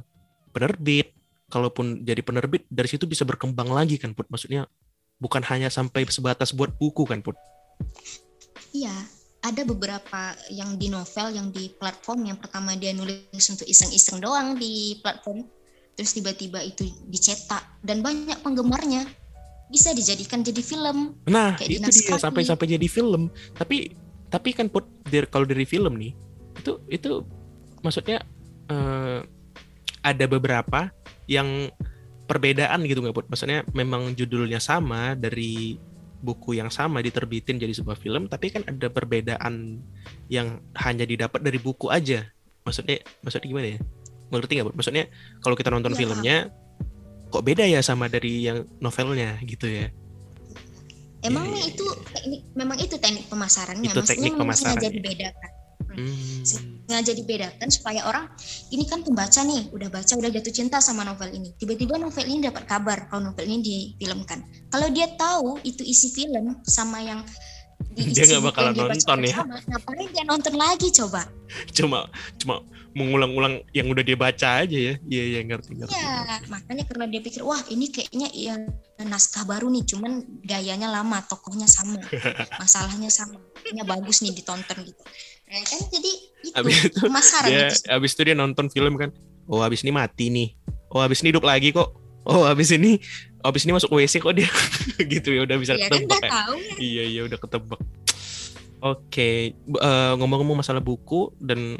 penerbit. 0.53 1.13
Kalaupun 1.49 2.01
jadi 2.01 2.21
penerbit 2.25 2.65
dari 2.69 2.89
situ 2.89 3.05
bisa 3.05 3.25
berkembang 3.25 3.69
lagi 3.69 4.01
kan 4.01 4.13
put? 4.17 4.25
Maksudnya 4.29 4.65
bukan 5.21 5.41
hanya 5.49 5.69
sampai 5.69 6.05
sebatas 6.09 6.53
buat 6.53 6.73
buku 6.77 7.05
kan 7.05 7.21
put? 7.21 7.37
Iya, 8.73 8.93
ada 9.45 9.61
beberapa 9.65 10.33
yang 10.49 10.81
di 10.81 10.89
novel 10.89 11.37
yang 11.37 11.53
di 11.53 11.69
platform. 11.69 12.25
Yang 12.29 12.39
pertama 12.45 12.73
dia 12.73 12.93
nulis 12.93 13.45
untuk 13.49 13.69
iseng-iseng 13.69 14.17
doang 14.17 14.57
di 14.57 14.97
platform. 15.01 15.45
Terus 15.93 16.17
tiba-tiba 16.17 16.57
itu 16.65 16.89
dicetak. 17.05 17.61
Dan 17.85 18.01
banyak 18.01 18.41
penggemarnya 18.41 19.05
bisa 19.65 19.91
dijadikan 19.91 20.39
jadi 20.39 20.59
film 20.59 21.17
Nah, 21.25 21.55
Kayak 21.55 21.69
itu 21.69 21.79
dia 21.79 21.89
dinaskahi. 21.89 22.19
sampai 22.19 22.41
sampai 22.43 22.65
jadi 22.69 22.87
film. 22.87 23.27
Tapi 23.53 23.93
tapi 24.27 24.49
kan 24.51 24.67
put 24.67 24.85
dari- 25.03 25.25
kalau 25.25 25.43
dari 25.43 25.63
film 25.63 25.93
nih, 25.95 26.13
itu 26.55 26.81
itu 26.87 27.21
maksudnya 27.79 28.21
eh, 28.65 29.19
ada 30.01 30.25
beberapa 30.25 30.89
yang 31.25 31.69
perbedaan 32.23 32.81
gitu 32.83 32.99
nggak 32.99 33.13
put? 33.13 33.27
Maksudnya 33.27 33.61
memang 33.69 34.13
judulnya 34.13 34.57
sama 34.57 35.13
dari 35.13 35.77
buku 36.19 36.55
yang 36.55 36.71
sama 36.71 36.99
diterbitin 36.99 37.59
jadi 37.59 37.71
sebuah 37.73 37.95
film, 37.95 38.25
tapi 38.25 38.47
kan 38.47 38.63
ada 38.63 38.87
perbedaan 38.87 39.83
yang 40.27 40.63
hanya 40.73 41.03
didapat 41.03 41.43
dari 41.43 41.59
buku 41.59 41.91
aja. 41.91 42.23
Maksudnya 42.63 43.03
maksudnya 43.19 43.43
gimana 43.45 43.67
ya? 43.69 43.79
Mengerti 44.29 44.51
nggak 44.55 44.67
put? 44.71 44.75
Maksudnya 44.75 45.03
kalau 45.43 45.53
kita 45.53 45.69
nonton 45.69 45.91
Iya, 45.91 45.99
filmnya 45.99 46.35
kok 47.33 47.41
beda 47.41 47.65
ya 47.65 47.81
sama 47.81 48.05
dari 48.05 48.45
yang 48.45 48.61
novelnya 48.77 49.41
gitu 49.41 49.65
ya? 49.65 49.89
Emang 51.23 51.49
Iya, 51.49 51.55
iya, 51.55 51.63
itu 51.73 51.85
teknik 52.13 52.41
memang 52.53 52.77
itu 52.77 52.95
teknik 52.99 53.25
pemasarannya. 53.31 53.89
Itu 53.89 54.03
Maksudnya 54.03 54.11
teknik 54.11 54.33
pemasaran, 54.37 54.75
sengaja 54.77 54.87
ya. 54.87 54.93
dibedakan. 54.93 55.51
Hmm. 55.93 56.41
Sengaja 56.43 57.11
dibedakan 57.15 57.67
supaya 57.69 58.01
orang 58.05 58.25
ini 58.69 58.83
kan 58.85 59.01
pembaca 59.01 59.41
nih, 59.41 59.71
udah 59.71 59.89
baca 59.89 60.13
udah 60.19 60.29
jatuh 60.29 60.53
cinta 60.53 60.77
sama 60.83 61.07
novel 61.07 61.31
ini. 61.31 61.55
Tiba-tiba 61.55 61.95
novel 61.95 62.25
ini 62.27 62.43
dapat 62.43 62.67
kabar 62.67 63.07
kalau 63.07 63.31
novel 63.31 63.45
ini 63.47 63.59
difilmkan. 63.63 64.43
Kalau 64.69 64.87
dia 64.91 65.09
tahu 65.15 65.63
itu 65.63 65.81
isi 65.81 66.11
film 66.11 66.59
sama 66.67 66.99
yang 67.01 67.23
Dia 67.93 68.23
nggak 68.25 68.43
bakalan 68.49 68.73
yang 68.73 68.89
nonton 68.89 69.19
ya. 69.23 69.35
sama, 69.37 69.55
ngapain 69.69 70.07
dia 70.09 70.23
nonton 70.25 70.53
lagi 70.57 70.87
coba? 70.89 71.21
cuma 71.69 72.09
cuma 72.41 72.65
mengulang-ulang 72.97 73.61
yang 73.77 73.85
udah 73.93 74.01
dia 74.01 74.17
baca 74.17 74.65
aja 74.65 74.73
ya 74.73 74.97
iya 75.05 75.23
iya 75.37 75.39
ngerti 75.45 75.77
ngerti 75.77 75.93
Ya, 75.93 76.41
makanya 76.49 76.85
karena 76.89 77.05
dia 77.09 77.21
pikir 77.21 77.45
wah 77.45 77.61
ini 77.69 77.93
kayaknya 77.93 78.29
ya 78.33 78.57
naskah 79.05 79.45
baru 79.45 79.69
nih, 79.69 79.85
cuman 79.85 80.25
gayanya 80.41 80.89
lama, 80.89 81.21
tokohnya 81.29 81.69
sama, 81.69 82.01
masalahnya 82.61 83.13
sama, 83.13 83.37
kayaknya 83.61 83.85
bagus 83.85 84.25
nih 84.25 84.33
ditonton 84.33 84.77
gitu. 84.81 85.03
Nah, 85.53 85.61
kan 85.69 85.79
jadi 85.93 86.11
itu 86.43 86.55
Abis 86.57 86.75
itu 86.89 86.99
dia 87.45 87.69
itu. 87.69 87.85
abis 87.87 88.11
itu 88.17 88.21
dia 88.25 88.35
nonton 88.35 88.67
film 88.73 88.97
kan 88.99 89.09
oh 89.47 89.61
abis 89.63 89.85
ini 89.85 89.91
mati 89.95 90.27
nih 90.33 90.49
oh 90.91 90.99
abis 91.05 91.23
ini 91.23 91.31
hidup 91.31 91.45
lagi 91.45 91.71
kok 91.71 91.93
oh 92.23 92.43
abis 92.43 92.71
ini 92.71 92.99
abis 93.39 93.63
ini 93.63 93.71
masuk 93.71 93.91
WC 93.91 94.17
kok 94.17 94.33
dia 94.33 94.47
gitu 95.13 95.29
ya 95.31 95.43
udah 95.43 95.57
bisa 95.57 95.73
Ya 95.73 95.87
kan 95.87 95.99
ketebak 95.99 96.07
udah 96.09 96.21
ya. 96.21 96.31
tahu 96.31 96.53
ya. 96.55 96.73
iya 96.77 97.03
iya 97.05 97.21
udah 97.23 97.37
ketebak 97.37 97.81
oke 98.79 99.29
B- 99.53 99.81
eh, 99.81 100.13
ngomong-ngomong 100.15 100.57
masalah 100.59 100.79
buku 100.79 101.31
dan 101.37 101.79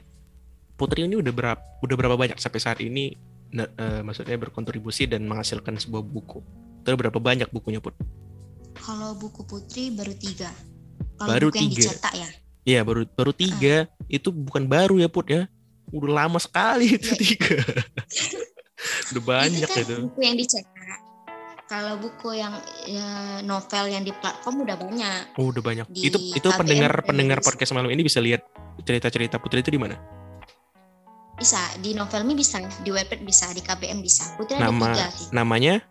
Putri 0.73 1.05
ini 1.05 1.15
udah 1.15 1.29
berapa 1.29 1.61
udah 1.79 1.95
berapa 1.95 2.15
banyak 2.15 2.35
sampai 2.35 2.59
saat 2.59 2.79
ini 2.79 3.13
eh, 3.53 4.01
maksudnya 4.01 4.35
berkontribusi 4.35 5.05
dan 5.05 5.23
menghasilkan 5.23 5.77
sebuah 5.77 6.01
buku 6.01 6.41
terus 6.81 6.97
berapa 6.97 7.15
banyak 7.15 7.47
bukunya 7.47 7.79
put 7.79 7.95
Kalau 8.73 9.13
buku 9.13 9.45
Putri 9.45 9.87
baru 9.89 10.11
tiga. 10.13 10.49
Kalau 11.13 11.29
Baru 11.29 11.47
buku 11.47 11.57
yang 11.57 11.69
tiga. 11.69 11.81
dicetak 11.87 12.13
ya. 12.13 12.29
Iya 12.65 12.79
baru 12.81 13.05
baru 13.07 13.31
tiga 13.31 13.75
itu 14.07 14.27
bukan 14.27 14.65
baru 14.65 14.97
ya 14.97 15.07
put 15.07 15.29
ya 15.29 15.45
udah 15.87 16.25
lama 16.25 16.35
sekali 16.37 16.97
itu 16.97 17.05
Iya. 17.05 17.15
tiga 17.15 17.55
udah 19.13 19.23
banyak 19.23 19.63
itu 19.63 19.73
kan 19.73 19.83
itu 19.83 19.95
buku 20.07 20.21
yang 20.23 20.35
dicetak. 20.37 20.99
Kalau 21.63 21.97
buku 21.97 22.37
yang 22.37 22.53
ya, 22.85 23.39
novel 23.41 23.89
yang 23.89 24.03
di 24.05 24.13
platform 24.13 24.61
udah 24.67 24.77
banyak. 24.77 25.21
oh 25.41 25.49
udah 25.49 25.63
banyak 25.63 25.85
Di 25.89 26.11
itu 26.11 26.17
itu 26.37 26.45
KBM 26.45 26.59
pendengar 26.59 26.93
pendengar 27.01 27.39
podcast 27.41 27.73
malam 27.73 27.89
ini 27.89 28.03
bisa 28.05 28.21
lihat 28.21 28.45
cerita 28.83 29.09
cerita 29.09 29.35
putri 29.41 29.63
itu 29.65 29.73
di 29.73 29.81
mana 29.81 29.97
Bisa 31.33 31.57
di 31.81 31.97
Novelmi 31.97 32.37
bisa, 32.37 32.61
di 32.61 32.93
Wattpad 32.93 33.25
bisa, 33.25 33.49
di 33.57 33.65
KBM 33.65 34.05
bisa. 34.05 34.37
Putri 34.37 34.53
ada 34.61 34.69
nama 34.69 34.93
tiga 34.93 35.05
sih. 35.09 35.27
namanya 35.33 35.81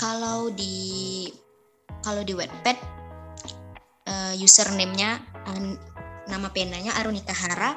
Kalau 0.00 0.48
di 0.48 1.28
kalau 2.00 2.24
di 2.24 2.32
Wattpad 2.32 2.76
eh, 4.06 4.34
username-nya 4.40 5.10
an- 5.44 5.80
nama 6.26 6.48
penanya 6.50 6.96
Arunika 6.96 7.36
Hara. 7.36 7.76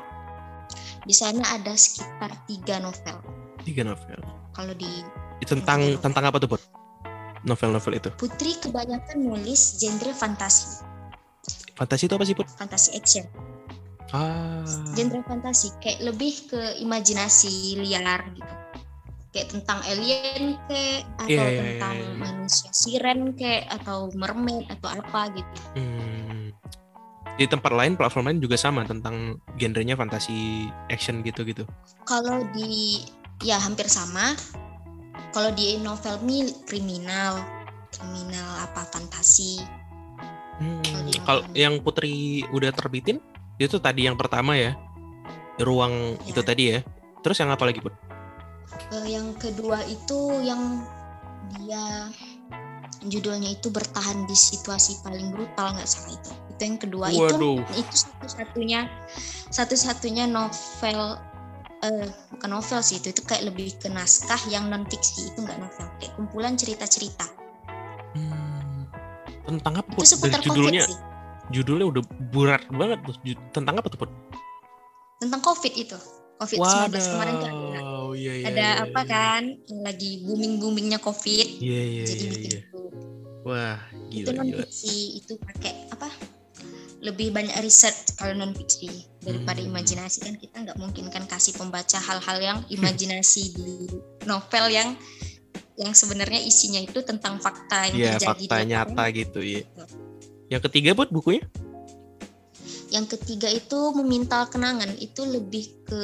Di 1.03 1.11
sana 1.11 1.57
ada 1.57 1.73
sekitar 1.75 2.47
tiga 2.47 2.80
novel. 2.80 3.17
Tiga 3.64 3.84
novel 3.84 4.20
Kalau 4.53 4.74
di 4.76 5.03
tentang 5.43 5.80
novel. 5.82 6.01
tentang 6.03 6.24
apa 6.28 6.38
tuh 6.38 6.49
put 6.49 6.62
novel-novel 7.41 7.93
itu 7.95 8.10
Putri 8.20 8.60
kebanyakan 8.60 9.18
nulis 9.24 9.80
genre 9.80 10.12
fantasi, 10.12 10.84
fantasi 11.74 12.12
itu 12.12 12.14
apa 12.20 12.26
sih 12.28 12.36
put 12.36 12.47
fantasi 12.51 12.89
action. 12.93 13.24
ah 14.12 14.66
Genre 14.91 15.22
fantasi 15.24 15.72
kayak 15.80 16.03
lebih 16.03 16.49
ke 16.49 16.82
imajinasi 16.82 17.80
liar 17.80 18.26
gitu. 18.36 18.53
Kayak 19.30 19.47
tentang 19.53 19.80
alien 19.86 20.57
kayak 20.66 21.05
atau 21.16 21.30
Iya, 21.30 21.45
iya, 21.45 21.62
tentang 21.62 21.95
iya, 21.95 22.07
iya. 22.10 22.18
manusia 22.18 22.70
siren 22.74 23.20
kayak 23.38 23.70
atau 23.72 24.10
mermaid 24.18 24.66
atau 24.68 24.89
apa 24.89 25.22
gitu. 25.38 25.60
hmm. 25.78 26.49
di 27.39 27.45
tempat 27.47 27.72
lain 27.72 27.95
platform 27.95 28.26
lain 28.28 28.39
juga 28.43 28.60
sama 28.60 28.84
tentang 28.84 29.39
genrenya 29.55 29.95
fantasi 29.95 30.68
action 30.91 31.24
gitu 31.24 31.47
gitu 31.47 31.64
Kalau 32.03 32.43
di 32.51 33.05
ya 33.44 33.60
hampir 33.60 33.88
sama. 33.88 34.36
Kalau 35.30 35.54
di 35.54 35.78
novel 35.78 36.18
mi 36.26 36.50
kriminal, 36.66 37.38
kriminal 37.94 38.66
apa 38.66 38.82
fantasi. 38.90 39.62
Hmm, 40.60 40.82
Kalau 41.24 41.46
yang 41.56 41.80
Putri 41.80 42.44
udah 42.52 42.74
terbitin 42.74 43.22
itu 43.62 43.78
tadi 43.78 44.10
yang 44.10 44.18
pertama 44.18 44.58
ya, 44.58 44.76
ruang 45.62 46.18
Ya. 46.26 46.34
itu 46.34 46.42
tadi 46.42 46.64
ya. 46.76 46.80
Terus 47.22 47.38
yang 47.40 47.52
apa 47.54 47.68
lagi 47.68 47.80
put? 47.84 47.94
Eh, 48.96 49.06
yang 49.14 49.36
kedua 49.38 49.84
itu 49.86 50.40
yang 50.42 50.82
dia 51.62 52.10
judulnya 53.06 53.56
itu 53.56 53.72
bertahan 53.72 54.28
di 54.28 54.36
situasi 54.36 55.00
paling 55.06 55.32
brutal 55.32 55.78
nggak 55.78 55.88
salah 55.88 56.12
itu. 56.16 56.32
Itu 56.58 56.62
yang 56.66 56.80
kedua 56.82 57.06
Waduh. 57.14 57.62
itu 57.64 57.86
itu 57.86 57.96
satu-satunya 57.96 58.80
satu-satunya 59.54 60.26
novel 60.28 61.22
eh 61.80 62.07
bukan 62.36 62.49
novel 62.51 62.80
sih 62.84 62.99
itu 62.99 63.15
itu 63.15 63.21
kayak 63.23 63.47
lebih 63.47 63.71
ke 63.80 63.88
naskah 63.88 64.39
yang 64.51 64.67
non 64.67 64.84
fiksi 64.84 65.32
itu 65.32 65.39
nggak 65.39 65.57
novel 65.57 65.88
kayak 65.99 66.11
kumpulan 66.15 66.53
cerita-cerita 66.55 67.25
Hmm, 68.09 68.89
tentang 69.45 69.86
apa 69.86 69.89
itu 69.93 70.03
seputar 70.03 70.41
judulnya, 70.41 70.82
covid 70.82 70.89
sih 70.89 70.97
judulnya 71.49 71.86
udah 71.88 72.03
berat 72.34 72.63
banget 72.69 72.99
tuh. 73.05 73.15
Tentang 73.53 73.75
apa 73.77 73.88
tuh 73.88 73.99
put? 74.01 74.11
tentang 75.19 75.41
covid 75.43 75.73
itu 75.75 75.97
covid 76.39 76.57
19 76.57 77.11
kemarin 77.11 77.34
tuh 77.38 77.47
ada 77.47 77.59
Wadaw, 77.59 77.88
Oh 77.99 78.11
iya 78.15 78.34
iya. 78.34 78.45
ada 78.47 78.67
iya, 78.73 78.84
apa 78.88 79.01
iya. 79.03 79.11
kan 79.11 79.41
lagi 79.84 80.11
booming 80.23 80.57
boomingnya 80.57 80.97
covid 80.97 81.47
Iya 81.59 81.82
iya 81.86 82.03
jadi 82.07 82.23
iya. 82.23 82.32
bikin 82.34 82.51
iya. 82.55 82.61
itu 82.63 82.80
Wah 83.43 83.77
itu 84.09 84.25
gila 84.25 84.32
non 84.34 84.47
gila. 84.47 84.57
fiksi 84.63 84.95
itu 85.19 85.34
pakai 85.38 85.73
apa 85.91 86.07
lebih 86.99 87.30
banyak 87.30 87.53
riset 87.59 87.93
kalau 88.15 88.34
non 88.34 88.55
fiksi 88.55 89.05
daripada 89.20 89.59
Hmm. 89.59 89.70
imajinasi 89.70 90.17
kan 90.22 90.36
kita 90.36 90.55
nggak 90.63 90.78
mungkin 90.78 91.05
kan 91.07 91.24
kasih 91.26 91.53
pembaca 91.53 91.99
hal-hal 91.99 92.38
yang 92.39 92.57
imajinasi 92.67 93.43
di 93.51 93.70
novel 94.24 94.65
yang 94.70 94.95
yang 95.76 95.91
sebenarnya 95.91 96.39
isinya 96.39 96.80
itu 96.80 96.99
tentang 97.01 97.39
fakta 97.39 97.88
yang 97.88 97.95
Iya 97.95 98.09
terjadi 98.15 98.28
fakta 98.28 98.55
di 98.57 98.65
nyata 98.65 98.89
lapangan. 98.91 99.15
gitu 99.15 99.39
ya. 99.41 99.61
Yang 100.49 100.61
ketiga 100.67 100.89
buat 100.93 101.09
bukunya? 101.09 101.43
yang 102.89 103.05
ketiga 103.05 103.45
itu 103.45 103.93
memintal 103.93 104.49
kenangan 104.49 104.89
itu 104.97 105.22
lebih 105.22 105.61
ke 105.86 106.01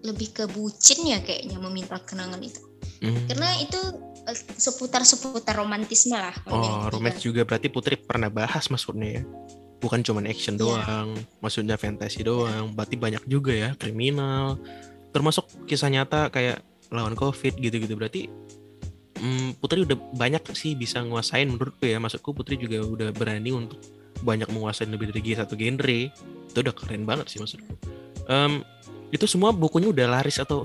lebih 0.00 0.28
ke 0.32 0.44
bucin 0.48 1.06
ya 1.06 1.20
kayaknya 1.20 1.54
memintal 1.60 2.02
kenangan 2.02 2.40
itu 2.40 2.58
Hmm. 3.00 3.30
karena 3.30 3.48
itu 3.56 3.78
eh, 4.26 4.36
seputar-seputar 4.58 5.56
romantisme 5.56 6.12
lah 6.12 6.34
Oh, 6.44 6.90
romance 6.90 7.22
juga 7.22 7.46
berarti 7.46 7.70
Putri 7.70 7.96
pernah 7.96 8.28
bahas 8.28 8.68
maksudnya 8.68 9.20
ya. 9.20 9.22
Bukan 9.80 10.04
cuman 10.04 10.28
action 10.28 10.60
Iya. 10.60 10.62
doang, 10.62 11.08
maksudnya 11.40 11.80
fantasy 11.80 12.20
doang. 12.20 12.76
Berarti 12.76 13.00
banyak 13.00 13.24
juga 13.24 13.56
ya, 13.56 13.72
kriminal. 13.80 14.60
Termasuk 15.10 15.48
kisah 15.64 15.88
nyata 15.88 16.28
kayak 16.28 16.60
lawan 16.92 17.16
Covid 17.16 17.56
gitu-gitu. 17.56 17.96
Berarti 17.96 18.28
hmm, 19.20 19.56
Putri 19.60 19.84
udah 19.84 19.96
banyak 20.16 20.44
sih 20.52 20.76
bisa 20.76 21.00
nguasain 21.00 21.48
menurutku 21.48 21.88
ya. 21.88 21.96
Maksudku 21.96 22.36
Putri 22.36 22.60
juga 22.60 22.84
udah 22.84 23.08
berani 23.16 23.56
untuk 23.56 23.80
banyak 24.20 24.52
menguasain 24.52 24.92
lebih 24.92 25.12
dari 25.12 25.32
satu 25.32 25.56
genre. 25.56 26.12
Itu 26.50 26.58
udah 26.60 26.74
keren 26.76 27.08
banget 27.08 27.32
sih 27.32 27.38
maksudku. 27.40 27.72
Em, 28.28 28.60
itu 29.10 29.24
semua 29.26 29.50
bukunya 29.50 29.88
udah 29.90 30.06
laris 30.20 30.38
atau 30.38 30.62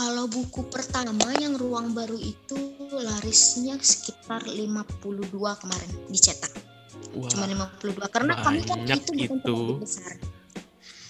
Kalau 0.00 0.24
buku 0.32 0.64
pertama 0.72 1.28
yang 1.36 1.60
Ruang 1.60 1.92
Baru 1.92 2.16
itu 2.16 2.56
larisnya 2.88 3.76
sekitar 3.76 4.48
52 4.48 5.28
kemarin 5.60 5.92
dicetak. 6.08 6.69
Wah, 7.12 7.28
Cuma 7.28 7.44
52 7.46 8.06
karena 8.08 8.32
kami 8.36 8.60
kan 8.62 8.78
itu 8.80 9.10
bukan 9.10 9.18
itu. 9.18 9.38
penerbit 9.42 9.80
besar. 9.80 10.12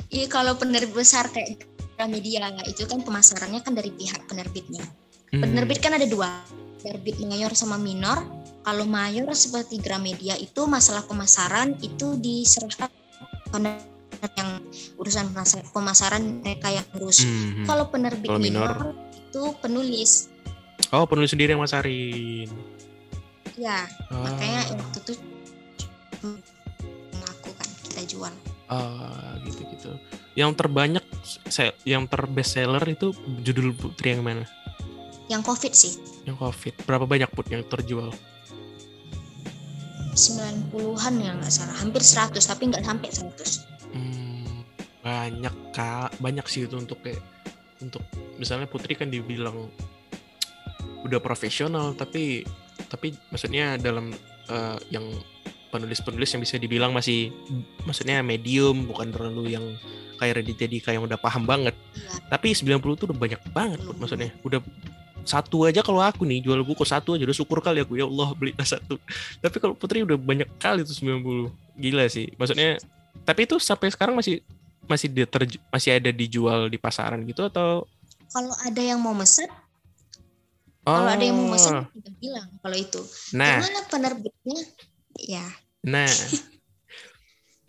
Iya 0.08 0.26
kalau 0.26 0.52
penerbit 0.54 0.90
besar 0.92 1.24
kayak 1.28 1.66
Gramedia 1.94 2.40
itu 2.64 2.82
kan 2.84 3.00
pemasarannya 3.00 3.60
kan 3.60 3.72
dari 3.72 3.92
pihak 3.92 4.24
penerbitnya. 4.24 4.80
hmm, 5.30 5.38
Penerbit 5.38 5.78
kan 5.78 5.92
ada 5.92 6.04
dua, 6.04 6.42
penerbit 6.78 7.20
mayor 7.20 7.52
sama 7.52 7.76
minor. 7.76 8.24
Kalau 8.60 8.84
mayor 8.84 9.28
seperti 9.30 9.76
Gramedia 9.76 10.34
itu 10.34 10.64
masalah 10.64 11.04
pemasaran 11.04 11.76
itu 11.78 12.16
diserahkan 12.16 12.88
pada 13.48 13.80
yang 14.34 14.60
urusan 14.96 15.28
pemasa- 15.28 15.64
pemasaran 15.70 16.40
mereka 16.40 16.68
yang 16.70 16.84
urus. 16.94 17.22
hmm. 17.22 17.64
Kalau 17.64 17.88
penerbit 17.88 18.26
Kalau 18.26 18.40
minor? 18.40 18.68
minor, 18.72 18.92
itu 19.08 19.42
penulis. 19.60 20.28
Oh, 20.90 21.04
penulis 21.04 21.30
sendiri 21.30 21.52
yang 21.52 21.62
masarin. 21.62 22.48
Ya, 23.54 23.84
makanya 24.10 24.60
Ah. 24.66 24.74
waktu 24.74 24.98
itu 25.02 25.12
mengaku 26.22 27.50
kan 27.56 27.68
kita 27.86 28.02
jual. 28.08 28.34
Ah, 28.70 29.34
gitu-gitu. 29.42 29.90
Yang 30.38 30.50
terbanyak, 30.54 31.04
yang 31.82 32.06
terbest 32.06 32.54
seller 32.54 32.84
itu 32.86 33.10
judul 33.42 33.74
Putri 33.74 34.14
yang 34.14 34.22
mana? 34.22 34.46
Yang 35.26 35.42
Covid 35.46 35.72
sih, 35.74 35.92
Yang 36.26 36.36
Covid. 36.38 36.74
Berapa 36.86 37.06
banyak 37.06 37.30
put 37.30 37.46
yang 37.50 37.62
terjual? 37.66 38.10
90-an 40.10 41.14
ya 41.22 41.30
nggak 41.38 41.52
salah, 41.54 41.76
hampir 41.78 42.02
100 42.02 42.34
tapi 42.42 42.62
nggak 42.70 42.82
sampai 42.82 43.08
100. 43.14 43.94
Hmm, 43.94 44.66
banyak 45.06 45.54
kak, 45.70 46.10
banyak 46.18 46.46
sih 46.50 46.66
itu 46.66 46.74
untuk 46.74 46.98
kayak 47.02 47.22
untuk 47.80 48.04
misalnya 48.36 48.68
Putri 48.68 48.98
kan 48.98 49.08
dibilang 49.08 49.70
udah 51.00 51.20
profesional 51.22 51.96
tapi 51.96 52.44
tapi 52.90 53.16
maksudnya 53.32 53.80
dalam 53.80 54.12
eh, 54.50 54.78
yang 54.92 55.06
penulis-penulis 55.70 56.34
yang 56.34 56.42
bisa 56.42 56.56
dibilang 56.58 56.90
masih 56.90 57.30
maksudnya 57.86 58.20
medium 58.20 58.84
bukan 58.84 59.14
terlalu 59.14 59.54
yang 59.54 59.64
kayak 60.20 60.44
Raditya 60.44 60.68
Dika 60.68 60.90
yang 60.92 61.08
udah 61.08 61.16
paham 61.16 61.48
banget. 61.48 61.72
Iya. 61.96 62.28
tapi 62.28 62.52
90 62.52 62.76
tuh 63.00 63.06
udah 63.08 63.18
banyak 63.18 63.40
banget 63.56 63.80
Put, 63.80 63.96
maksudnya. 63.96 64.30
Udah 64.44 64.60
satu 65.24 65.68
aja 65.68 65.80
kalau 65.80 66.00
aku 66.00 66.24
nih 66.24 66.44
jual 66.44 66.60
buku 66.64 66.84
satu 66.84 67.16
aja 67.16 67.24
udah 67.24 67.36
syukur 67.36 67.64
kali 67.64 67.80
aku. 67.80 67.96
Ya 67.96 68.04
Allah 68.04 68.28
beli 68.36 68.52
satu. 68.60 69.00
Tapi 69.40 69.56
kalau 69.56 69.72
Putri 69.72 70.04
udah 70.04 70.20
banyak 70.20 70.48
kali 70.60 70.84
tuh 70.84 70.92
90 70.92 71.48
gila 71.80 72.04
sih. 72.12 72.28
Maksudnya 72.36 72.76
tapi 73.24 73.48
itu 73.48 73.56
sampai 73.56 73.88
sekarang 73.88 74.12
masih 74.12 74.44
masih 74.84 75.08
diterju- 75.08 75.62
masih 75.70 75.90
ada 75.96 76.10
dijual 76.10 76.66
di 76.68 76.76
pasaran 76.76 77.22
gitu 77.24 77.46
atau? 77.46 77.86
Kalau 78.30 78.54
ada 78.62 78.82
yang 78.82 79.02
mau 79.02 79.10
mesen, 79.10 79.50
kalau 80.86 81.10
ada 81.10 81.22
yang 81.22 81.34
mau 81.34 81.50
mesen 81.54 81.82
tinggal 81.90 82.14
bilang 82.18 82.48
kalau 82.62 82.76
itu. 82.78 83.00
Oh. 83.02 83.36
nah. 83.38 83.58
Gimana 83.58 83.80
penerbitnya? 83.90 84.60
Ya, 85.18 85.42
nah 85.82 86.06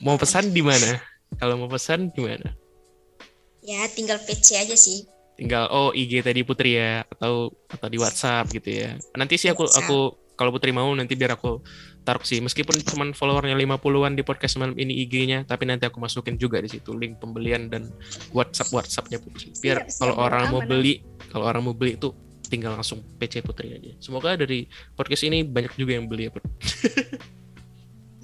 mau 0.02 0.18
pesan 0.18 0.54
di 0.54 0.62
mana? 0.62 1.02
Kalau 1.38 1.58
mau 1.58 1.70
pesan 1.72 2.14
di 2.14 2.22
mana? 2.22 2.54
Ya 3.62 3.86
tinggal 3.94 4.18
PC 4.22 4.58
aja 4.58 4.78
sih. 4.78 5.06
tinggal 5.42 5.74
oh 5.74 5.90
IG 5.90 6.22
tadi 6.22 6.46
Putri 6.46 6.78
ya 6.78 7.02
atau 7.02 7.50
atau 7.66 7.88
di 7.90 7.98
WhatsApp 7.98 8.46
gitu 8.54 8.70
ya. 8.86 8.94
Nanti 9.18 9.42
sih 9.42 9.50
aku 9.50 9.66
WhatsApp. 9.66 9.90
aku 9.90 9.98
kalau 10.38 10.54
Putri 10.54 10.70
mau 10.70 10.90
nanti 10.94 11.18
biar 11.18 11.34
aku 11.34 11.62
taruh 12.02 12.22
sih 12.26 12.42
meskipun 12.42 12.82
cuman 12.82 13.14
followernya 13.14 13.54
50-an 13.54 14.18
di 14.18 14.26
podcast 14.26 14.58
malam 14.58 14.74
ini 14.74 15.06
IG-nya 15.06 15.46
tapi 15.46 15.70
nanti 15.70 15.86
aku 15.86 16.02
masukin 16.02 16.38
juga 16.38 16.58
di 16.62 16.70
situ 16.70 16.98
link 16.98 17.22
pembelian 17.22 17.70
dan 17.70 17.94
WhatsApp 18.34 18.70
WhatsAppnya 18.70 19.18
Putri. 19.22 19.54
Biar 19.62 19.86
Siap, 19.86 19.90
siap, 19.90 20.00
kalau 20.02 20.16
orang 20.18 20.50
mau 20.50 20.62
beli 20.62 21.02
kalau 21.30 21.46
orang 21.46 21.62
mau 21.66 21.74
beli 21.74 21.98
itu 21.98 22.10
tinggal 22.52 22.76
langsung 22.76 23.00
PC 23.16 23.40
Putri 23.40 23.72
aja 23.72 23.96
semoga 23.98 24.36
dari 24.36 24.68
podcast 24.94 25.24
ini 25.24 25.42
banyak 25.42 25.72
juga 25.74 25.96
yang 25.96 26.06
beli 26.06 26.28
ya 26.28 26.32
Put. 26.32 26.44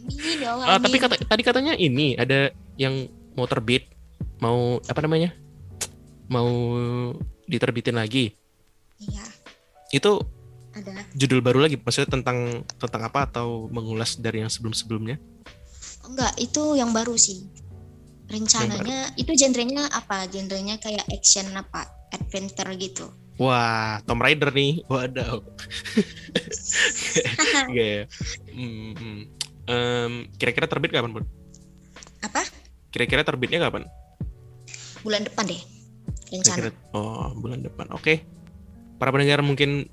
Amin, 0.07 0.38
ya 0.39 0.49
Allah, 0.51 0.65
Ah, 0.67 0.80
tapi 0.80 0.97
kata, 0.99 1.15
tadi 1.19 1.41
katanya 1.43 1.73
ini 1.75 2.15
ada 2.15 2.51
yang 2.75 3.07
mau 3.34 3.43
terbit 3.43 3.88
mau 4.39 4.80
apa 4.84 4.99
namanya 4.99 5.32
mau 6.28 6.75
diterbitin 7.43 7.95
lagi 7.95 8.36
Iya, 8.97 9.23
itu 9.91 10.19
ada. 10.73 11.05
judul 11.13 11.39
baru 11.39 11.61
lagi 11.61 11.78
maksudnya 11.78 12.19
tentang 12.19 12.63
tentang 12.75 13.01
apa 13.03 13.28
atau 13.28 13.69
mengulas 13.69 14.17
dari 14.17 14.43
yang 14.43 14.49
sebelum-sebelumnya 14.49 15.17
Enggak, 16.07 16.39
itu 16.39 16.80
yang 16.80 16.95
baru 16.95 17.19
sih. 17.19 17.43
Rencananya 18.32 19.11
itu 19.19 19.28
genrenya 19.36 19.91
apa? 19.91 20.23
Genrenya 20.28 20.80
kayak 20.80 21.03
action 21.11 21.51
apa? 21.51 21.84
Adventure 22.15 22.71
gitu. 22.80 23.11
Wah 23.38 24.02
Tomb 24.06 24.22
Raider 24.22 24.50
nih 24.54 24.84
waduh 24.90 25.42
Iya 27.74 27.86
ya. 27.86 28.04
Hmm. 28.54 29.26
Em, 29.68 30.12
kira-kira 30.40 30.70
terbit 30.70 30.94
kapan 30.94 31.12
pun 31.12 31.24
apa? 32.24 32.42
kira-kira 32.90 33.22
terbitnya 33.22 33.62
kapan 33.62 33.86
Bulan 35.06 35.24
depan 35.24 35.46
deh. 35.48 35.62
Rencana. 36.28 36.56
kira-kira 36.56 36.70
oh 36.98 37.32
bulan 37.38 37.64
depan 37.64 37.88
oke 37.94 38.20
para 38.98 39.14
pendengar 39.14 39.40
mungkin 39.46 39.88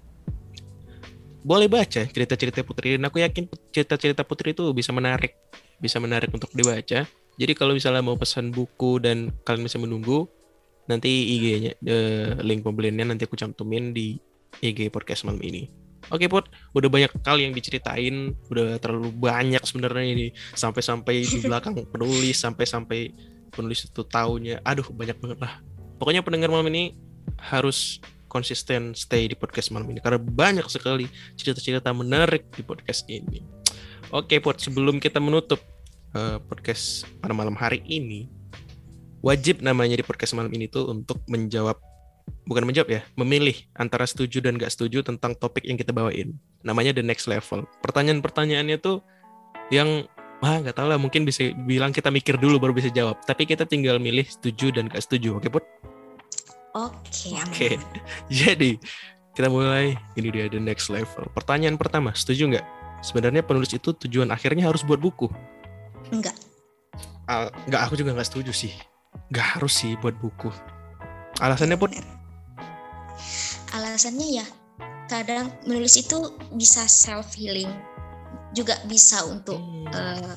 boleh 1.45 1.69
baca 1.69 2.09
cerita-cerita 2.09 2.65
Putri 2.65 2.97
dan 2.97 3.05
aku 3.05 3.21
yakin 3.21 3.45
cerita-cerita 3.71 4.25
Putri 4.25 4.57
itu 4.57 4.65
bisa 4.73 4.91
menarik 4.97 5.37
bisa 5.77 6.01
menarik 6.01 6.33
untuk 6.33 6.49
dibaca 6.57 7.05
jadi 7.35 7.53
kalau 7.53 7.77
misalnya 7.77 8.01
mau 8.01 8.17
pesan 8.17 8.49
buku 8.55 9.03
dan 9.03 9.29
kalian 9.45 9.69
bisa 9.69 9.77
menunggu 9.77 10.25
nanti 10.91 11.09
IG-nya 11.09 11.73
eh, 11.81 12.31
link 12.45 12.61
pembeliannya 12.65 13.15
nanti 13.15 13.25
aku 13.25 13.37
cantumin 13.37 13.97
di 13.97 14.19
IG 14.61 14.93
podcast 14.93 15.25
malam 15.25 15.41
ini. 15.43 15.85
Oke 16.13 16.29
Put, 16.29 16.53
udah 16.77 16.89
banyak 16.93 17.13
kali 17.25 17.49
yang 17.49 17.57
diceritain, 17.57 18.37
udah 18.53 18.77
terlalu 18.77 19.09
banyak 19.09 19.65
sebenarnya 19.65 20.05
ini. 20.05 20.27
Sampai-sampai 20.53 21.25
di 21.25 21.39
belakang 21.49 21.73
penulis, 21.89 22.37
sampai-sampai 22.45 23.09
penulis 23.49 23.89
itu 23.89 24.05
taunya, 24.05 24.61
aduh 24.61 24.85
banyak 24.93 25.17
banget 25.17 25.39
lah. 25.41 25.65
Pokoknya 25.97 26.21
pendengar 26.21 26.53
malam 26.53 26.69
ini 26.69 26.93
harus 27.41 28.05
konsisten 28.29 28.93
stay 28.93 29.31
di 29.31 29.37
podcast 29.39 29.73
malam 29.73 29.89
ini. 29.89 30.05
Karena 30.05 30.21
banyak 30.21 30.67
sekali 30.69 31.09
cerita-cerita 31.39 31.95
menarik 31.97 32.53
di 32.53 32.61
podcast 32.61 33.09
ini. 33.09 33.41
Oke 34.13 34.43
Put, 34.45 34.61
sebelum 34.61 35.01
kita 35.01 35.25
menutup 35.25 35.63
eh, 36.13 36.37
podcast 36.45 37.09
pada 37.25 37.33
malam 37.33 37.57
hari 37.57 37.81
ini, 37.89 38.29
wajib 39.25 39.65
namanya 39.65 39.97
di 39.97 40.05
podcast 40.05 40.37
malam 40.37 40.53
ini 40.53 40.69
tuh 40.69 40.93
untuk 40.93 41.25
menjawab 41.33 41.81
bukan 42.45 42.65
menjawab 42.69 42.89
ya, 42.93 43.01
memilih 43.17 43.57
antara 43.77 44.05
setuju 44.05 44.45
dan 44.45 44.61
gak 44.61 44.73
setuju 44.73 45.01
tentang 45.01 45.33
topik 45.37 45.65
yang 45.65 45.81
kita 45.81 45.93
bawain. 45.93 46.37
Namanya 46.61 46.93
the 46.93 47.05
next 47.05 47.29
level. 47.29 47.65
Pertanyaan-pertanyaannya 47.81 48.77
tuh 48.81 49.01
yang 49.73 50.05
wah 50.45 50.61
nggak 50.61 50.77
tahu 50.77 50.93
lah 50.93 51.01
mungkin 51.01 51.25
bisa 51.25 51.57
bilang 51.65 51.89
kita 51.89 52.13
mikir 52.13 52.37
dulu 52.37 52.61
baru 52.61 52.73
bisa 52.77 52.93
jawab. 52.93 53.21
Tapi 53.25 53.49
kita 53.49 53.65
tinggal 53.65 53.97
milih 53.97 54.29
setuju 54.29 54.73
dan 54.77 54.93
gak 54.93 55.05
setuju. 55.05 55.41
Oke 55.41 55.49
Put? 55.49 55.65
Oke, 56.77 57.33
aman. 57.39 57.49
Oke. 57.49 57.69
Jadi 58.45 58.77
kita 59.33 59.49
mulai. 59.49 59.97
Ini 60.17 60.29
dia 60.29 60.47
the 60.53 60.61
next 60.61 60.93
level. 60.93 61.29
Pertanyaan 61.33 61.81
pertama, 61.81 62.13
setuju 62.13 62.57
nggak? 62.57 62.67
Sebenarnya 63.05 63.45
penulis 63.45 63.73
itu 63.73 63.93
tujuan 63.93 64.33
akhirnya 64.33 64.69
harus 64.69 64.81
buat 64.85 65.01
buku. 65.01 65.29
Enggak. 66.09 66.37
Ah, 67.25 67.49
nggak, 67.69 67.81
aku 67.89 67.95
juga 68.01 68.17
nggak 68.17 68.29
setuju 68.29 68.53
sih. 68.53 68.73
Nggak 69.33 69.59
harus 69.59 69.75
sih 69.75 69.99
buat 69.99 70.15
buku. 70.21 70.51
Alasannya 71.43 71.75
pun. 71.79 71.91
Alasannya 73.75 74.43
ya 74.43 74.47
kadang 75.11 75.53
menulis 75.69 75.99
itu 76.01 76.33
bisa 76.55 76.87
self 76.89 77.35
healing 77.37 77.69
juga 78.55 78.79
bisa 78.87 79.21
untuk 79.27 79.59
Hmm, 79.59 79.91
eh, 79.91 80.35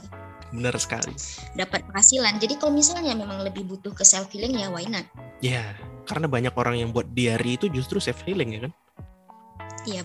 bener 0.51 0.73
sekali. 0.81 1.13
dapat 1.53 1.85
penghasilan. 1.85 2.41
Jadi 2.41 2.57
kalau 2.57 2.73
misalnya 2.73 3.13
memang 3.13 3.45
lebih 3.45 3.63
butuh 3.69 3.93
ke 3.93 4.01
self 4.01 4.27
healing 4.33 4.57
ya 4.57 4.73
why 4.73 4.83
not? 4.89 5.05
Ya, 5.37 5.77
karena 6.09 6.25
banyak 6.25 6.53
orang 6.57 6.81
yang 6.81 6.89
buat 6.89 7.05
diary 7.13 7.61
itu 7.61 7.69
justru 7.69 8.01
self 8.01 8.19
healing 8.25 8.57
ya 8.57 8.59
kan. 8.65 8.73
Iya. 9.85 10.03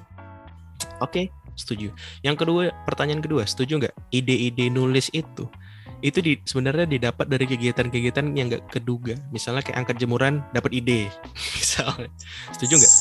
Oke, 1.01 1.33
setuju. 1.57 1.91
Yang 2.20 2.37
kedua, 2.45 2.70
pertanyaan 2.85 3.25
kedua, 3.25 3.49
setuju 3.49 3.81
nggak? 3.81 3.95
Ide-ide 4.12 4.68
nulis 4.68 5.09
itu 5.16 5.49
itu 6.03 6.19
di, 6.19 6.35
sebenarnya 6.43 6.85
didapat 6.85 7.31
dari 7.31 7.47
kegiatan-kegiatan 7.47 8.35
yang 8.35 8.51
nggak 8.51 8.75
keduga. 8.75 9.15
Misalnya 9.31 9.63
kayak 9.63 9.87
angkat 9.87 9.97
jemuran, 10.03 10.43
dapat 10.51 10.75
ide. 10.75 11.07
Misalnya, 11.63 12.11
setuju 12.51 12.75
nggak? 12.83 12.95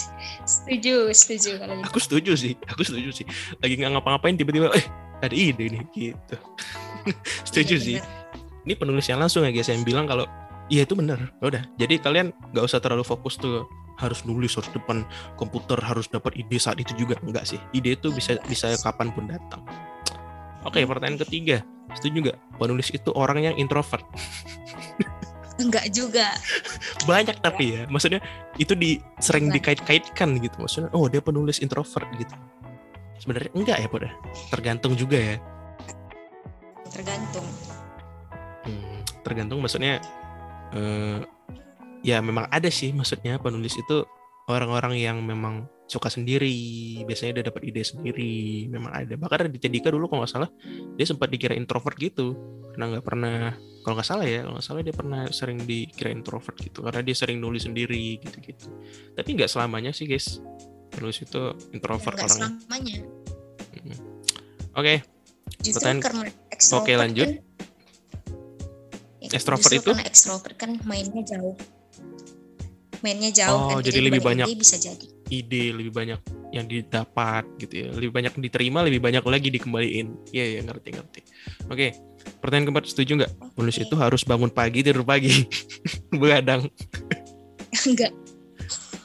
Setuju, 0.45 0.95
setuju 1.09 1.49
kalau 1.57 1.73
gitu. 1.81 1.85
Aku 1.89 1.97
setuju 1.97 2.31
sih, 2.37 2.53
aku 2.69 2.81
setuju 2.85 3.09
sih. 3.09 3.25
Lagi 3.57 3.73
nggak 3.81 3.91
ngapa-ngapain 3.97 4.37
tiba-tiba, 4.37 4.69
eh 4.77 4.85
ada 5.21 5.33
ide 5.33 5.65
nih 5.73 5.83
gitu. 5.91 6.35
setuju 7.49 7.75
Iya, 7.77 7.85
sih. 7.85 7.97
bener. 7.97 8.19
Ini 8.61 8.73
penulis 8.77 9.05
yang 9.09 9.17
langsung 9.17 9.41
ya 9.41 9.49
guys 9.49 9.69
yang 9.73 9.81
bilang 9.81 10.05
kalau 10.05 10.29
iya 10.69 10.85
itu 10.85 10.93
bener. 10.93 11.17
Ya 11.41 11.45
Udah, 11.49 11.63
jadi 11.81 11.97
kalian 11.97 12.29
nggak 12.53 12.65
usah 12.69 12.77
terlalu 12.77 13.01
fokus 13.01 13.41
tuh 13.41 13.65
harus 13.97 14.25
nulis 14.25 14.53
harus 14.57 14.69
depan 14.73 15.05
komputer 15.37 15.77
harus 15.77 16.09
dapat 16.09 16.33
ide 16.37 16.57
saat 16.57 16.77
itu 16.77 16.93
juga 16.93 17.17
enggak 17.25 17.49
sih. 17.49 17.57
Ide 17.73 17.97
itu 17.97 18.13
bisa 18.13 18.37
bisa 18.45 18.73
kapan 18.81 19.09
pun 19.13 19.25
datang. 19.29 19.61
Oke, 20.61 20.85
pertanyaan 20.85 21.19
ketiga. 21.25 21.65
Setuju 21.97 22.29
nggak? 22.29 22.37
Penulis 22.61 22.93
itu 22.93 23.09
orang 23.17 23.41
yang 23.41 23.55
introvert. 23.57 24.05
Enggak 25.61 25.89
juga. 25.93 26.33
Banyak 27.09 27.41
tapi 27.41 27.77
ya. 27.77 27.81
Maksudnya 27.89 28.21
itu 28.57 28.73
di 28.77 29.01
sering 29.21 29.49
dikait-kaitkan 29.49 30.37
gitu. 30.41 30.55
Maksudnya 30.61 30.89
oh 30.93 31.09
dia 31.09 31.21
penulis 31.21 31.61
introvert 31.61 32.07
gitu. 32.17 32.35
Sebenarnya 33.21 33.51
enggak 33.53 33.77
ya, 33.81 33.87
Pod? 33.89 34.05
Tergantung 34.49 34.93
juga 34.97 35.17
ya. 35.17 35.35
Tergantung. 36.89 37.45
Hmm, 38.61 39.01
tergantung 39.25 39.57
maksudnya 39.61 39.97
eh 40.71 41.19
ya 42.01 42.21
memang 42.21 42.49
ada 42.49 42.69
sih 42.69 42.93
maksudnya 42.93 43.37
penulis 43.37 43.77
itu 43.77 44.05
orang-orang 44.49 44.97
yang 44.97 45.17
memang 45.21 45.69
suka 45.91 46.07
sendiri 46.07 46.55
biasanya 47.03 47.43
dia 47.43 47.51
dapat 47.51 47.67
ide 47.67 47.83
sendiri 47.83 48.31
memang 48.65 48.95
ada 48.95 49.13
bahkan 49.19 49.43
ada 49.43 49.51
di 49.51 49.59
Cedika 49.59 49.91
dulu 49.91 50.07
kalau 50.07 50.23
nggak 50.23 50.31
salah 50.31 50.49
dia 50.95 51.03
sempat 51.03 51.27
dikira 51.27 51.51
introvert 51.51 51.99
gitu 51.99 52.31
karena 52.71 52.95
nggak 52.95 53.03
pernah 53.03 53.51
kalau 53.83 53.99
nggak 53.99 54.07
salah 54.07 54.23
ya 54.23 54.39
kalau 54.41 54.55
nggak 54.55 54.63
salah 54.63 54.81
dia 54.81 54.95
pernah 54.95 55.21
sering 55.29 55.59
dikira 55.61 56.09
introvert 56.09 56.55
gitu 56.55 56.79
karena 56.79 57.03
dia 57.03 57.11
sering 57.11 57.37
nulis 57.37 57.67
sendiri 57.67 58.15
gitu-gitu 58.17 58.71
tapi 59.11 59.35
nggak 59.35 59.51
selamanya 59.51 59.91
sih 59.91 60.07
guys 60.07 60.39
penulis 60.87 61.19
itu 61.19 61.41
introvert 61.71 62.15
Enggak 62.15 62.31
orangnya 62.31 62.47
selamanya. 62.55 62.95
Oke 64.71 64.95
Justru 65.59 65.77
Pertanyaan- 65.77 66.33
Oke, 66.73 66.93
lanjut. 66.95 67.27
kan- 67.27 67.49
Ya, 69.21 69.29
Extrovert 69.37 69.69
itu? 69.71 69.85
karena 69.85 70.03
extrovert 70.03 70.55
kan 70.57 70.81
mainnya 70.81 71.21
jauh. 71.21 71.53
Mainnya 72.99 73.29
jauh 73.29 73.53
Oh, 73.53 73.69
kan. 73.77 73.85
jadi 73.85 73.99
lebih 74.01 74.17
banyak 74.19 74.49
bisa 74.57 74.75
jadi. 74.75 75.05
Ide 75.31 75.71
lebih 75.71 75.89
banyak 75.89 76.19
yang 76.51 76.67
didapat 76.67 77.47
gitu 77.57 77.73
ya 77.73 77.87
lebih 77.89 78.11
banyak 78.11 78.35
diterima 78.37 78.83
lebih 78.83 78.99
banyak 78.99 79.23
lagi 79.23 79.47
dikembaliin 79.49 80.11
iya 80.29 80.59
ya 80.59 80.61
ngerti 80.61 80.89
ngerti 80.91 81.19
oke 81.65 81.87
pertanyaan 82.37 82.65
keempat 82.67 82.85
setuju 82.85 83.11
nggak 83.17 83.31
penulis 83.55 83.77
Oke. 83.77 83.85
itu 83.87 83.95
harus 83.95 84.21
bangun 84.21 84.51
pagi 84.51 84.83
tidur 84.83 85.01
pagi 85.01 85.31
begadang 86.21 86.67
Enggak, 87.81 88.11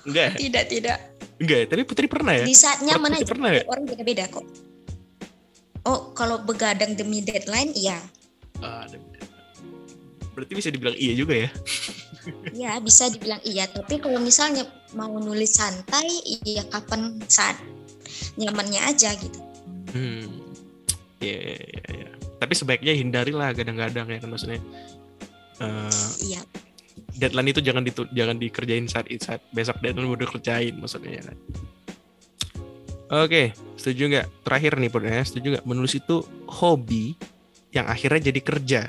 enggak 0.02 0.28
tidak, 0.36 0.64
tidak. 0.66 0.98
enggak 1.38 1.70
tapi 1.70 1.82
Putri 1.86 2.06
pernah 2.06 2.34
ya 2.34 2.42
Di 2.42 2.52
saat 2.52 2.82
nyaman 2.82 3.14
Putri 3.14 3.22
aja. 3.22 3.30
pernah 3.30 3.50
ya 3.52 3.62
Orang 3.64 3.84
beda-beda 3.86 4.24
kok. 4.26 4.42
Oh, 5.86 6.10
kalau 6.12 6.42
begadang 6.42 6.98
demi 6.98 7.22
deadline, 7.22 7.70
iya. 7.72 8.02
Ah, 8.58 8.82
ada- 8.82 8.98
berarti 10.34 10.52
bisa 10.52 10.68
dibilang 10.68 10.98
iya 10.98 11.14
juga 11.14 11.32
ya 11.38 11.48
Ya, 12.52 12.76
bisa 12.82 13.06
dibilang 13.06 13.38
iya. 13.40 13.64
Tapi 13.64 13.96
kalau 13.96 14.18
misalnya 14.18 14.66
mau 14.96 15.12
nulis 15.20 15.52
santai, 15.52 16.08
iya 16.42 16.64
kapan 16.66 17.20
saat 17.28 17.60
nyamannya 18.40 18.80
aja 18.80 19.12
gitu. 19.14 19.38
hmm 19.92 20.26
ya 21.20 21.36
ya 21.36 21.56
ya, 21.56 21.82
ya. 22.04 22.08
tapi 22.36 22.52
sebaiknya 22.52 22.92
hindarilah 22.92 23.52
kadang-kadang 23.56 24.04
ya 24.08 24.18
kan 24.20 24.28
maksudnya 24.28 24.60
eh, 25.60 26.08
Iya, 26.20 26.40
deadline 27.16 27.52
itu 27.52 27.60
jangan 27.64 27.82
ditu 27.84 28.04
jangan 28.12 28.36
dikerjain 28.36 28.84
saat 28.88 29.08
saat 29.20 29.40
besok 29.52 29.80
deadline 29.80 30.12
udah 30.12 30.28
kerjain 30.28 30.76
maksudnya 30.76 31.20
ya 31.20 31.22
kan. 31.24 31.36
Oke, 33.06 33.54
setuju 33.78 34.02
nggak? 34.10 34.26
Terakhir 34.42 34.72
nih 34.82 34.90
Pur, 34.90 35.06
ya, 35.06 35.22
setuju 35.22 35.46
nggak? 35.54 35.64
Menulis 35.64 35.94
itu 35.94 36.26
hobi 36.50 37.14
yang 37.70 37.86
akhirnya 37.86 38.32
jadi 38.32 38.40
kerja. 38.42 38.82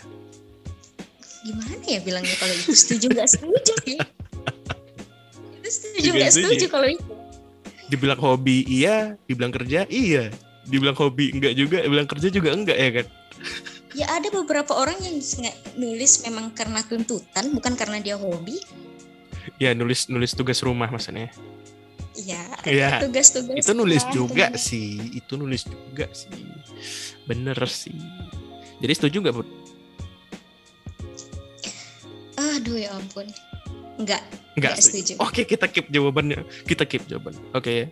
gimana 1.48 1.80
ya 1.88 2.04
bilangnya 2.04 2.36
kalau 2.36 2.52
itu 2.52 2.76
setuju 2.76 3.08
nggak 3.14 3.30
setuju 3.30 3.74
ya? 3.88 4.04
Setuju 5.68 6.10
nggak 6.16 6.32
setuju. 6.34 6.66
kalau 6.72 6.88
itu? 6.88 7.04
Dibilang 7.88 8.20
hobi 8.20 8.68
iya, 8.68 9.16
dibilang 9.28 9.52
kerja 9.52 9.88
iya. 9.88 10.32
Dibilang 10.68 10.96
hobi 11.00 11.32
enggak 11.32 11.54
juga, 11.56 11.80
dibilang 11.84 12.08
kerja 12.08 12.28
juga 12.28 12.50
enggak 12.52 12.76
ya 12.76 12.90
kan? 13.00 13.06
Ya 13.96 14.06
ada 14.12 14.28
beberapa 14.30 14.76
orang 14.76 15.00
yang 15.00 15.18
nulis 15.80 16.22
memang 16.28 16.52
karena 16.52 16.84
tuntutan, 16.84 17.50
bukan 17.56 17.74
karena 17.80 18.04
dia 18.04 18.20
hobi. 18.20 18.60
Ya 19.58 19.72
nulis 19.72 20.12
nulis 20.12 20.36
tugas 20.36 20.60
rumah 20.60 20.92
maksudnya. 20.92 21.32
Iya, 22.18 22.42
Iya. 22.66 22.90
tugas-tugas. 23.06 23.62
Itu 23.62 23.78
nulis 23.78 24.04
kan, 24.04 24.12
juga 24.12 24.48
tugas. 24.50 24.66
sih, 24.66 24.90
itu 25.16 25.34
nulis 25.38 25.64
juga 25.64 26.10
sih. 26.12 26.34
Bener 27.30 27.58
sih. 27.70 27.94
Jadi 28.82 28.94
setuju 28.94 29.16
nggak, 29.24 29.36
Put? 29.38 29.48
Aduh 32.38 32.78
ya 32.78 32.94
ampun. 32.94 33.30
Enggak, 33.98 34.22
Enggak 34.54 34.78
Nggak 34.78 34.84
setuju. 34.84 35.14
setuju. 35.18 35.26
Oke, 35.26 35.42
kita 35.46 35.66
keep 35.70 35.90
jawabannya. 35.90 36.46
Kita 36.66 36.84
keep 36.86 37.04
jawaban. 37.10 37.34
Oke. 37.54 37.90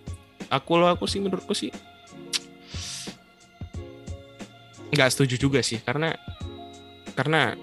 Aku 0.54 0.78
lo 0.78 0.86
aku 0.86 1.10
sih 1.10 1.18
menurutku 1.18 1.58
sih 1.58 1.74
nggak 4.96 5.12
setuju 5.12 5.36
juga 5.36 5.60
sih 5.60 5.84
karena 5.84 6.16
karena 7.20 7.58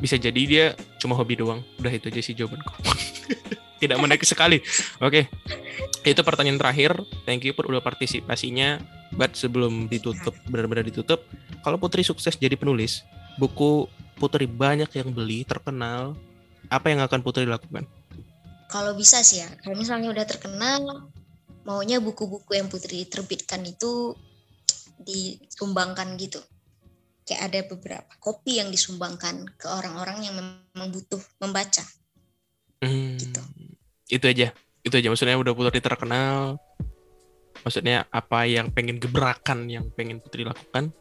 bisa 0.00 0.16
jadi 0.16 0.40
dia 0.48 0.66
cuma 0.96 1.12
hobi 1.12 1.36
doang. 1.36 1.60
Udah 1.76 1.92
itu 1.92 2.08
aja 2.08 2.20
sih 2.24 2.32
jawabanku. 2.32 2.72
Tidak 3.84 4.00
menarik 4.00 4.24
sekali. 4.24 4.64
Oke. 5.04 5.28
Itu 6.00 6.24
pertanyaan 6.24 6.56
terakhir. 6.56 6.96
Thank 7.28 7.44
you 7.44 7.52
udah 7.52 7.84
partisipasinya. 7.84 8.80
But 9.12 9.36
sebelum 9.36 9.92
ditutup 9.92 10.32
benar-benar 10.48 10.88
ditutup, 10.88 11.20
kalau 11.60 11.76
Putri 11.76 12.00
sukses 12.00 12.40
jadi 12.40 12.56
penulis, 12.56 13.04
buku 13.36 13.88
Putri 14.16 14.48
banyak 14.48 14.88
yang 14.96 15.12
beli, 15.12 15.44
terkenal, 15.44 16.16
apa 16.70 16.86
yang 16.88 17.02
akan 17.02 17.20
Putri 17.20 17.44
lakukan? 17.44 17.84
kalau 18.70 18.94
bisa 18.94 19.20
sih 19.26 19.42
ya. 19.42 19.50
Kalau 19.60 19.74
misalnya 19.74 20.14
udah 20.14 20.24
terkenal, 20.24 21.10
maunya 21.66 21.98
buku-buku 21.98 22.54
yang 22.54 22.70
Putri 22.70 23.02
terbitkan 23.04 23.66
itu 23.66 24.14
disumbangkan 25.02 26.14
gitu. 26.16 26.38
Kayak 27.26 27.42
ada 27.50 27.60
beberapa 27.66 28.12
kopi 28.22 28.62
yang 28.62 28.70
disumbangkan 28.70 29.50
ke 29.58 29.66
orang-orang 29.66 30.22
yang 30.22 30.34
memang 30.38 30.88
butuh 30.94 31.20
membaca. 31.42 31.82
Hmm, 32.80 33.18
Gitu. 33.18 33.42
Itu 34.08 34.24
aja. 34.30 34.54
Itu 34.80 34.94
aja 34.96 35.10
maksudnya 35.10 35.36
udah 35.36 35.52
Putri 35.52 35.82
terkenal. 35.82 36.56
Maksudnya 37.60 38.08
apa 38.08 38.48
yang 38.48 38.72
pengen 38.72 38.96
gebrakan 39.02 39.68
yang 39.68 39.90
pengen 39.92 40.22
Putri 40.22 40.46
lakukan 40.46 40.94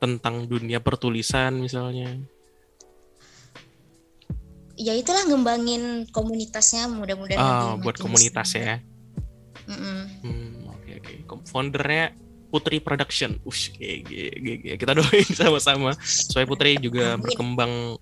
tentang 0.00 0.48
dunia 0.48 0.80
pertulisan 0.80 1.60
misalnya. 1.60 2.16
Ya 4.80 4.96
itulah 4.96 5.28
ngembangin 5.28 6.08
komunitasnya 6.08 6.88
mudah-mudahan 6.88 7.36
Ah, 7.36 7.76
lebih 7.76 7.84
buat 7.84 7.96
komunitas 8.00 8.56
ya. 8.56 8.80
Mm-mm. 9.68 10.00
Hmm, 10.24 10.72
oke 10.72 10.90
oke. 11.04 11.12
Foundernya 11.52 12.16
Putri 12.48 12.80
Production. 12.80 13.36
Ush. 13.44 13.76
Kita 13.76 14.92
doain 14.96 15.28
sama-sama 15.36 15.92
supaya 16.00 16.48
Putri 16.48 16.80
juga 16.80 17.14
Amin. 17.14 17.28
berkembang 17.28 18.00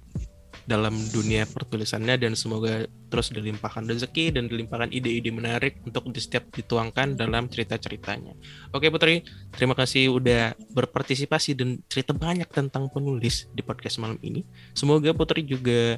dalam 0.68 0.92
dunia 1.10 1.48
pertulisannya 1.48 2.20
dan 2.20 2.36
semoga 2.36 2.84
terus 3.08 3.32
dilimpahkan 3.32 3.88
rezeki 3.88 4.36
dan 4.36 4.52
dilimpahkan 4.52 4.92
ide-ide 4.92 5.32
menarik 5.32 5.80
untuk 5.88 6.12
di 6.12 6.20
setiap 6.20 6.44
dituangkan 6.52 7.16
dalam 7.16 7.48
cerita-ceritanya. 7.48 8.36
Oke 8.76 8.92
Putri, 8.92 9.24
terima 9.56 9.72
kasih 9.72 10.12
udah 10.12 10.52
berpartisipasi 10.76 11.56
dan 11.56 11.80
cerita 11.88 12.12
banyak 12.12 12.52
tentang 12.52 12.92
penulis 12.92 13.48
di 13.56 13.64
podcast 13.64 13.96
malam 13.96 14.20
ini. 14.20 14.44
Semoga 14.76 15.16
Putri 15.16 15.48
juga 15.48 15.96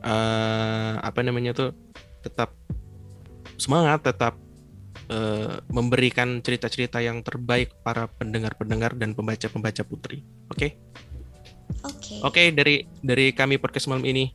eh, 0.00 0.94
apa 1.00 1.20
namanya 1.24 1.52
tuh 1.56 1.70
tetap 2.20 2.52
semangat, 3.60 4.04
tetap 4.04 4.34
eh, 5.08 5.60
memberikan 5.68 6.40
cerita-cerita 6.40 7.00
yang 7.04 7.20
terbaik 7.20 7.72
para 7.84 8.08
pendengar-pendengar 8.08 8.96
dan 8.96 9.12
pembaca-pembaca 9.12 9.82
Putri. 9.84 10.24
Oke? 10.52 10.76
Oke. 11.86 12.14
Oke, 12.24 12.42
dari 12.52 12.84
dari 13.00 13.32
kami 13.32 13.56
podcast 13.56 13.88
malam 13.88 14.04
ini 14.04 14.32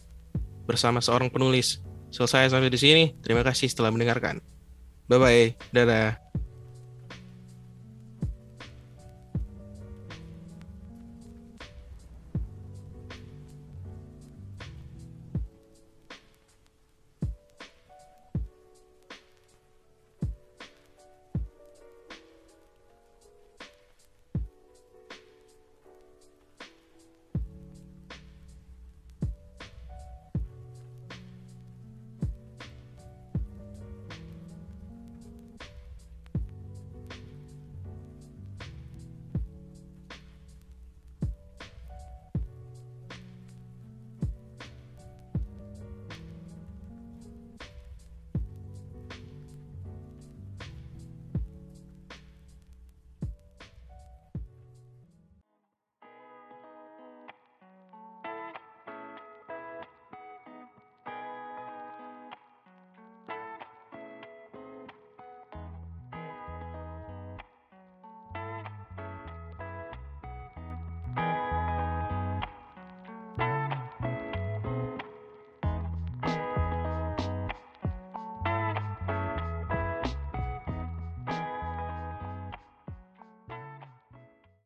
bersama 0.66 1.02
seorang 1.02 1.30
penulis. 1.30 1.82
Selesai 2.10 2.54
sampai 2.54 2.72
di 2.72 2.80
sini. 2.80 3.04
Terima 3.20 3.44
kasih 3.44 3.68
setelah 3.68 3.92
mendengarkan. 3.92 4.40
Bye 5.06 5.20
bye. 5.20 5.46
Dadah. 5.76 6.25